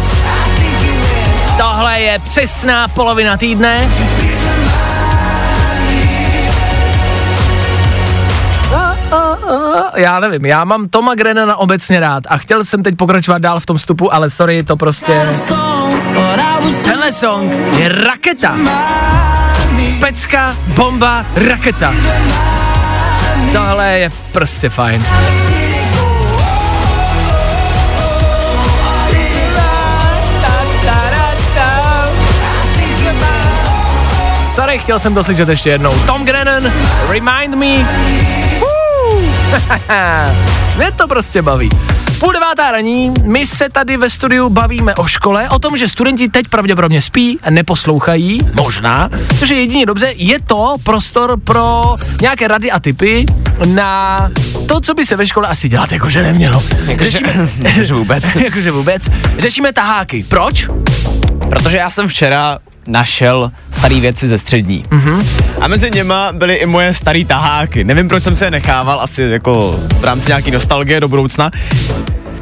Tohle 1.58 2.02
je 2.02 2.20
přesná 2.20 2.88
polovina 2.88 3.38
týdne. 3.38 3.89
Já 9.96 10.20
nevím, 10.20 10.46
já 10.46 10.64
mám 10.64 10.89
Toma 10.89 11.16
Grennana 11.16 11.56
obecně 11.56 12.00
rád 12.00 12.24
a 12.30 12.38
chtěl 12.38 12.66
jsem 12.66 12.84
teď 12.84 12.96
pokračovat 12.96 13.38
dál 13.38 13.60
v 13.60 13.66
tom 13.66 13.78
vstupu, 13.78 14.14
ale 14.14 14.30
sorry, 14.30 14.64
to 14.64 14.78
prostě... 14.78 15.22
Tenhle 16.84 17.12
song 17.12 17.52
je 17.78 17.89
raketa. 17.89 18.58
pecka, 20.00 20.56
bomba, 20.68 21.26
raketa. 21.36 21.94
Tohle 23.54 24.00
je 24.00 24.12
prostě 24.32 24.70
fajn. 24.70 25.06
Sorry, 34.56 34.80
chtěl 34.80 35.00
jsem 35.00 35.14
to 35.14 35.24
slyšet 35.24 35.50
ještě 35.50 35.70
jednou. 35.70 35.94
Tom 36.06 36.26
Grennan, 36.26 36.72
Remind 37.10 37.56
Me. 37.56 38.43
Mě 40.78 40.91
to 40.91 41.08
prostě 41.08 41.41
baví. 41.41 41.70
Půl 42.20 42.34
devátá 42.34 42.72
raní, 42.72 43.14
my 43.24 43.45
se 43.45 43.70
tady 43.70 43.97
ve 43.97 44.10
studiu 44.10 44.49
bavíme 44.49 44.95
o 44.95 45.08
škole, 45.08 45.49
o 45.49 45.60
tom, 45.60 45.78
že 45.78 45.89
studenti 45.89 46.30
teď 46.30 46.47
pravděpodobně 46.47 47.01
spí, 47.01 47.39
neposlouchají, 47.49 48.39
možná, 48.54 49.10
což 49.39 49.49
je 49.49 49.60
jedině 49.60 49.86
dobře, 49.86 50.14
je 50.16 50.41
to 50.41 50.76
prostor 50.84 51.39
pro 51.39 51.82
nějaké 52.22 52.47
rady 52.47 52.72
a 52.72 52.80
typy 52.80 53.26
na 53.66 54.18
to, 54.68 54.80
co 54.80 54.93
by 54.93 55.06
se 55.06 55.16
ve 55.16 55.28
škole 55.28 55.47
asi 55.47 55.70
dělat 55.70 55.91
jakože 55.91 56.24
nemělo. 56.24 56.64
Řešíme, 56.99 57.49
Jakože 57.60 57.93
vůbec. 57.93 58.36
jakože 58.43 58.72
vůbec. 58.72 59.10
Řešíme 59.38 59.74
taháky. 59.74 60.26
Proč? 60.30 60.70
Protože 61.49 61.78
já 61.78 61.89
jsem 61.89 62.08
včera 62.08 62.60
našel 62.88 63.51
staré 63.71 63.99
věci 63.99 64.27
ze 64.27 64.38
střední. 64.38 64.84
Mm-hmm. 64.84 65.25
A 65.61 65.67
mezi 65.67 65.91
něma 65.91 66.31
byly 66.31 66.55
i 66.55 66.65
moje 66.65 66.93
staré 66.93 67.25
taháky. 67.25 67.84
Nevím, 67.84 68.07
proč 68.07 68.23
jsem 68.23 68.36
se 68.36 68.45
je 68.45 68.51
nechával, 68.51 69.01
asi 69.01 69.21
jako 69.21 69.79
v 69.99 70.03
rámci 70.03 70.27
nějaký 70.27 70.51
nostalgie 70.51 70.99
do 70.99 71.07
budoucna. 71.07 71.51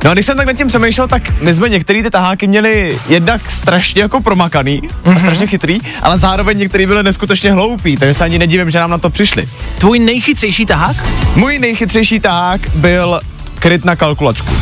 No 0.04 0.12
a 0.12 0.14
když 0.14 0.26
jsem 0.26 0.38
tak 0.38 0.48
nad 0.48 0.54
tím 0.54 0.68
přemýšlel, 0.68 1.08
tak 1.08 1.42
my 1.42 1.54
jsme 1.54 1.70
některé 1.70 2.04
ty 2.04 2.10
taháky 2.10 2.48
měli 2.48 2.98
jednak 3.10 3.52
strašně 3.52 4.02
jako 4.02 4.22
promakaný 4.22 4.82
mm-hmm. 4.82 5.16
a 5.16 5.20
strašně 5.20 5.48
chytrý, 5.48 5.80
ale 6.02 6.18
zároveň 6.18 6.58
některý 6.58 6.86
byly 6.86 7.04
neskutečně 7.04 7.52
hloupý, 7.52 7.98
takže 7.98 8.14
se 8.14 8.24
ani 8.24 8.40
nedivím, 8.40 8.72
že 8.72 8.80
nám 8.80 8.90
na 8.90 8.98
to 8.98 9.10
přišli. 9.10 9.48
Tvůj 9.78 10.00
nejchytřejší 10.00 10.66
tahák? 10.66 10.96
Můj 11.36 11.60
nejchytřejší 11.60 12.20
tahák 12.20 12.62
byl 12.76 13.22
kryt 13.60 13.86
na 13.86 13.96
kalkulačku. 13.96 14.54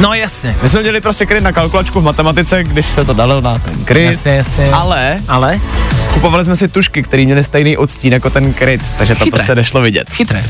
No 0.00 0.14
jasně. 0.14 0.56
My 0.62 0.68
jsme 0.68 0.80
měli 0.80 1.00
prostě 1.00 1.26
kryt 1.26 1.42
na 1.42 1.52
kalkulačku 1.52 2.00
v 2.00 2.04
matematice, 2.04 2.64
když 2.64 2.86
se 2.86 3.04
to 3.04 3.12
dalo 3.12 3.40
na 3.40 3.58
ten 3.58 3.84
kryt. 3.84 4.04
Jasně, 4.06 4.32
jasně. 4.32 4.70
Ale 4.72 5.16
Ale? 5.28 5.60
kupovali 6.14 6.44
jsme 6.44 6.56
si 6.56 6.68
tušky, 6.68 7.02
které 7.02 7.24
měly 7.24 7.44
stejný 7.44 7.76
odstín 7.76 8.12
jako 8.12 8.30
ten 8.30 8.52
kryt, 8.52 8.80
takže 8.98 9.14
to 9.14 9.24
Chytré. 9.24 9.38
prostě 9.38 9.54
nešlo 9.54 9.80
vidět. 9.80 10.10
Chytré. 10.10 10.44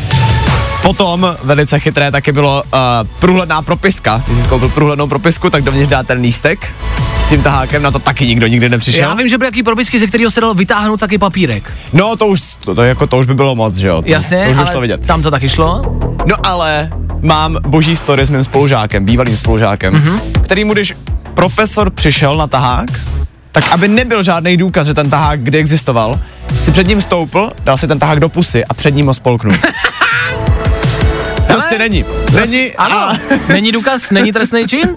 Potom 0.83 1.37
velice 1.43 1.79
chytré 1.81 2.11
taky 2.11 2.33
bylo 2.33 2.63
uh, 2.63 2.79
průhledná 3.19 3.63
propiska. 3.63 4.23
Když 4.29 4.43
jsi 4.43 4.49
koupil 4.49 4.69
průhlednou 4.69 5.07
propisku, 5.07 5.51
tak 5.51 5.65
dovnitř 5.65 5.91
dá 5.91 6.03
ten 6.03 6.21
lístek 6.21 6.69
s 7.25 7.29
tím 7.29 7.43
tahákem, 7.43 7.83
na 7.83 7.91
to 7.91 7.99
taky 7.99 8.27
nikdo 8.27 8.47
nikdy 8.47 8.69
nepřišel. 8.69 9.01
Já 9.09 9.15
vím, 9.15 9.29
že 9.29 9.39
byly 9.39 9.49
jaký 9.49 9.63
propisky, 9.63 9.99
ze 9.99 10.07
kterého 10.07 10.31
se 10.31 10.41
dalo 10.41 10.55
vytáhnout 10.55 11.01
taky 11.01 11.19
papírek. 11.19 11.73
No 11.93 12.17
to 12.17 12.27
už, 12.27 12.41
to, 12.61 12.75
to, 12.75 12.83
jako, 12.83 13.07
to 13.07 13.17
už 13.19 13.27
by 13.27 13.35
bylo 13.35 13.55
moc, 13.55 13.75
že 13.77 13.89
jo? 13.89 14.03
To, 14.03 14.13
Jasně, 14.13 14.45
to 14.45 14.51
už 14.51 14.57
ale 14.57 14.67
šlo 14.67 14.81
vidět. 14.81 15.07
tam 15.07 15.23
to 15.23 15.31
taky 15.31 15.49
šlo. 15.49 15.83
No 16.27 16.37
ale 16.47 16.91
mám 17.25 17.57
boží 17.66 17.97
story 17.97 18.27
s 18.27 18.31
mým 18.31 18.45
spolužákem, 18.45 19.05
bývalým 19.05 19.37
spolužákem, 19.37 19.95
Mhm. 19.95 20.09
mm-hmm. 20.18 20.43
který 20.43 20.64
mu, 20.64 20.72
když 20.72 20.95
profesor 21.35 21.91
přišel 21.91 22.37
na 22.37 22.47
tahák, 22.47 22.87
tak 23.53 23.64
aby 23.72 23.89
nebyl 23.89 24.22
žádný 24.22 24.57
důkaz, 24.57 24.87
že 24.87 24.95
ten 24.95 25.11
tahák 25.11 25.41
kdy 25.41 25.59
existoval, 25.59 26.20
si 26.62 26.72
před 26.72 26.87
ním 26.87 27.03
stoupl, 27.03 27.51
dal 27.64 27.77
si 27.79 27.87
ten 27.89 27.99
tahák 27.99 28.20
do 28.20 28.29
pusy 28.29 28.64
a 28.64 28.75
před 28.75 28.95
ním 28.95 29.07
ho 29.07 29.14
spolknul. 29.14 29.55
prostě 31.57 31.79
není. 31.79 32.05
Není, 32.35 32.73
Ano, 32.73 33.19
není 33.49 33.73
důkaz, 33.73 34.11
není 34.11 34.33
trestný 34.33 34.67
čin. 34.67 34.95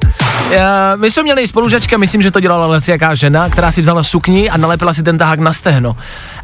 Já, 0.51 0.95
my 0.95 1.11
jsme 1.11 1.23
měli 1.23 1.47
spolužačka, 1.47 1.97
myslím, 1.97 2.21
že 2.21 2.31
to 2.31 2.39
dělala 2.39 2.67
leci 2.67 2.91
jaká 2.91 3.15
žena, 3.15 3.49
která 3.49 3.71
si 3.71 3.81
vzala 3.81 4.03
sukni 4.03 4.49
a 4.49 4.57
nalepila 4.57 4.93
si 4.93 5.03
ten 5.03 5.17
tahák 5.17 5.39
na 5.39 5.53
stehno. 5.53 5.95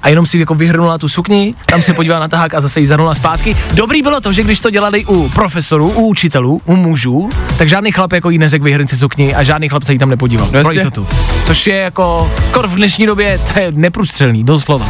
A 0.01 0.09
jenom 0.09 0.25
si 0.25 0.37
jako 0.39 0.55
vyhrnula 0.55 0.97
tu 0.97 1.09
sukni, 1.09 1.55
tam 1.65 1.81
se 1.81 1.93
podívala 1.93 2.19
na 2.19 2.27
tahák 2.27 2.53
a 2.53 2.61
zase 2.61 2.79
ji 2.79 2.87
zarnula 2.87 3.15
zpátky. 3.15 3.57
Dobrý 3.73 4.01
bylo 4.01 4.21
to, 4.21 4.33
že 4.33 4.43
když 4.43 4.59
to 4.59 4.69
dělali 4.69 5.05
u 5.05 5.29
profesorů, 5.29 5.89
u 5.89 6.07
učitelů, 6.07 6.61
u 6.65 6.75
mužů, 6.75 7.29
tak 7.57 7.69
žádný 7.69 7.91
chlap 7.91 8.13
jako 8.13 8.29
jí 8.29 8.37
neřekl 8.37 8.63
vyhrň 8.63 8.87
si 8.87 8.97
sukni 8.97 9.35
a 9.35 9.43
žádný 9.43 9.69
chlap 9.69 9.83
se 9.83 9.93
jí 9.93 9.99
tam 9.99 10.09
nepodíval. 10.09 10.47
Pro 10.47 10.57
jasně. 10.57 10.73
jistotu. 10.73 11.07
Což 11.45 11.67
je 11.67 11.77
jako, 11.77 12.31
kor 12.51 12.67
v 12.67 12.75
dnešní 12.75 13.05
době, 13.05 13.39
to 13.53 13.61
je 13.61 13.71
neprůstřelný, 13.71 14.43
doslova. 14.43 14.89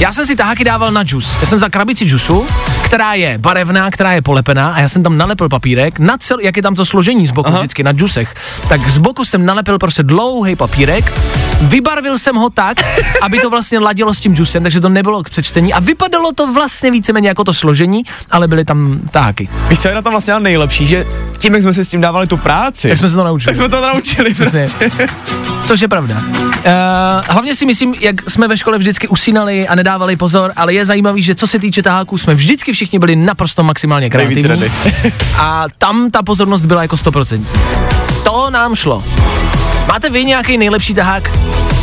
Já 0.00 0.12
jsem 0.12 0.26
si 0.26 0.36
taháky 0.36 0.64
dával 0.64 0.92
na 0.92 1.02
džus. 1.04 1.36
Já 1.40 1.46
jsem 1.46 1.58
za 1.58 1.68
krabici 1.68 2.04
džusu, 2.04 2.46
která 2.84 3.14
je 3.14 3.38
barevná, 3.38 3.90
která 3.90 4.12
je 4.12 4.22
polepená 4.22 4.72
a 4.74 4.80
já 4.80 4.88
jsem 4.88 5.02
tam 5.02 5.18
nalepil 5.18 5.48
papírek 5.48 5.98
na 5.98 6.18
cel, 6.18 6.38
jak 6.40 6.56
je 6.56 6.62
tam 6.62 6.74
to 6.74 6.84
složení 6.84 7.26
z 7.26 7.30
boku 7.30 7.48
Aha. 7.48 7.58
vždycky 7.58 7.82
na 7.82 7.92
džusech, 7.92 8.34
tak 8.68 8.88
z 8.88 8.98
boku 8.98 9.24
jsem 9.24 9.46
nalepil 9.46 9.78
prostě 9.78 10.02
dlouhý 10.02 10.56
papírek, 10.56 11.12
vybarvil 11.62 12.18
jsem 12.18 12.36
ho 12.36 12.50
tak, 12.50 12.76
aby 13.22 13.38
to 13.40 13.50
vlastně 13.50 13.78
ladilo 13.78 14.14
s 14.14 14.20
tím 14.20 14.36
džusem, 14.36 14.62
takže 14.62 14.80
to 14.80 14.88
nebylo 14.88 15.22
k 15.22 15.30
přečtení 15.30 15.72
a 15.72 15.80
vypadalo 15.80 16.32
to 16.32 16.52
vlastně 16.52 16.90
víceméně 16.90 17.28
jako 17.28 17.44
to 17.44 17.54
složení, 17.54 18.02
ale 18.30 18.48
byly 18.48 18.64
tam 18.64 19.00
taháky. 19.10 19.48
Víš, 19.68 19.80
co 19.80 19.88
je 19.88 19.94
na 19.94 20.02
tom 20.02 20.10
vlastně 20.12 20.40
nejlepší, 20.40 20.86
že 20.86 21.06
tím, 21.38 21.54
jak 21.54 21.62
jsme 21.62 21.72
si 21.72 21.84
s 21.84 21.88
tím 21.88 22.00
dávali 22.00 22.26
tu 22.26 22.36
práci, 22.36 22.88
Tak 22.88 22.98
jsme 22.98 23.08
se 23.08 23.14
to 23.14 23.24
naučili. 23.24 23.46
tak 23.46 23.56
jsme 23.56 23.68
to 23.68 23.80
naučili 23.86 24.34
Přesně. 24.34 24.66
prostě. 24.78 25.06
Což 25.66 25.80
je 25.80 25.88
pravda. 25.88 26.22
Uh, 26.66 26.72
hlavně 27.28 27.54
si 27.54 27.66
myslím, 27.66 27.94
jak 28.00 28.30
jsme 28.30 28.48
ve 28.48 28.56
škole 28.56 28.78
vždycky 28.78 29.08
usínali 29.08 29.68
a 29.68 29.74
nedávali 29.74 30.16
pozor, 30.16 30.52
ale 30.56 30.74
je 30.74 30.84
zajímavý, 30.84 31.22
že 31.22 31.34
co 31.34 31.46
se 31.46 31.58
týče 31.58 31.82
taháků, 31.82 32.18
jsme 32.18 32.34
vždycky 32.34 32.72
všichni 32.72 32.98
byli 32.98 33.16
naprosto 33.16 33.62
maximálně 33.62 34.10
kreativní. 34.10 34.64
a 35.38 35.64
tam 35.78 36.10
ta 36.10 36.22
pozornost 36.22 36.62
byla 36.62 36.82
jako 36.82 36.96
100%. 36.96 37.44
To 38.24 38.50
nám 38.50 38.74
šlo. 38.74 39.04
Máte 39.86 40.10
vy 40.10 40.24
nějaký 40.24 40.58
nejlepší 40.58 40.94
tahák? 40.94 41.30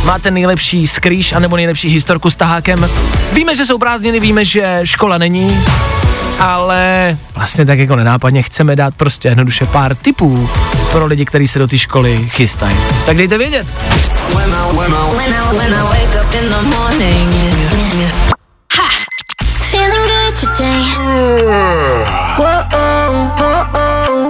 Máte 0.04 0.30
nejlepší 0.30 0.86
skrýš 0.86 1.32
anebo 1.32 1.56
nejlepší 1.56 1.88
historku 1.88 2.30
s 2.30 2.36
tahákem? 2.36 2.88
Víme, 3.32 3.56
že 3.56 3.66
jsou 3.66 3.78
prázdniny, 3.78 4.20
víme, 4.20 4.44
že 4.44 4.80
škola 4.84 5.18
není, 5.18 5.64
ale 6.40 7.16
vlastně 7.34 7.66
tak 7.66 7.78
jako 7.78 7.96
nenápadně 7.96 8.42
chceme 8.42 8.76
dát 8.76 8.94
prostě 8.94 9.28
jednoduše 9.28 9.66
pár 9.66 9.94
tipů 9.94 10.48
pro 10.94 11.06
lidi, 11.06 11.24
kteří 11.24 11.48
se 11.48 11.58
do 11.58 11.68
té 11.68 11.78
školy 11.78 12.28
chystají. 12.28 12.76
Tak 13.06 13.16
dejte 13.16 13.38
vědět. 13.38 13.66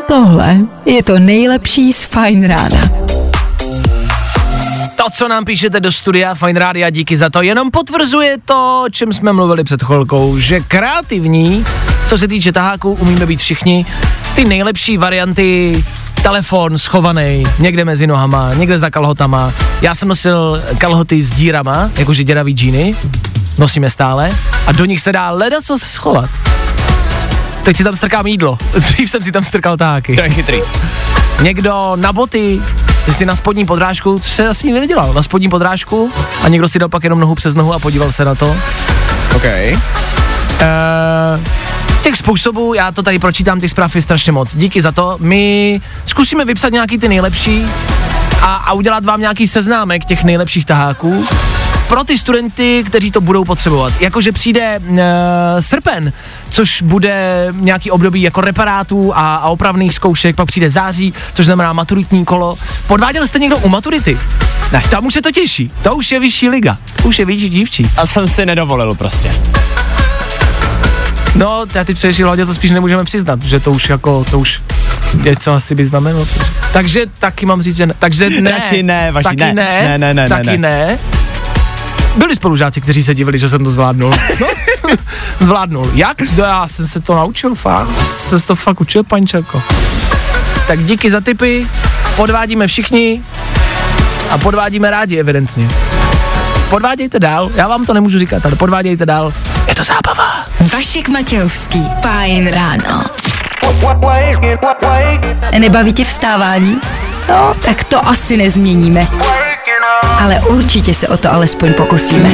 Tohle 0.08 0.58
je 0.84 1.02
to 1.02 1.18
nejlepší 1.18 1.92
z 1.92 2.06
Fine 2.06 2.48
Rána. 2.48 2.90
To, 4.96 5.04
co 5.12 5.28
nám 5.28 5.44
píšete 5.44 5.80
do 5.80 5.92
studia 5.92 6.34
Fine 6.34 6.60
Rádia, 6.60 6.90
díky 6.90 7.16
za 7.16 7.30
to, 7.30 7.42
jenom 7.42 7.70
potvrzuje 7.70 8.36
to, 8.44 8.84
čem 8.90 9.12
jsme 9.12 9.32
mluvili 9.32 9.64
před 9.64 9.82
chvilkou, 9.82 10.38
že 10.38 10.60
kreativní, 10.60 11.66
co 12.06 12.18
se 12.18 12.28
týče 12.28 12.52
taháků, 12.52 12.92
umíme 12.92 13.26
být 13.26 13.40
všichni. 13.40 13.86
Ty 14.34 14.44
nejlepší 14.44 14.96
varianty, 14.96 15.84
telefon 16.24 16.78
schovaný 16.78 17.44
někde 17.58 17.84
mezi 17.84 18.06
nohama, 18.06 18.54
někde 18.54 18.78
za 18.78 18.90
kalhotama. 18.90 19.52
Já 19.82 19.94
jsem 19.94 20.08
nosil 20.08 20.62
kalhoty 20.78 21.22
s 21.22 21.32
dírama, 21.32 21.90
jakože 21.98 22.24
děravý 22.24 22.52
džíny, 22.52 22.94
nosím 23.58 23.84
je 23.84 23.90
stále 23.90 24.30
a 24.66 24.72
do 24.72 24.84
nich 24.84 25.00
se 25.00 25.12
dá 25.12 25.30
leda 25.30 25.62
co 25.62 25.78
schovat. 25.78 26.30
Teď 27.62 27.76
si 27.76 27.84
tam 27.84 27.96
strkám 27.96 28.26
jídlo. 28.26 28.58
Dřív 28.78 29.10
jsem 29.10 29.22
si 29.22 29.32
tam 29.32 29.44
strkal 29.44 29.76
taháky. 29.76 30.16
To 30.16 30.22
je 30.22 30.30
chytrý. 30.30 30.60
Někdo 31.42 31.92
na 31.96 32.12
boty, 32.12 32.60
že 33.06 33.12
si 33.12 33.26
na 33.26 33.36
spodní 33.36 33.66
podrážku, 33.66 34.18
co 34.18 34.30
se 34.30 34.48
asi 34.48 34.66
nikdy 34.66 34.80
nedělal, 34.80 35.12
na 35.12 35.22
spodní 35.22 35.48
podrážku 35.48 36.12
a 36.44 36.48
někdo 36.48 36.68
si 36.68 36.78
dal 36.78 36.88
pak 36.88 37.04
jenom 37.04 37.20
nohu 37.20 37.34
přes 37.34 37.54
nohu 37.54 37.72
a 37.72 37.78
podíval 37.78 38.12
se 38.12 38.24
na 38.24 38.34
to. 38.34 38.56
OK. 39.36 39.44
Uh, 39.44 41.40
těch 42.04 42.16
způsobů, 42.16 42.74
já 42.74 42.92
to 42.92 43.02
tady 43.02 43.18
pročítám, 43.18 43.60
těch 43.60 43.70
zpráv 43.70 43.96
je 43.96 44.02
strašně 44.02 44.32
moc. 44.32 44.56
Díky 44.56 44.82
za 44.82 44.92
to. 44.92 45.16
My 45.20 45.80
zkusíme 46.06 46.44
vypsat 46.44 46.72
nějaký 46.72 46.98
ty 46.98 47.08
nejlepší 47.08 47.66
a, 48.42 48.54
a 48.54 48.72
udělat 48.72 49.04
vám 49.04 49.20
nějaký 49.20 49.48
seznámek 49.48 50.04
těch 50.04 50.24
nejlepších 50.24 50.64
taháků 50.64 51.26
pro 51.88 52.04
ty 52.04 52.18
studenty, 52.18 52.84
kteří 52.86 53.10
to 53.10 53.20
budou 53.20 53.44
potřebovat. 53.44 53.92
Jakože 54.00 54.32
přijde 54.32 54.78
uh, 54.78 54.98
srpen, 55.60 56.12
což 56.50 56.82
bude 56.82 57.48
nějaký 57.52 57.90
období 57.90 58.22
jako 58.22 58.40
reparátů 58.40 59.12
a, 59.14 59.36
a 59.36 59.48
opravných 59.48 59.94
zkoušek, 59.94 60.36
pak 60.36 60.46
přijde 60.46 60.70
září, 60.70 61.14
což 61.34 61.46
znamená 61.46 61.72
maturitní 61.72 62.24
kolo. 62.24 62.56
Podváděl 62.86 63.26
jste 63.26 63.38
někdo 63.38 63.58
u 63.58 63.68
maturity? 63.68 64.18
Ne. 64.72 64.82
Tam 64.90 65.06
už 65.06 65.14
se 65.14 65.22
to 65.22 65.30
těší. 65.30 65.70
To 65.82 65.94
už 65.94 66.12
je 66.12 66.20
vyšší 66.20 66.48
liga. 66.48 66.76
Už 67.04 67.18
je 67.18 67.24
vyšší 67.24 67.48
dívčí. 67.48 67.90
A 67.96 68.06
jsem 68.06 68.26
si 68.26 68.46
nedovolil 68.46 68.94
prostě. 68.94 69.32
No, 71.34 71.66
já 71.74 71.84
teď 71.84 71.96
především 71.96 72.24
hlavně 72.24 72.46
to 72.46 72.54
spíš 72.54 72.70
nemůžeme 72.70 73.04
přiznat, 73.04 73.42
že 73.42 73.60
to 73.60 73.70
už 73.70 73.88
jako, 73.88 74.24
to 74.30 74.38
už 74.38 74.60
je 75.24 75.36
co 75.36 75.52
asi 75.52 75.74
by 75.74 75.84
znamenalo. 75.84 76.26
Takže 76.72 77.04
taky 77.18 77.46
mám 77.46 77.62
říct, 77.62 77.76
že 77.76 77.86
ne. 77.86 77.94
Takže 77.98 78.30
ne. 78.40 78.50
Radši 78.50 78.82
ne, 78.82 79.12
vaši, 79.12 79.24
taky 79.24 79.36
ne. 79.36 79.52
ne. 79.54 79.82
Ne, 79.82 79.98
ne, 79.98 80.14
ne, 80.14 80.28
taky 80.28 80.46
ne, 80.46 80.58
ne. 80.58 80.98
Byli 82.16 82.36
spolužáci, 82.36 82.80
kteří 82.80 83.04
se 83.04 83.14
divili, 83.14 83.38
že 83.38 83.48
jsem 83.48 83.64
to 83.64 83.70
zvládnul. 83.70 84.14
No, 84.40 84.46
zvládnul. 85.40 85.90
Jak? 85.94 86.20
No, 86.36 86.44
já 86.44 86.68
jsem 86.68 86.86
se 86.86 87.00
to 87.00 87.16
naučil, 87.16 87.54
fakt. 87.54 87.88
Jsem 88.06 88.40
se 88.40 88.46
to 88.46 88.56
fakt 88.56 88.80
učil, 88.80 89.04
pančelko. 89.04 89.62
Tak 90.66 90.84
díky 90.84 91.10
za 91.10 91.20
tipy, 91.20 91.66
podvádíme 92.16 92.66
všichni 92.66 93.22
a 94.30 94.38
podvádíme 94.38 94.90
rádi, 94.90 95.16
evidentně. 95.16 95.68
Podvádějte 96.70 97.18
dál, 97.18 97.50
já 97.54 97.68
vám 97.68 97.84
to 97.84 97.94
nemůžu 97.94 98.18
říkat, 98.18 98.46
ale 98.46 98.56
podvádějte 98.56 99.06
dál. 99.06 99.32
Je 99.68 99.74
to 99.74 99.82
zábava. 99.84 100.23
Vašek 100.74 101.08
Matějovský. 101.08 101.82
Fajn 102.02 102.46
ráno. 102.46 103.04
Nebaví 105.58 105.92
tě 105.92 106.04
vstávání? 106.04 106.80
No, 107.28 107.54
tak 107.64 107.84
to 107.84 108.08
asi 108.08 108.36
nezměníme. 108.36 109.06
Ale 110.20 110.40
určitě 110.40 110.94
se 110.94 111.08
o 111.08 111.16
to 111.16 111.32
alespoň 111.32 111.72
pokusíme. 111.74 112.30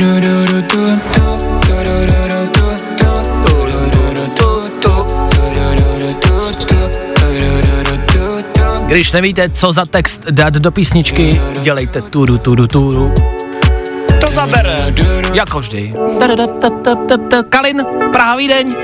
Když 8.86 9.12
nevíte, 9.12 9.48
co 9.48 9.72
za 9.72 9.84
text 9.84 10.24
dát 10.30 10.54
do 10.54 10.72
písničky, 10.72 11.40
dělejte 11.62 12.02
turu, 12.02 12.38
turu, 12.38 12.66
turu. 12.66 13.14
To 14.30 14.34
zabere. 14.36 14.94
Jako 15.34 15.60
vždy. 15.60 15.94
Kalin, 17.48 17.86
Praha 18.12 18.36
Vídeň. 18.36 18.76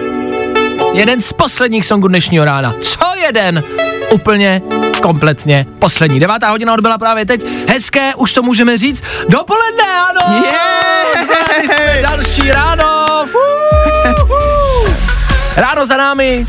Jeden 0.93 1.23
z 1.23 1.33
posledních 1.33 1.87
songů 1.87 2.09
dnešního 2.09 2.45
rána. 2.45 2.75
Co 2.81 2.99
jeden? 3.27 3.63
Úplně 4.11 4.63
kompletně 5.03 5.65
poslední. 5.79 6.21
Devátá 6.21 6.51
hodina 6.51 6.75
odbyla 6.75 6.99
právě 6.99 7.27
teď. 7.27 7.51
Hezké, 7.69 8.15
už 8.15 8.33
to 8.33 8.43
můžeme 8.43 8.79
říct. 8.79 9.05
Dopoledne, 9.29 9.85
ano! 10.11 10.45
Yeah! 10.45 11.67
jsme 11.67 11.99
další 12.03 12.51
ráno. 12.51 13.07
Fuhu. 13.27 14.95
Ráno 15.57 15.87
za 15.87 15.97
námi, 15.97 16.47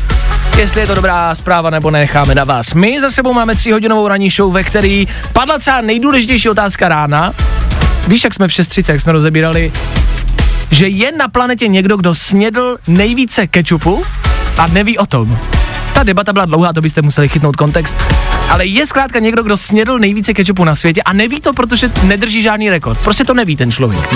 jestli 0.56 0.80
je 0.80 0.86
to 0.86 0.94
dobrá 0.94 1.34
zpráva 1.34 1.70
nebo 1.70 1.90
necháme 1.90 2.34
na 2.34 2.44
vás. 2.44 2.74
My 2.74 3.00
za 3.00 3.10
sebou 3.10 3.32
máme 3.32 3.54
tříhodinovou 3.54 4.08
ranní 4.08 4.30
show, 4.30 4.52
ve 4.52 4.64
který 4.64 5.08
padla 5.32 5.58
celá 5.58 5.80
nejdůležitější 5.80 6.48
otázka 6.48 6.88
rána. 6.88 7.32
Víš, 8.08 8.24
jak 8.24 8.34
jsme 8.34 8.48
v 8.48 8.50
6.30, 8.50 8.92
jak 8.92 9.00
jsme 9.00 9.12
rozebírali, 9.12 9.72
že 10.70 10.88
je 10.88 11.12
na 11.12 11.28
planetě 11.28 11.68
někdo, 11.68 11.96
kdo 11.96 12.14
snědl 12.14 12.76
nejvíce 12.86 13.46
kečupu 13.46 14.02
a 14.58 14.66
neví 14.66 14.98
o 14.98 15.06
tom. 15.06 15.38
Ta 15.94 16.02
debata 16.02 16.32
byla 16.32 16.44
dlouhá, 16.44 16.72
to 16.72 16.80
byste 16.80 17.02
museli 17.02 17.28
chytnout 17.28 17.56
kontext. 17.56 17.94
Ale 18.50 18.66
je 18.66 18.86
zkrátka 18.86 19.18
někdo, 19.18 19.42
kdo 19.42 19.56
snědl 19.56 19.98
nejvíce 19.98 20.34
kečupu 20.34 20.64
na 20.64 20.74
světě 20.74 21.02
a 21.02 21.12
neví 21.12 21.40
to, 21.40 21.52
protože 21.52 21.90
nedrží 22.02 22.42
žádný 22.42 22.70
rekord. 22.70 22.98
Prostě 22.98 23.24
to 23.24 23.34
neví 23.34 23.56
ten 23.56 23.72
člověk. 23.72 24.14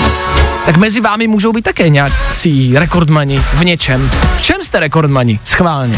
Tak 0.67 0.77
mezi 0.77 1.01
vámi 1.01 1.27
můžou 1.27 1.53
být 1.53 1.63
také 1.63 1.89
nějací 1.89 2.79
rekordmani 2.79 3.39
v 3.39 3.65
něčem. 3.65 4.11
V 4.37 4.43
čem 4.43 4.57
jste 4.63 4.81
rekordmani? 4.81 5.41
Schválně. 5.45 5.97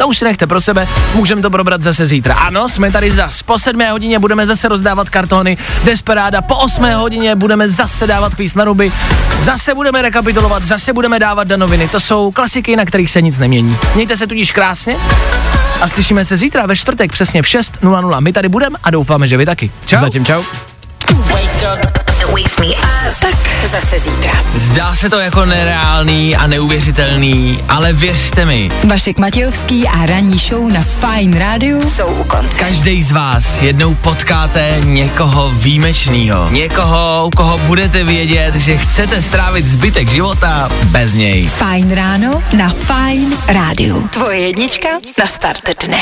To 0.00 0.08
už 0.08 0.18
si 0.18 0.24
nechte 0.24 0.46
pro 0.46 0.60
sebe, 0.60 0.86
můžeme 1.14 1.42
to 1.42 1.50
probrat 1.50 1.82
zase 1.82 2.06
zítra. 2.06 2.34
Ano, 2.34 2.68
jsme 2.68 2.92
tady 2.92 3.10
zas. 3.10 3.42
Po 3.42 3.58
sedmé 3.58 3.90
hodině 3.90 4.18
budeme 4.18 4.46
zase 4.46 4.68
rozdávat 4.68 5.10
kartony 5.10 5.58
Desperáda, 5.84 6.42
po 6.42 6.56
osmé 6.56 6.94
hodině 6.94 7.36
budeme 7.36 7.68
zase 7.68 8.06
dávat 8.06 8.34
kvíz 8.34 8.54
na 8.54 8.64
ruby, 8.64 8.92
zase 9.42 9.74
budeme 9.74 10.02
rekapitulovat, 10.02 10.62
zase 10.62 10.92
budeme 10.92 11.18
dávat 11.18 11.48
danoviny. 11.48 11.88
To 11.88 12.00
jsou 12.00 12.30
klasiky, 12.30 12.76
na 12.76 12.84
kterých 12.84 13.10
se 13.10 13.22
nic 13.22 13.38
nemění. 13.38 13.76
Mějte 13.94 14.16
se 14.16 14.26
tudíž 14.26 14.52
krásně 14.52 14.96
a 15.80 15.88
slyšíme 15.88 16.24
se 16.24 16.36
zítra 16.36 16.66
ve 16.66 16.76
čtvrtek 16.76 17.12
přesně 17.12 17.42
v 17.42 17.46
6.00. 17.46 18.20
My 18.20 18.32
tady 18.32 18.48
budeme 18.48 18.78
a 18.82 18.90
doufáme, 18.90 19.28
že 19.28 19.36
vy 19.36 19.46
taky. 19.46 19.70
Čau. 19.86 20.00
Zatím 20.00 20.24
čau. 20.24 20.42
Tak 23.20 23.34
zase 23.66 23.98
zítra. 23.98 24.32
Zdá 24.54 24.94
se 24.94 25.10
to 25.10 25.18
jako 25.18 25.44
nereálný 25.44 26.36
a 26.36 26.46
neuvěřitelný, 26.46 27.64
ale 27.68 27.92
věřte 27.92 28.44
mi, 28.44 28.70
Vašek 28.84 29.18
Matějovský 29.18 29.88
a 29.88 30.06
ranní 30.06 30.38
show 30.38 30.72
na 30.72 30.82
Fine 30.82 31.38
Radio 31.38 31.88
jsou 31.88 32.06
u 32.06 32.24
konce. 32.24 32.60
každý 32.60 33.02
z 33.02 33.12
vás 33.12 33.62
jednou 33.62 33.94
potkáte 33.94 34.76
někoho 34.84 35.50
výjimečného. 35.50 36.50
Někoho, 36.50 37.24
u 37.26 37.30
koho 37.30 37.58
budete 37.58 38.04
vědět, 38.04 38.54
že 38.54 38.76
chcete 38.78 39.22
strávit 39.22 39.64
zbytek 39.66 40.08
života 40.08 40.70
bez 40.84 41.14
něj. 41.14 41.46
Fajn 41.46 41.90
ráno 41.90 42.42
na 42.52 42.68
Fine 42.68 43.36
Radio. 43.48 44.00
Tvoje 44.10 44.38
jednička 44.38 44.88
na 45.18 45.26
start 45.26 45.62
dne. 45.86 46.00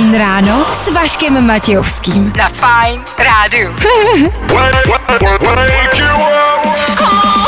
Fajn 0.00 0.18
ráno 0.18 0.64
s 0.72 0.88
Vaškem 0.88 1.46
Matějovským. 1.46 2.32
Na. 2.36 2.48
Wake 5.68 5.98
you 5.98 6.06
up. 6.06 7.39